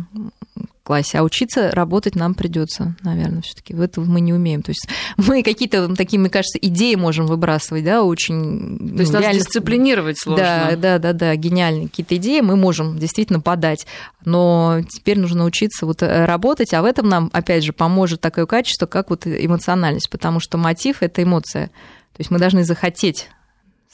классе, 0.87 1.19
а 1.19 1.23
учиться 1.23 1.73
работать 1.73 2.15
нам 2.15 2.35
придется, 2.35 2.95
наверное, 3.03 3.43
все-таки. 3.43 3.75
В 3.75 3.81
этом 3.81 4.07
мы 4.07 4.21
не 4.21 4.33
умеем. 4.33 4.63
То 4.63 4.71
есть 4.71 4.89
мы 5.17 5.43
какие-то 5.43 5.95
такие, 5.95 6.19
мне 6.19 6.31
кажется, 6.31 6.59
идеи 6.59 6.95
можем 6.95 7.27
выбрасывать, 7.27 7.85
да, 7.85 8.03
очень. 8.03 8.79
То 8.95 9.01
есть 9.01 9.13
ну, 9.13 9.19
реально... 9.19 9.39
нас 9.39 9.47
дисциплинировать 9.47 10.19
сложно. 10.19 10.45
Да, 10.73 10.77
да, 10.77 10.99
да, 10.99 11.13
да, 11.13 11.37
гениальные 11.37 11.89
какие-то 11.89 12.17
идеи 12.17 12.41
мы 12.41 12.57
можем 12.57 12.99
действительно 12.99 13.41
подать, 13.41 13.87
но 14.25 14.81
теперь 14.89 15.19
нужно 15.19 15.45
учиться 15.45 15.87
вот 15.87 16.03
э, 16.03 16.25
работать, 16.25 16.73
а 16.73 16.83
в 16.83 16.85
этом 16.85 17.09
нам, 17.09 17.31
опять 17.33 17.65
же, 17.65 17.73
поможет 17.73 18.21
такое 18.21 18.47
качество, 18.47 18.87
как 18.87 19.11
вот 19.11 19.27
эмоциональность, 19.27 20.09
потому 20.11 20.41
что 20.41 20.57
мотив– 20.57 20.99
это 21.01 21.23
эмоция. 21.23 21.67
То 21.67 22.21
есть 22.21 22.31
мы 22.31 22.39
должны 22.39 22.65
захотеть 22.65 23.29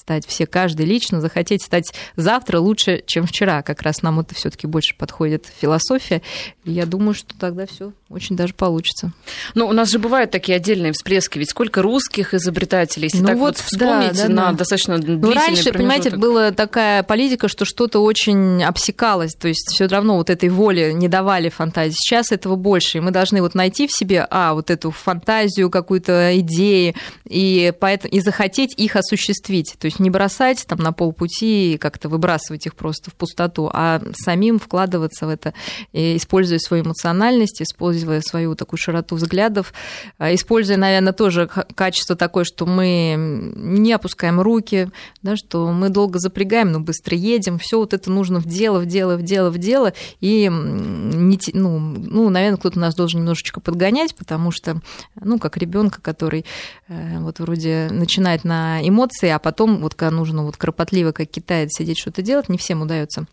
стать 0.03 0.27
все, 0.27 0.47
каждый 0.47 0.85
лично, 0.85 1.21
захотеть 1.21 1.63
стать 1.63 1.95
завтра 2.17 2.59
лучше, 2.59 3.03
чем 3.07 3.25
вчера. 3.25 3.63
Как 3.63 3.83
раз 3.83 4.03
нам 4.03 4.19
это 4.19 4.35
все-таки 4.35 4.67
больше 4.67 4.97
подходит 4.97 5.47
философия. 5.61 6.23
И 6.65 6.73
я 6.73 6.87
думаю, 6.87 7.15
что 7.15 7.35
тогда 7.39 7.67
все 7.67 7.93
очень 8.09 8.37
даже 8.37 8.53
получится. 8.53 9.13
Ну, 9.55 9.67
у 9.69 9.73
нас 9.73 9.91
же 9.91 9.99
бывают 9.99 10.31
такие 10.31 10.57
отдельные 10.57 10.93
всплески, 10.93 11.39
ведь 11.39 11.51
сколько 11.51 11.83
русских 11.83 12.35
изобретателей, 12.35 13.05
если 13.05 13.21
ну 13.21 13.27
так 13.27 13.37
вот, 13.37 13.57
вот 13.57 13.59
вспомнить 13.59 14.17
да, 14.17 14.27
да, 14.27 14.29
на 14.29 14.47
да. 14.51 14.59
достаточно 14.59 14.97
ну, 14.97 15.03
длительный 15.03 15.29
Ну, 15.29 15.35
раньше, 15.35 15.47
промежуток. 15.47 15.77
понимаете, 15.77 16.11
была 16.17 16.51
такая 16.51 17.03
политика, 17.05 17.49
что 17.49 17.65
что-то 17.65 18.01
очень 18.01 18.63
обсекалось, 18.63 19.35
то 19.35 19.49
есть 19.49 19.71
все 19.71 19.87
равно 19.87 20.17
вот 20.17 20.31
этой 20.31 20.49
воли 20.49 20.93
не 20.93 21.09
давали 21.09 21.49
фантазии. 21.49 21.95
Сейчас 21.97 22.33
этого 22.33 22.57
больше, 22.57 22.99
и 22.99 23.01
мы 23.01 23.13
должны 23.13 23.41
вот 23.41 23.55
найти 23.55 23.87
в 23.87 23.93
себе, 23.93 24.27
а, 24.31 24.55
вот 24.55 24.71
эту 24.71 24.91
фантазию, 24.91 25.71
какую-то 25.71 26.39
идеи, 26.41 26.95
и, 27.25 27.73
поэтому, 27.81 28.13
и 28.13 28.21
захотеть 28.21 28.75
их 28.77 28.97
осуществить. 28.97 29.75
То 29.79 29.87
есть 29.87 29.92
не 29.99 30.11
бросать 30.11 30.65
там 30.67 30.79
на 30.79 30.93
полпути 30.93 31.75
и 31.75 31.79
как-то 31.79 32.09
выбрасывать 32.09 32.67
их 32.67 32.75
просто 32.75 33.11
в 33.11 33.15
пустоту, 33.15 33.71
а 33.73 34.01
самим 34.15 34.59
вкладываться 34.59 35.27
в 35.27 35.29
это, 35.29 35.55
используя 35.93 36.59
свою 36.59 36.85
эмоциональность, 36.85 37.63
используя 37.63 38.21
свою 38.21 38.55
такую 38.55 38.79
широту 38.79 39.17
взглядов, 39.17 39.73
а, 40.19 40.35
используя, 40.35 40.77
наверное, 40.77 41.13
тоже 41.13 41.49
качество 41.75 42.17
такое, 42.17 42.45
что 42.45 42.67
мы 42.67 43.15
не 43.57 43.93
опускаем 43.93 44.41
руки, 44.41 44.89
да, 45.23 45.37
что 45.37 45.73
мы 45.73 45.89
долго 45.89 46.19
запрягаем, 46.19 46.73
но 46.73 46.81
быстро 46.81 47.17
едем, 47.17 47.59
все 47.59 47.79
вот 47.79 47.95
это 47.95 48.11
нужно 48.11 48.39
в 48.39 48.47
дело, 48.47 48.81
в 48.81 48.87
дело, 48.87 49.17
в 49.17 49.23
дело, 49.23 49.51
в 49.51 49.59
дело, 49.59 49.93
и, 50.21 50.49
не, 50.51 51.39
ну, 51.53 51.79
ну, 51.79 52.29
наверное, 52.31 52.59
кто-то 52.59 52.79
нас 52.79 52.95
должен 52.95 53.21
немножечко 53.21 53.61
подгонять, 53.61 54.15
потому 54.15 54.51
что, 54.51 54.81
ну, 55.21 55.39
как 55.39 55.57
ребенка, 55.57 56.01
который 56.01 56.45
э, 56.89 57.19
вот 57.21 57.41
вроде 57.41 57.89
начинает 57.91 58.45
на 58.45 58.87
эмоции, 58.87 59.29
а 59.29 59.39
потом 59.39 59.82
вот 59.83 59.95
когда 59.95 60.15
нужно 60.15 60.45
вот 60.45 60.57
кропотливо, 60.57 61.13
как 61.13 61.29
китаец, 61.29 61.71
сидеть 61.77 61.99
что-то 61.99 62.23
делать, 62.23 62.49
не 62.49 62.59
всем 62.59 62.83
удается. 62.83 63.27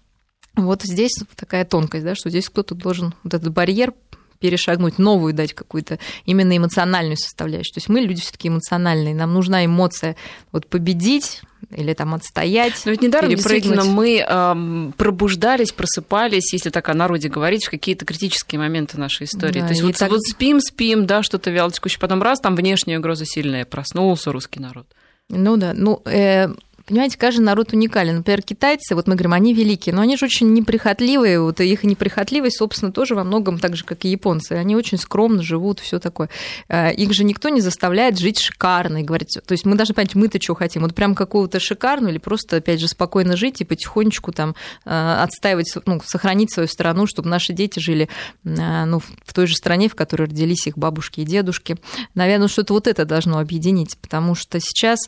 Вот 0.56 0.84
здесь 0.84 1.16
такая 1.36 1.64
тонкость, 1.66 2.04
да, 2.04 2.16
что 2.16 2.30
здесь 2.30 2.50
кто-то 2.50 2.76
должен 2.76 3.14
вот 3.24 3.34
этот 3.34 3.54
барьер 3.54 3.93
перешагнуть, 4.39 4.97
новую 4.97 5.34
дать 5.34 5.54
какую-то 5.54 6.00
именно 6.26 6.56
эмоциональную 6.56 7.18
составляющую. 7.18 7.74
То 7.74 7.80
есть 7.80 7.89
мы 7.89 8.00
люди 8.00 8.22
все-таки 8.22 8.47
эмоциональные, 8.47 9.14
нам 9.14 9.34
нужна 9.34 9.66
эмоция 9.66 10.16
вот 10.52 10.66
победить 10.66 11.41
или 11.72 11.93
там 11.93 12.16
отстоять. 12.16 12.82
Но 12.86 12.91
ведь 12.91 13.02
недаром 13.02 13.30
действительно 13.30 13.84
мы 13.84 14.26
э, 14.26 14.91
пробуждались, 14.97 15.74
просыпались, 15.74 16.54
если 16.54 16.70
так 16.70 16.88
о 16.88 16.93
народе 16.93 17.28
говорить, 17.28 17.66
в 17.66 17.70
какие-то 17.70 18.06
критические 18.06 18.60
моменты 18.60 18.97
нашей 18.97 19.26
истории. 19.26 19.60
Да, 19.60 19.68
То 19.68 19.74
есть 19.74 19.84
вот, 19.84 19.97
так... 19.97 20.10
вот 20.10 20.22
спим, 20.24 20.62
спим, 20.62 21.06
да, 21.06 21.22
что-то 21.22 21.52
вяло 21.52 21.72
текущее, 21.72 22.00
потом 22.00 22.24
раз, 22.24 22.39
там 22.39 22.56
внешняя 22.56 22.97
угроза 22.97 23.26
сильная, 23.26 23.66
проснулся 23.66 24.32
русский 24.32 24.62
народ. 24.62 24.88
Ну 25.30 25.58
да, 25.58 25.74
ну 25.76 26.02
э, 26.06 26.48
понимаете, 26.90 27.18
каждый 27.18 27.42
народ 27.42 27.72
уникален. 27.72 28.18
Например, 28.18 28.42
китайцы, 28.42 28.96
вот 28.96 29.08
мы 29.08 29.14
говорим, 29.14 29.34
они 29.34 29.54
великие, 29.54 29.94
но 29.94 30.02
они 30.02 30.18
же 30.18 30.26
очень 30.26 30.52
неприхотливые, 30.54 31.40
вот 31.40 31.62
их 31.62 31.84
неприхотливость, 31.84 32.58
собственно, 32.58 32.92
тоже 32.92 33.14
во 33.14 33.24
многом 33.24 33.60
так 33.60 33.76
же, 33.76 33.86
как 33.86 34.06
и 34.06 34.10
японцы. 34.10 34.54
Они 34.54 34.76
очень 34.76 34.98
скромно 34.98 35.44
живут, 35.44 35.80
все 35.80 36.00
такое. 36.00 36.30
Э, 36.68 36.92
их 36.92 37.14
же 37.14 37.24
никто 37.24 37.50
не 37.50 37.62
заставляет 37.62 38.18
жить 38.18 38.40
шикарно 38.40 38.98
и 38.98 39.04
говорить, 39.04 39.38
то 39.46 39.52
есть 39.52 39.66
мы 39.66 39.76
должны 39.76 39.94
понять, 39.94 40.16
мы-то 40.16 40.42
что 40.42 40.56
хотим, 40.56 40.82
вот 40.82 40.96
прям 40.96 41.14
какого-то 41.14 41.60
шикарного 41.60 42.10
или 42.10 42.18
просто, 42.18 42.58
опять 42.58 42.80
же, 42.80 42.88
спокойно 42.88 43.38
жить 43.38 43.62
и 43.62 43.66
потихонечку 43.66 44.32
там 44.32 44.56
э, 44.86 44.90
отстаивать, 45.22 45.72
ну, 45.86 46.02
сохранить 46.04 46.52
свою 46.52 46.68
страну, 46.68 47.06
чтобы 47.06 47.30
наши 47.30 47.54
дети 47.54 47.80
жили 47.80 48.10
э, 48.44 48.86
ну, 48.86 49.00
в 49.00 49.34
той 49.34 49.46
же 49.46 49.56
стране, 49.56 49.90
в 49.90 49.96
которой 49.96 50.24
родились 50.24 50.66
их 50.66 50.76
бабушки 50.76 51.22
и 51.22 51.26
дедушки. 51.26 51.78
Наверное, 52.16 52.48
что-то 52.48 52.74
вот 52.74 52.88
это 52.88 53.06
должно 53.06 53.38
объединить, 53.38 53.96
потому 54.00 54.34
что 54.34 54.60
сейчас 54.60 55.00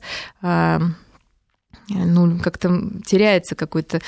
ну, 1.94 2.40
как-то 2.40 2.82
теряется 3.06 3.56
какой-то 3.56 4.02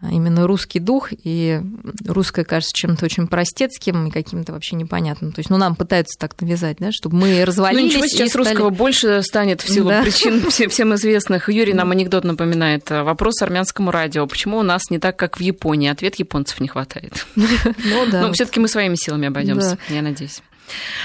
а, 0.00 0.10
именно 0.10 0.46
русский 0.46 0.78
дух, 0.78 1.10
и 1.12 1.60
русское 2.06 2.44
кажется 2.44 2.72
чем-то 2.74 3.04
очень 3.04 3.26
простецким 3.26 4.06
и 4.06 4.10
каким-то 4.10 4.52
вообще 4.52 4.76
непонятным. 4.76 5.32
То 5.32 5.40
есть, 5.40 5.50
ну, 5.50 5.56
нам 5.58 5.76
пытаются 5.76 6.18
так 6.18 6.40
навязать, 6.40 6.78
да, 6.78 6.90
чтобы 6.90 7.16
мы 7.16 7.44
развалились. 7.44 7.94
Ну, 7.94 8.00
ничего, 8.00 8.06
сейчас 8.06 8.30
стали... 8.30 8.46
русского 8.46 8.70
больше 8.70 9.22
станет 9.22 9.60
в 9.60 9.68
силу 9.68 9.90
да. 9.90 10.02
причин 10.02 10.48
всем 10.70 10.94
известных. 10.94 11.48
Юрий 11.48 11.74
нам 11.74 11.90
анекдот 11.90 12.24
напоминает. 12.24 12.88
Вопрос 12.90 13.42
армянскому 13.42 13.90
радио. 13.90 14.26
Почему 14.26 14.58
у 14.58 14.62
нас 14.62 14.90
не 14.90 14.98
так, 14.98 15.16
как 15.16 15.38
в 15.38 15.40
Японии? 15.40 15.88
Ответ 15.88 16.16
японцев 16.16 16.60
не 16.60 16.68
хватает. 16.68 17.26
Ну, 17.84 18.06
да. 18.10 18.22
Но 18.22 18.32
все 18.32 18.44
таки 18.46 18.60
мы 18.60 18.68
своими 18.68 18.94
силами 18.94 19.28
обойдемся, 19.28 19.78
я 19.88 20.02
надеюсь. 20.02 20.42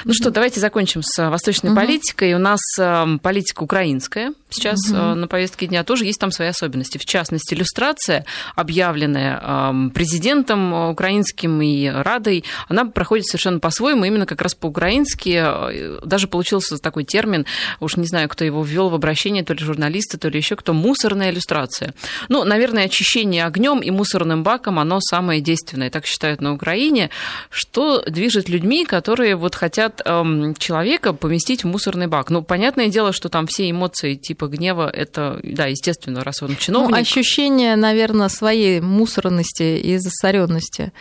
Ну 0.04 0.14
что, 0.14 0.32
давайте 0.32 0.60
закончим 0.60 1.02
с 1.04 1.30
восточной 1.30 1.72
угу. 1.72 1.80
политикой. 1.80 2.34
У 2.34 2.40
нас 2.40 2.60
эм, 2.80 3.20
политика 3.20 3.64
украинская 3.64 4.34
сейчас 4.50 4.80
угу. 4.90 4.98
на 4.98 5.28
повестке 5.28 5.68
дня 5.68 5.84
тоже 5.84 6.06
есть 6.06 6.20
там 6.20 6.32
свои 6.32 6.48
особенности. 6.48 6.98
В 6.98 7.06
частности, 7.06 7.54
иллюстрация, 7.54 8.26
объявленная 8.56 9.40
эм, 9.42 9.90
президентом 9.92 10.92
украинским 10.92 11.62
и 11.62 11.88
Радой, 11.88 12.44
она 12.68 12.86
проходит 12.86 13.26
совершенно 13.26 13.60
по-своему, 13.60 14.06
именно 14.06 14.26
как 14.26 14.42
раз 14.42 14.56
по-украински. 14.56 15.44
Э, 15.44 16.00
даже 16.04 16.28
получился 16.28 16.78
такой 16.78 17.04
термин, 17.04 17.46
уж 17.80 17.98
не 17.98 18.08
знаю, 18.08 18.30
кто 18.30 18.44
его 18.44 18.64
ввел 18.64 18.90
в 18.90 18.96
обращение, 18.96 19.44
то 19.44 19.54
ли 19.54 19.60
журналисты, 19.60 20.18
то 20.18 20.30
ли 20.30 20.38
еще 20.38 20.56
кто, 20.56 20.74
мусорная 20.74 21.32
иллюстрация. 21.32 21.94
Ну, 22.30 22.44
наверное, 22.44 22.86
очищение 22.86 23.46
огнем 23.46 23.80
и 23.80 23.92
мусорным 23.92 24.44
баком, 24.44 24.80
оно 24.80 25.00
самое 25.02 25.42
действенное, 25.42 25.90
так 25.90 26.06
считают 26.06 26.42
на 26.42 26.54
Украине. 26.54 27.10
Что 27.50 28.02
движет 28.02 28.50
людьми, 28.50 28.86
которые 28.86 29.36
вот 29.36 29.55
хотят 29.56 30.02
эм, 30.06 30.56
человека 30.56 31.14
поместить 31.14 31.64
в 31.64 31.68
мусорный 31.68 32.08
бак? 32.08 32.30
Ну, 32.30 32.42
понятное 32.44 32.88
дело, 32.88 33.14
что 33.14 33.30
там 33.30 33.48
все 33.48 33.70
эмоции 33.70 34.16
типа 34.16 34.48
гнева, 34.48 34.90
это, 34.90 35.40
да, 35.44 35.66
естественно, 35.66 36.24
раз 36.24 36.42
он 36.42 36.56
чиновник. 36.56 36.92
Ну, 36.92 36.98
ощущение, 36.98 37.76
наверное, 37.76 38.30
своей 38.30 38.82
мусорности 38.82 39.78
и 39.78 39.98
засоренности. 39.98 40.92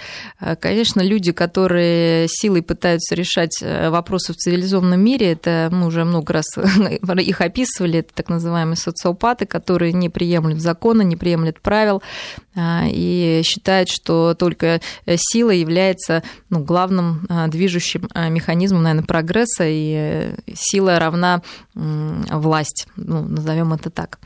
Э, 0.40 0.56
конечно, 0.56 1.00
люди, 1.00 1.32
которые 1.32 2.26
силой 2.28 2.62
пытаются 2.62 3.14
решать 3.14 3.60
э, 3.62 3.90
вопросы 3.90 4.32
в 4.32 4.36
цивилизованном 4.36 5.00
мире, 5.00 5.32
это 5.32 5.68
мы 5.72 5.86
уже 5.86 6.04
много 6.04 6.32
раз 6.32 6.46
их 6.56 7.40
описывали, 7.40 8.00
это 8.00 8.14
так 8.14 8.28
называемые 8.28 8.76
социопаты, 8.76 9.46
которые 9.46 9.92
не 9.92 10.08
приемлют 10.08 10.60
закона, 10.60 11.02
не 11.02 11.16
приемлют 11.16 11.60
правил 11.60 12.02
э, 12.54 12.60
и 12.90 13.42
считают, 13.44 13.88
что 13.88 14.34
только 14.34 14.80
сила 15.16 15.50
является 15.50 16.22
ну, 16.50 16.60
главным 16.60 17.26
движущим 17.48 18.08
механизмом, 18.34 18.82
наверное, 18.82 19.06
прогресса, 19.06 19.64
и 19.66 20.34
сила 20.54 20.98
равна 20.98 21.42
власть, 21.74 22.86
ну, 22.96 23.22
назовем 23.22 23.72
это 23.72 23.90
так. 23.90 24.18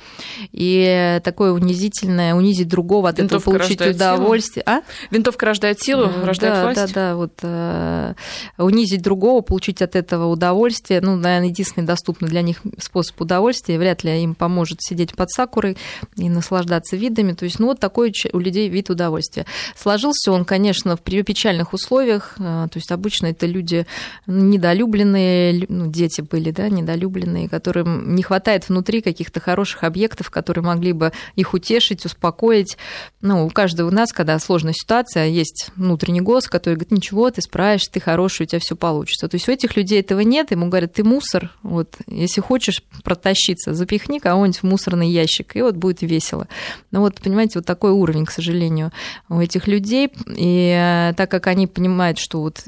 И 0.53 1.21
такое 1.25 1.53
унизительное, 1.53 2.35
унизить 2.35 2.69
другого, 2.69 3.09
от 3.09 3.19
Винтовка 3.19 3.51
этого 3.51 3.59
получить 3.59 3.81
удовольствие. 3.81 4.65
Силу. 4.67 4.77
А? 4.77 4.83
Винтовка 5.11 5.47
рождает 5.47 5.81
силу, 5.81 6.11
рождает 6.23 6.55
да, 6.55 6.63
власть. 6.63 6.95
Да, 6.95 7.11
да, 7.11 7.17
вот 7.17 7.33
э, 7.43 8.15
унизить 8.59 9.03
другого, 9.03 9.41
получить 9.41 9.81
от 9.83 9.97
этого 9.97 10.27
удовольствие, 10.27 11.01
ну, 11.01 11.17
наверное, 11.17 11.49
единственный 11.49 11.85
доступный 11.85 12.29
для 12.29 12.43
них 12.43 12.61
способ 12.79 13.21
удовольствия, 13.21 13.79
вряд 13.79 14.05
ли 14.05 14.23
им 14.23 14.35
поможет 14.35 14.83
сидеть 14.83 15.15
под 15.15 15.31
сакурой 15.31 15.77
и 16.17 16.29
наслаждаться 16.29 16.97
видами. 16.97 17.33
То 17.33 17.45
есть, 17.45 17.59
ну, 17.59 17.67
вот 17.69 17.81
такой 17.81 18.13
у 18.33 18.39
людей 18.39 18.69
вид 18.69 18.91
удовольствия. 18.91 19.47
Сложился 19.77 20.33
он, 20.33 20.45
конечно, 20.45 20.97
в 20.97 21.01
печальных 21.01 21.73
условиях, 21.73 22.35
э, 22.39 22.69
то 22.71 22.77
есть 22.77 22.91
обычно 22.93 23.27
это 23.27 23.47
люди 23.47 23.87
недолюбленные, 24.27 25.65
ну, 25.69 25.87
дети 25.87 26.21
были, 26.21 26.51
да, 26.51 26.69
недолюбленные, 26.69 27.49
которым 27.49 28.15
не 28.15 28.23
хватает 28.23 28.69
внутри 28.69 29.01
каких-то 29.01 29.41
хороших 29.41 29.85
объектов, 29.85 30.31
которые 30.31 30.65
могли 30.65 30.93
бы 30.93 31.13
их 31.37 31.55
утешить, 31.55 32.05
успокоить. 32.05 32.77
Ну, 33.21 33.47
у 33.47 33.51
каждого 33.51 33.89
у 33.89 33.93
нас, 33.93 34.13
когда 34.13 34.39
сложная 34.39 34.73
ситуация, 34.73 35.27
есть 35.27 35.71
внутренний 35.77 36.21
голос, 36.21 36.49
который 36.49 36.75
говорит, 36.75 36.93
ничего, 36.93 37.31
ты 37.31 37.43
справишься, 37.43 37.91
ты 37.93 38.01
хороший, 38.01 38.43
у 38.43 38.47
тебя 38.47 38.61
все 38.61 38.77
получится. 38.77 39.29
То 39.29 39.37
есть 39.37 39.49
у 39.49 39.53
этих 39.53 39.77
людей 39.77 40.01
этого 40.01 40.21
нет, 40.21 40.51
ему 40.51 40.69
говорят, 40.69 40.95
ты 40.95 41.05
мусор, 41.05 41.53
вот, 41.63 41.97
если 42.07 42.41
хочешь 42.41 42.83
протащиться, 43.05 43.75
запихни 43.75 44.19
кого-нибудь 44.19 44.59
в 44.59 44.63
мусорный 44.65 45.09
ящик, 45.09 45.57
и 45.57 45.63
вот 45.63 45.77
будет 45.77 46.03
весело. 46.03 46.49
Ну 46.91 47.01
вот, 47.01 47.21
понимаете, 47.21 47.59
вот 47.59 47.67
такой 47.67 47.93
уровень, 47.93 48.27
к 48.27 48.31
сожалению, 48.31 48.93
у 49.29 49.41
этих 49.41 49.67
людей, 49.67 50.11
и 50.27 50.75
э, 50.77 51.15
так 51.17 51.31
как 51.31 51.47
они 51.47 51.67
понимают, 51.67 52.19
что 52.19 52.41
вот 52.41 52.65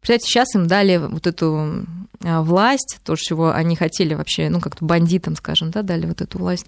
Представляете, 0.00 0.26
сейчас 0.26 0.54
им 0.54 0.66
дали 0.66 0.96
вот 0.96 1.26
эту 1.26 1.84
а, 2.22 2.42
власть, 2.42 2.98
то, 3.02 3.16
чего 3.16 3.50
они 3.50 3.76
хотели 3.76 4.12
вообще, 4.12 4.50
ну, 4.50 4.60
как-то 4.60 4.84
бандитам, 4.84 5.36
скажем, 5.36 5.70
да, 5.70 5.80
дали 5.80 6.04
вот 6.04 6.20
эту 6.20 6.38
власть. 6.38 6.66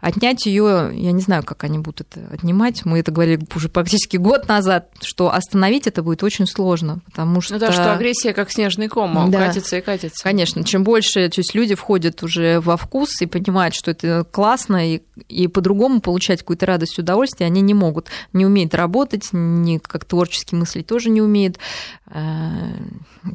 Отнять 0.00 0.46
ее, 0.46 0.90
я 0.94 1.12
не 1.12 1.20
знаю, 1.20 1.42
как 1.42 1.64
они 1.64 1.78
будут 1.78 2.02
это 2.02 2.26
отнимать. 2.32 2.86
Мы 2.86 3.00
это 3.00 3.12
говорили 3.12 3.46
уже 3.54 3.68
практически 3.68 4.16
год 4.16 4.48
назад, 4.48 4.88
что 5.02 5.30
остановить 5.30 5.86
это 5.86 6.02
будет 6.02 6.22
очень 6.22 6.46
сложно, 6.46 7.00
потому 7.04 7.42
что... 7.42 7.54
Ну 7.54 7.60
да, 7.60 7.70
что 7.70 7.92
агрессия 7.92 8.32
как 8.32 8.50
снежный 8.50 8.88
ком, 8.88 9.30
да. 9.30 9.46
катится 9.46 9.76
и 9.76 9.82
катится. 9.82 10.22
Конечно, 10.22 10.64
чем 10.64 10.84
больше, 10.84 11.28
то 11.28 11.40
есть 11.40 11.54
люди 11.54 11.74
входят 11.74 12.22
уже 12.22 12.60
во 12.60 12.78
вкус 12.78 13.20
и 13.20 13.26
понимают, 13.26 13.74
что 13.74 13.90
это 13.90 14.24
классно, 14.30 14.94
и, 14.94 15.02
и 15.28 15.48
по-другому 15.48 16.00
получать 16.00 16.40
какую-то 16.40 16.64
радость, 16.64 16.98
удовольствие 16.98 17.46
они 17.46 17.60
не 17.60 17.74
могут. 17.74 18.08
Не 18.32 18.46
умеют 18.46 18.74
работать, 18.74 19.28
не 19.32 19.80
как 19.80 20.06
творчески 20.06 20.54
мыслить 20.54 20.86
тоже 20.86 21.10
не 21.10 21.20
умеют 21.20 21.58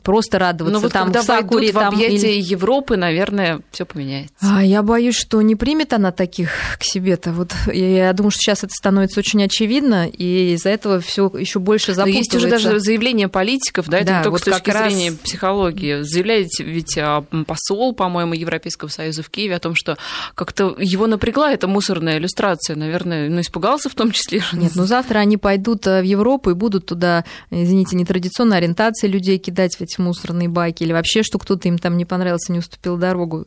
просто 0.04 0.40
радоваться 0.40 0.74
Но 0.74 0.80
вот 0.80 0.94
там 0.94 1.06
когда 1.06 1.22
в 1.22 1.26
Сакуре, 1.26 1.72
в 1.72 1.78
объятия 1.78 2.38
или... 2.38 2.50
Европы, 2.50 2.96
наверное, 2.96 3.62
все 3.72 3.86
поменяется. 3.86 4.36
А, 4.42 4.64
я 4.64 4.84
боюсь, 4.84 5.16
что 5.16 5.42
не 5.42 5.56
примет 5.56 5.94
она 5.94 6.12
таких 6.12 6.52
к 6.78 6.84
себе-то. 6.84 7.32
Вот 7.32 7.54
я 7.68 8.14
думаю, 8.14 8.32
что 8.32 8.40
сейчас 8.40 8.64
это 8.64 8.74
становится 8.74 9.20
очень 9.20 9.44
очевидно, 9.44 10.08
и 10.08 10.54
из-за 10.54 10.70
этого 10.70 11.00
все 11.00 11.32
еще 11.38 11.60
больше 11.60 11.94
запутывается. 11.94 12.14
Но 12.14 12.20
есть 12.20 12.36
уже 12.36 12.50
даже 12.50 12.80
заявление 12.80 13.28
политиков, 13.28 13.88
да, 13.88 13.98
это 13.98 14.08
да, 14.08 14.18
не 14.18 14.24
только 14.24 14.32
вот 14.32 14.42
с 14.42 14.46
точки 14.46 14.70
раз... 14.70 14.94
зрения 14.94 15.12
психологии. 15.12 16.02
Заявляет 16.04 16.48
ведь 16.60 16.98
а, 16.98 17.26
посол, 17.46 17.94
по-моему, 17.94 18.34
Европейского 18.34 18.90
Союза 18.90 19.24
в 19.24 19.30
Киеве 19.30 19.56
о 19.56 19.60
том, 19.60 19.76
что 19.76 19.98
как-то 20.36 20.76
его 20.80 21.08
напрягла 21.08 21.52
эта 21.52 21.68
мусорная 21.68 22.18
иллюстрация, 22.18 22.76
наверное, 22.76 23.30
ну, 23.30 23.42
испугался 23.42 23.90
в 23.90 23.96
том 23.96 24.12
числе. 24.12 24.44
Нет, 24.54 24.74
ну 24.76 24.86
завтра 24.86 25.20
они 25.20 25.38
пойдут 25.38 25.86
э, 25.88 26.02
в 26.02 26.06
Европу 26.06 26.52
и 26.52 26.54
будут 26.54 26.86
туда, 26.86 27.26
извините, 27.50 27.96
нетрадиционной 27.96 28.58
ориентации 28.70 29.08
людей 29.08 29.38
кидать 29.38 29.76
в 29.76 29.82
эти 29.82 30.00
мусорные 30.00 30.48
баки, 30.48 30.84
или 30.84 30.94
вообще, 30.94 31.24
что 31.24 31.40
кто-то 31.40 31.68
им 31.68 31.78
там 31.78 31.98
не 31.98 32.06
понравился, 32.06 32.52
не 32.52 32.60
уступил 32.60 32.98
дорогу. 32.98 33.46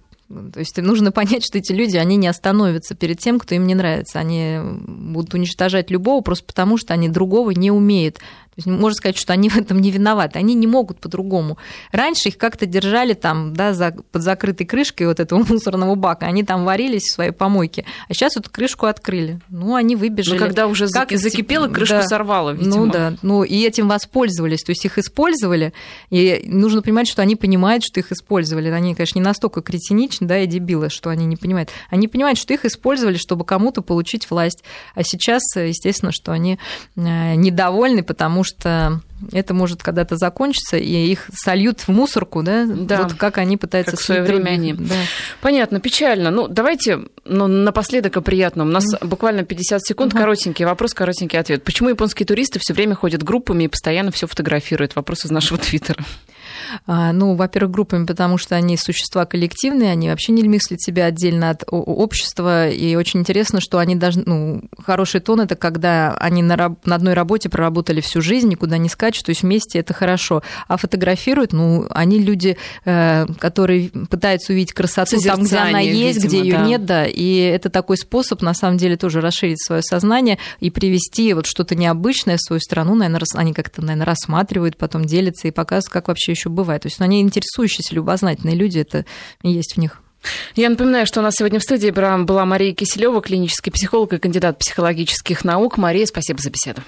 То 0.53 0.61
есть 0.61 0.77
нужно 0.79 1.12
понять, 1.12 1.45
что 1.45 1.59
эти 1.59 1.73
люди, 1.73 1.97
они 1.97 2.16
не 2.16 2.27
остановятся 2.27 2.95
перед 2.95 3.18
тем, 3.18 3.39
кто 3.39 3.55
им 3.55 3.66
не 3.66 3.75
нравится. 3.75 4.18
Они 4.18 4.59
будут 4.87 5.35
уничтожать 5.35 5.91
любого 5.91 6.23
просто 6.23 6.47
потому, 6.47 6.79
что 6.79 6.95
они 6.95 7.09
другого 7.09 7.51
не 7.51 7.70
умеют. 7.70 8.18
То 8.55 8.59
есть 8.59 8.66
можно 8.66 8.94
сказать, 8.94 9.16
что 9.16 9.32
они 9.32 9.48
в 9.48 9.57
этом 9.57 9.80
не 9.80 9.90
виноваты. 9.90 10.38
Они 10.38 10.53
не 10.53 10.66
могут 10.66 11.00
по-другому. 11.00 11.57
Раньше 11.90 12.28
их 12.28 12.36
как-то 12.36 12.66
держали 12.66 13.14
там, 13.14 13.55
да, 13.55 13.72
за, 13.72 13.92
под 14.11 14.22
закрытой 14.22 14.66
крышкой 14.66 15.07
вот 15.07 15.20
этого 15.20 15.42
мусорного 15.48 15.94
бака. 15.94 16.26
Они 16.26 16.44
там 16.44 16.66
варились 16.66 17.05
в 17.05 17.14
своей 17.14 17.30
помойке. 17.30 17.86
А 18.11 18.12
сейчас 18.12 18.36
вот 18.36 18.50
крышку 18.50 18.84
открыли. 18.84 19.40
Ну, 19.48 19.74
они 19.74 19.96
выбежали. 19.96 20.38
Ну, 20.38 20.44
когда 20.44 20.66
уже 20.66 20.86
как 20.88 21.12
закипело, 21.12 21.68
крышку 21.68 21.96
да. 21.96 22.03
сорвало, 22.07 22.50
видимо. 22.50 22.76
Ну, 22.76 22.92
да. 22.92 23.14
Ну, 23.22 23.42
и 23.42 23.59
этим 23.64 23.88
воспользовались. 23.88 24.62
То 24.64 24.72
есть 24.72 24.84
их 24.84 24.98
использовали. 24.98 25.72
И 26.11 26.44
нужно 26.46 26.82
понимать, 26.82 27.09
что 27.09 27.22
они 27.22 27.36
понимают, 27.36 27.82
что 27.82 28.00
их 28.00 28.12
использовали. 28.12 28.68
Они, 28.68 28.94
конечно, 28.94 29.18
не 29.18 29.24
настолько 29.24 29.62
кретиничны, 29.62 30.26
да, 30.26 30.38
и 30.38 30.46
дебилы, 30.46 30.90
что 30.90 31.09
они 31.09 31.24
не 31.24 31.36
понимают. 31.36 31.70
Они 31.88 32.07
понимают, 32.07 32.38
что 32.38 32.53
их 32.53 32.66
использовали, 32.66 33.16
чтобы 33.16 33.46
кому-то 33.46 33.80
получить 33.80 34.30
власть. 34.30 34.62
А 34.94 35.03
сейчас, 35.03 35.42
естественно, 35.57 36.12
что 36.12 36.32
они 36.32 36.59
э, 36.96 37.34
недовольны, 37.34 38.03
потому 38.03 38.41
что 38.43 39.01
это 39.30 39.55
может 39.55 39.82
когда-то 39.82 40.16
закончиться, 40.16 40.76
и 40.76 41.11
их 41.11 41.28
сольют 41.34 41.80
в 41.80 41.88
мусорку, 41.88 42.43
да? 42.43 42.66
Да. 42.66 43.03
Вот 43.03 43.14
как 43.14 43.38
они 43.38 43.57
пытаются 43.57 43.93
как 43.93 44.01
в 44.01 44.05
свое 44.05 44.22
время 44.22 44.51
они. 44.51 44.74
Да. 44.74 44.95
Понятно, 45.40 45.80
печально. 45.80 46.30
Ну, 46.30 46.49
давайте 46.49 47.01
ну, 47.24 47.47
напоследок 47.47 48.16
о 48.16 48.20
приятном. 48.20 48.68
У 48.68 48.72
нас 48.72 48.84
mm. 48.84 49.07
буквально 49.07 49.45
50 49.45 49.82
секунд, 49.82 50.12
uh-huh. 50.12 50.18
коротенький 50.18 50.64
вопрос, 50.64 50.95
коротенький 50.95 51.38
ответ. 51.38 51.62
Почему 51.62 51.90
японские 51.90 52.26
туристы 52.26 52.59
все 52.59 52.74
время 52.74 52.95
ходят 52.95 53.22
группами 53.22 53.64
и 53.64 53.68
постоянно 53.68 54.11
все 54.11 54.26
фотографируют? 54.26 54.97
Вопрос 54.97 55.24
из 55.24 55.30
нашего 55.30 55.59
твиттера. 55.59 56.05
А, 56.87 57.12
ну, 57.12 57.35
во-первых, 57.35 57.73
группами, 57.73 58.07
потому 58.07 58.39
что 58.39 58.57
они 58.57 58.77
существа 58.77 59.25
коллективные, 59.27 59.93
они 59.93 60.09
вообще 60.09 60.33
не 60.33 60.43
мыслят 60.49 60.81
себя 60.81 61.07
отдельно 61.07 61.51
от 61.51 61.64
общества, 61.68 62.68
и 62.68 62.95
очень 62.97 63.20
интересно, 63.20 63.61
что 63.61 63.79
они 63.79 63.97
должны, 63.97 64.23
ну, 64.27 64.62
хороший 64.85 65.20
тон 65.20 65.41
это 65.41 65.57
когда 65.57 66.14
они 66.16 66.43
на, 66.43 66.57
раб, 66.57 66.85
на 66.87 66.95
одной 66.97 67.14
работе 67.14 67.49
проработали 67.49 68.01
всю 68.01 68.20
жизнь, 68.20 68.49
никуда 68.49 68.79
не 68.79 68.89
скачут, 68.89 69.27
то 69.27 69.31
есть 69.31 69.43
вместе 69.43 69.79
это 69.79 69.95
хорошо. 69.95 70.43
А 70.68 70.77
фотографируют, 70.77 71.53
ну, 71.53 71.87
они 71.91 72.18
люди, 72.18 72.57
э, 72.85 73.27
которые 73.39 73.91
пытаются 74.11 74.53
увидеть 74.53 74.73
красоту 74.73 75.20
там, 75.20 75.43
где 75.43 75.57
она 75.57 75.81
есть, 75.81 76.25
видимо, 76.25 76.29
где 76.29 76.51
ее 76.51 76.59
да. 76.59 76.66
нет, 76.66 76.85
да, 76.85 77.07
и 77.07 77.37
это 77.37 77.70
такой 77.70 77.97
способ, 77.97 78.43
на 78.43 78.55
самом 78.55 78.79
деле, 78.79 78.97
тоже 78.97 79.20
расширить 79.20 79.62
свое 79.62 79.83
сознание 79.83 80.39
и 80.61 80.70
привести 80.70 81.33
вот 81.35 81.47
что-то 81.47 81.75
необычное 81.75 82.37
в 82.37 82.41
свою 82.41 82.61
страну, 82.61 82.95
наверное, 82.95 83.23
они 83.35 83.53
как-то, 83.53 83.83
наверное, 83.83 84.07
рассматривают, 84.07 84.77
потом 84.77 85.05
делятся 85.05 85.49
и 85.49 85.51
показывают, 85.51 85.93
как 85.93 86.09
вообще 86.09 86.33
еще 86.33 86.49
бывает. 86.63 86.83
То 86.83 86.87
есть 86.87 86.99
ну, 86.99 87.05
они 87.05 87.21
интересующиеся, 87.21 87.95
любознательные 87.95 88.57
люди, 88.57 88.79
это 88.79 89.05
есть 89.43 89.75
в 89.75 89.79
них. 89.79 90.01
Я 90.55 90.71
напоминаю, 90.71 91.07
что 91.07 91.21
у 91.21 91.23
нас 91.23 91.35
сегодня 91.37 91.59
в 91.59 91.63
студии 91.63 91.91
была 91.91 92.45
Мария 92.45 92.75
Киселева, 92.75 93.21
клинический 93.21 93.73
психолог 93.73 94.13
и 94.13 94.19
кандидат 94.19 94.59
психологических 94.59 95.45
наук. 95.45 95.79
Мария, 95.79 96.07
спасибо 96.07 96.41
за 96.41 96.51
беседу. 96.51 96.83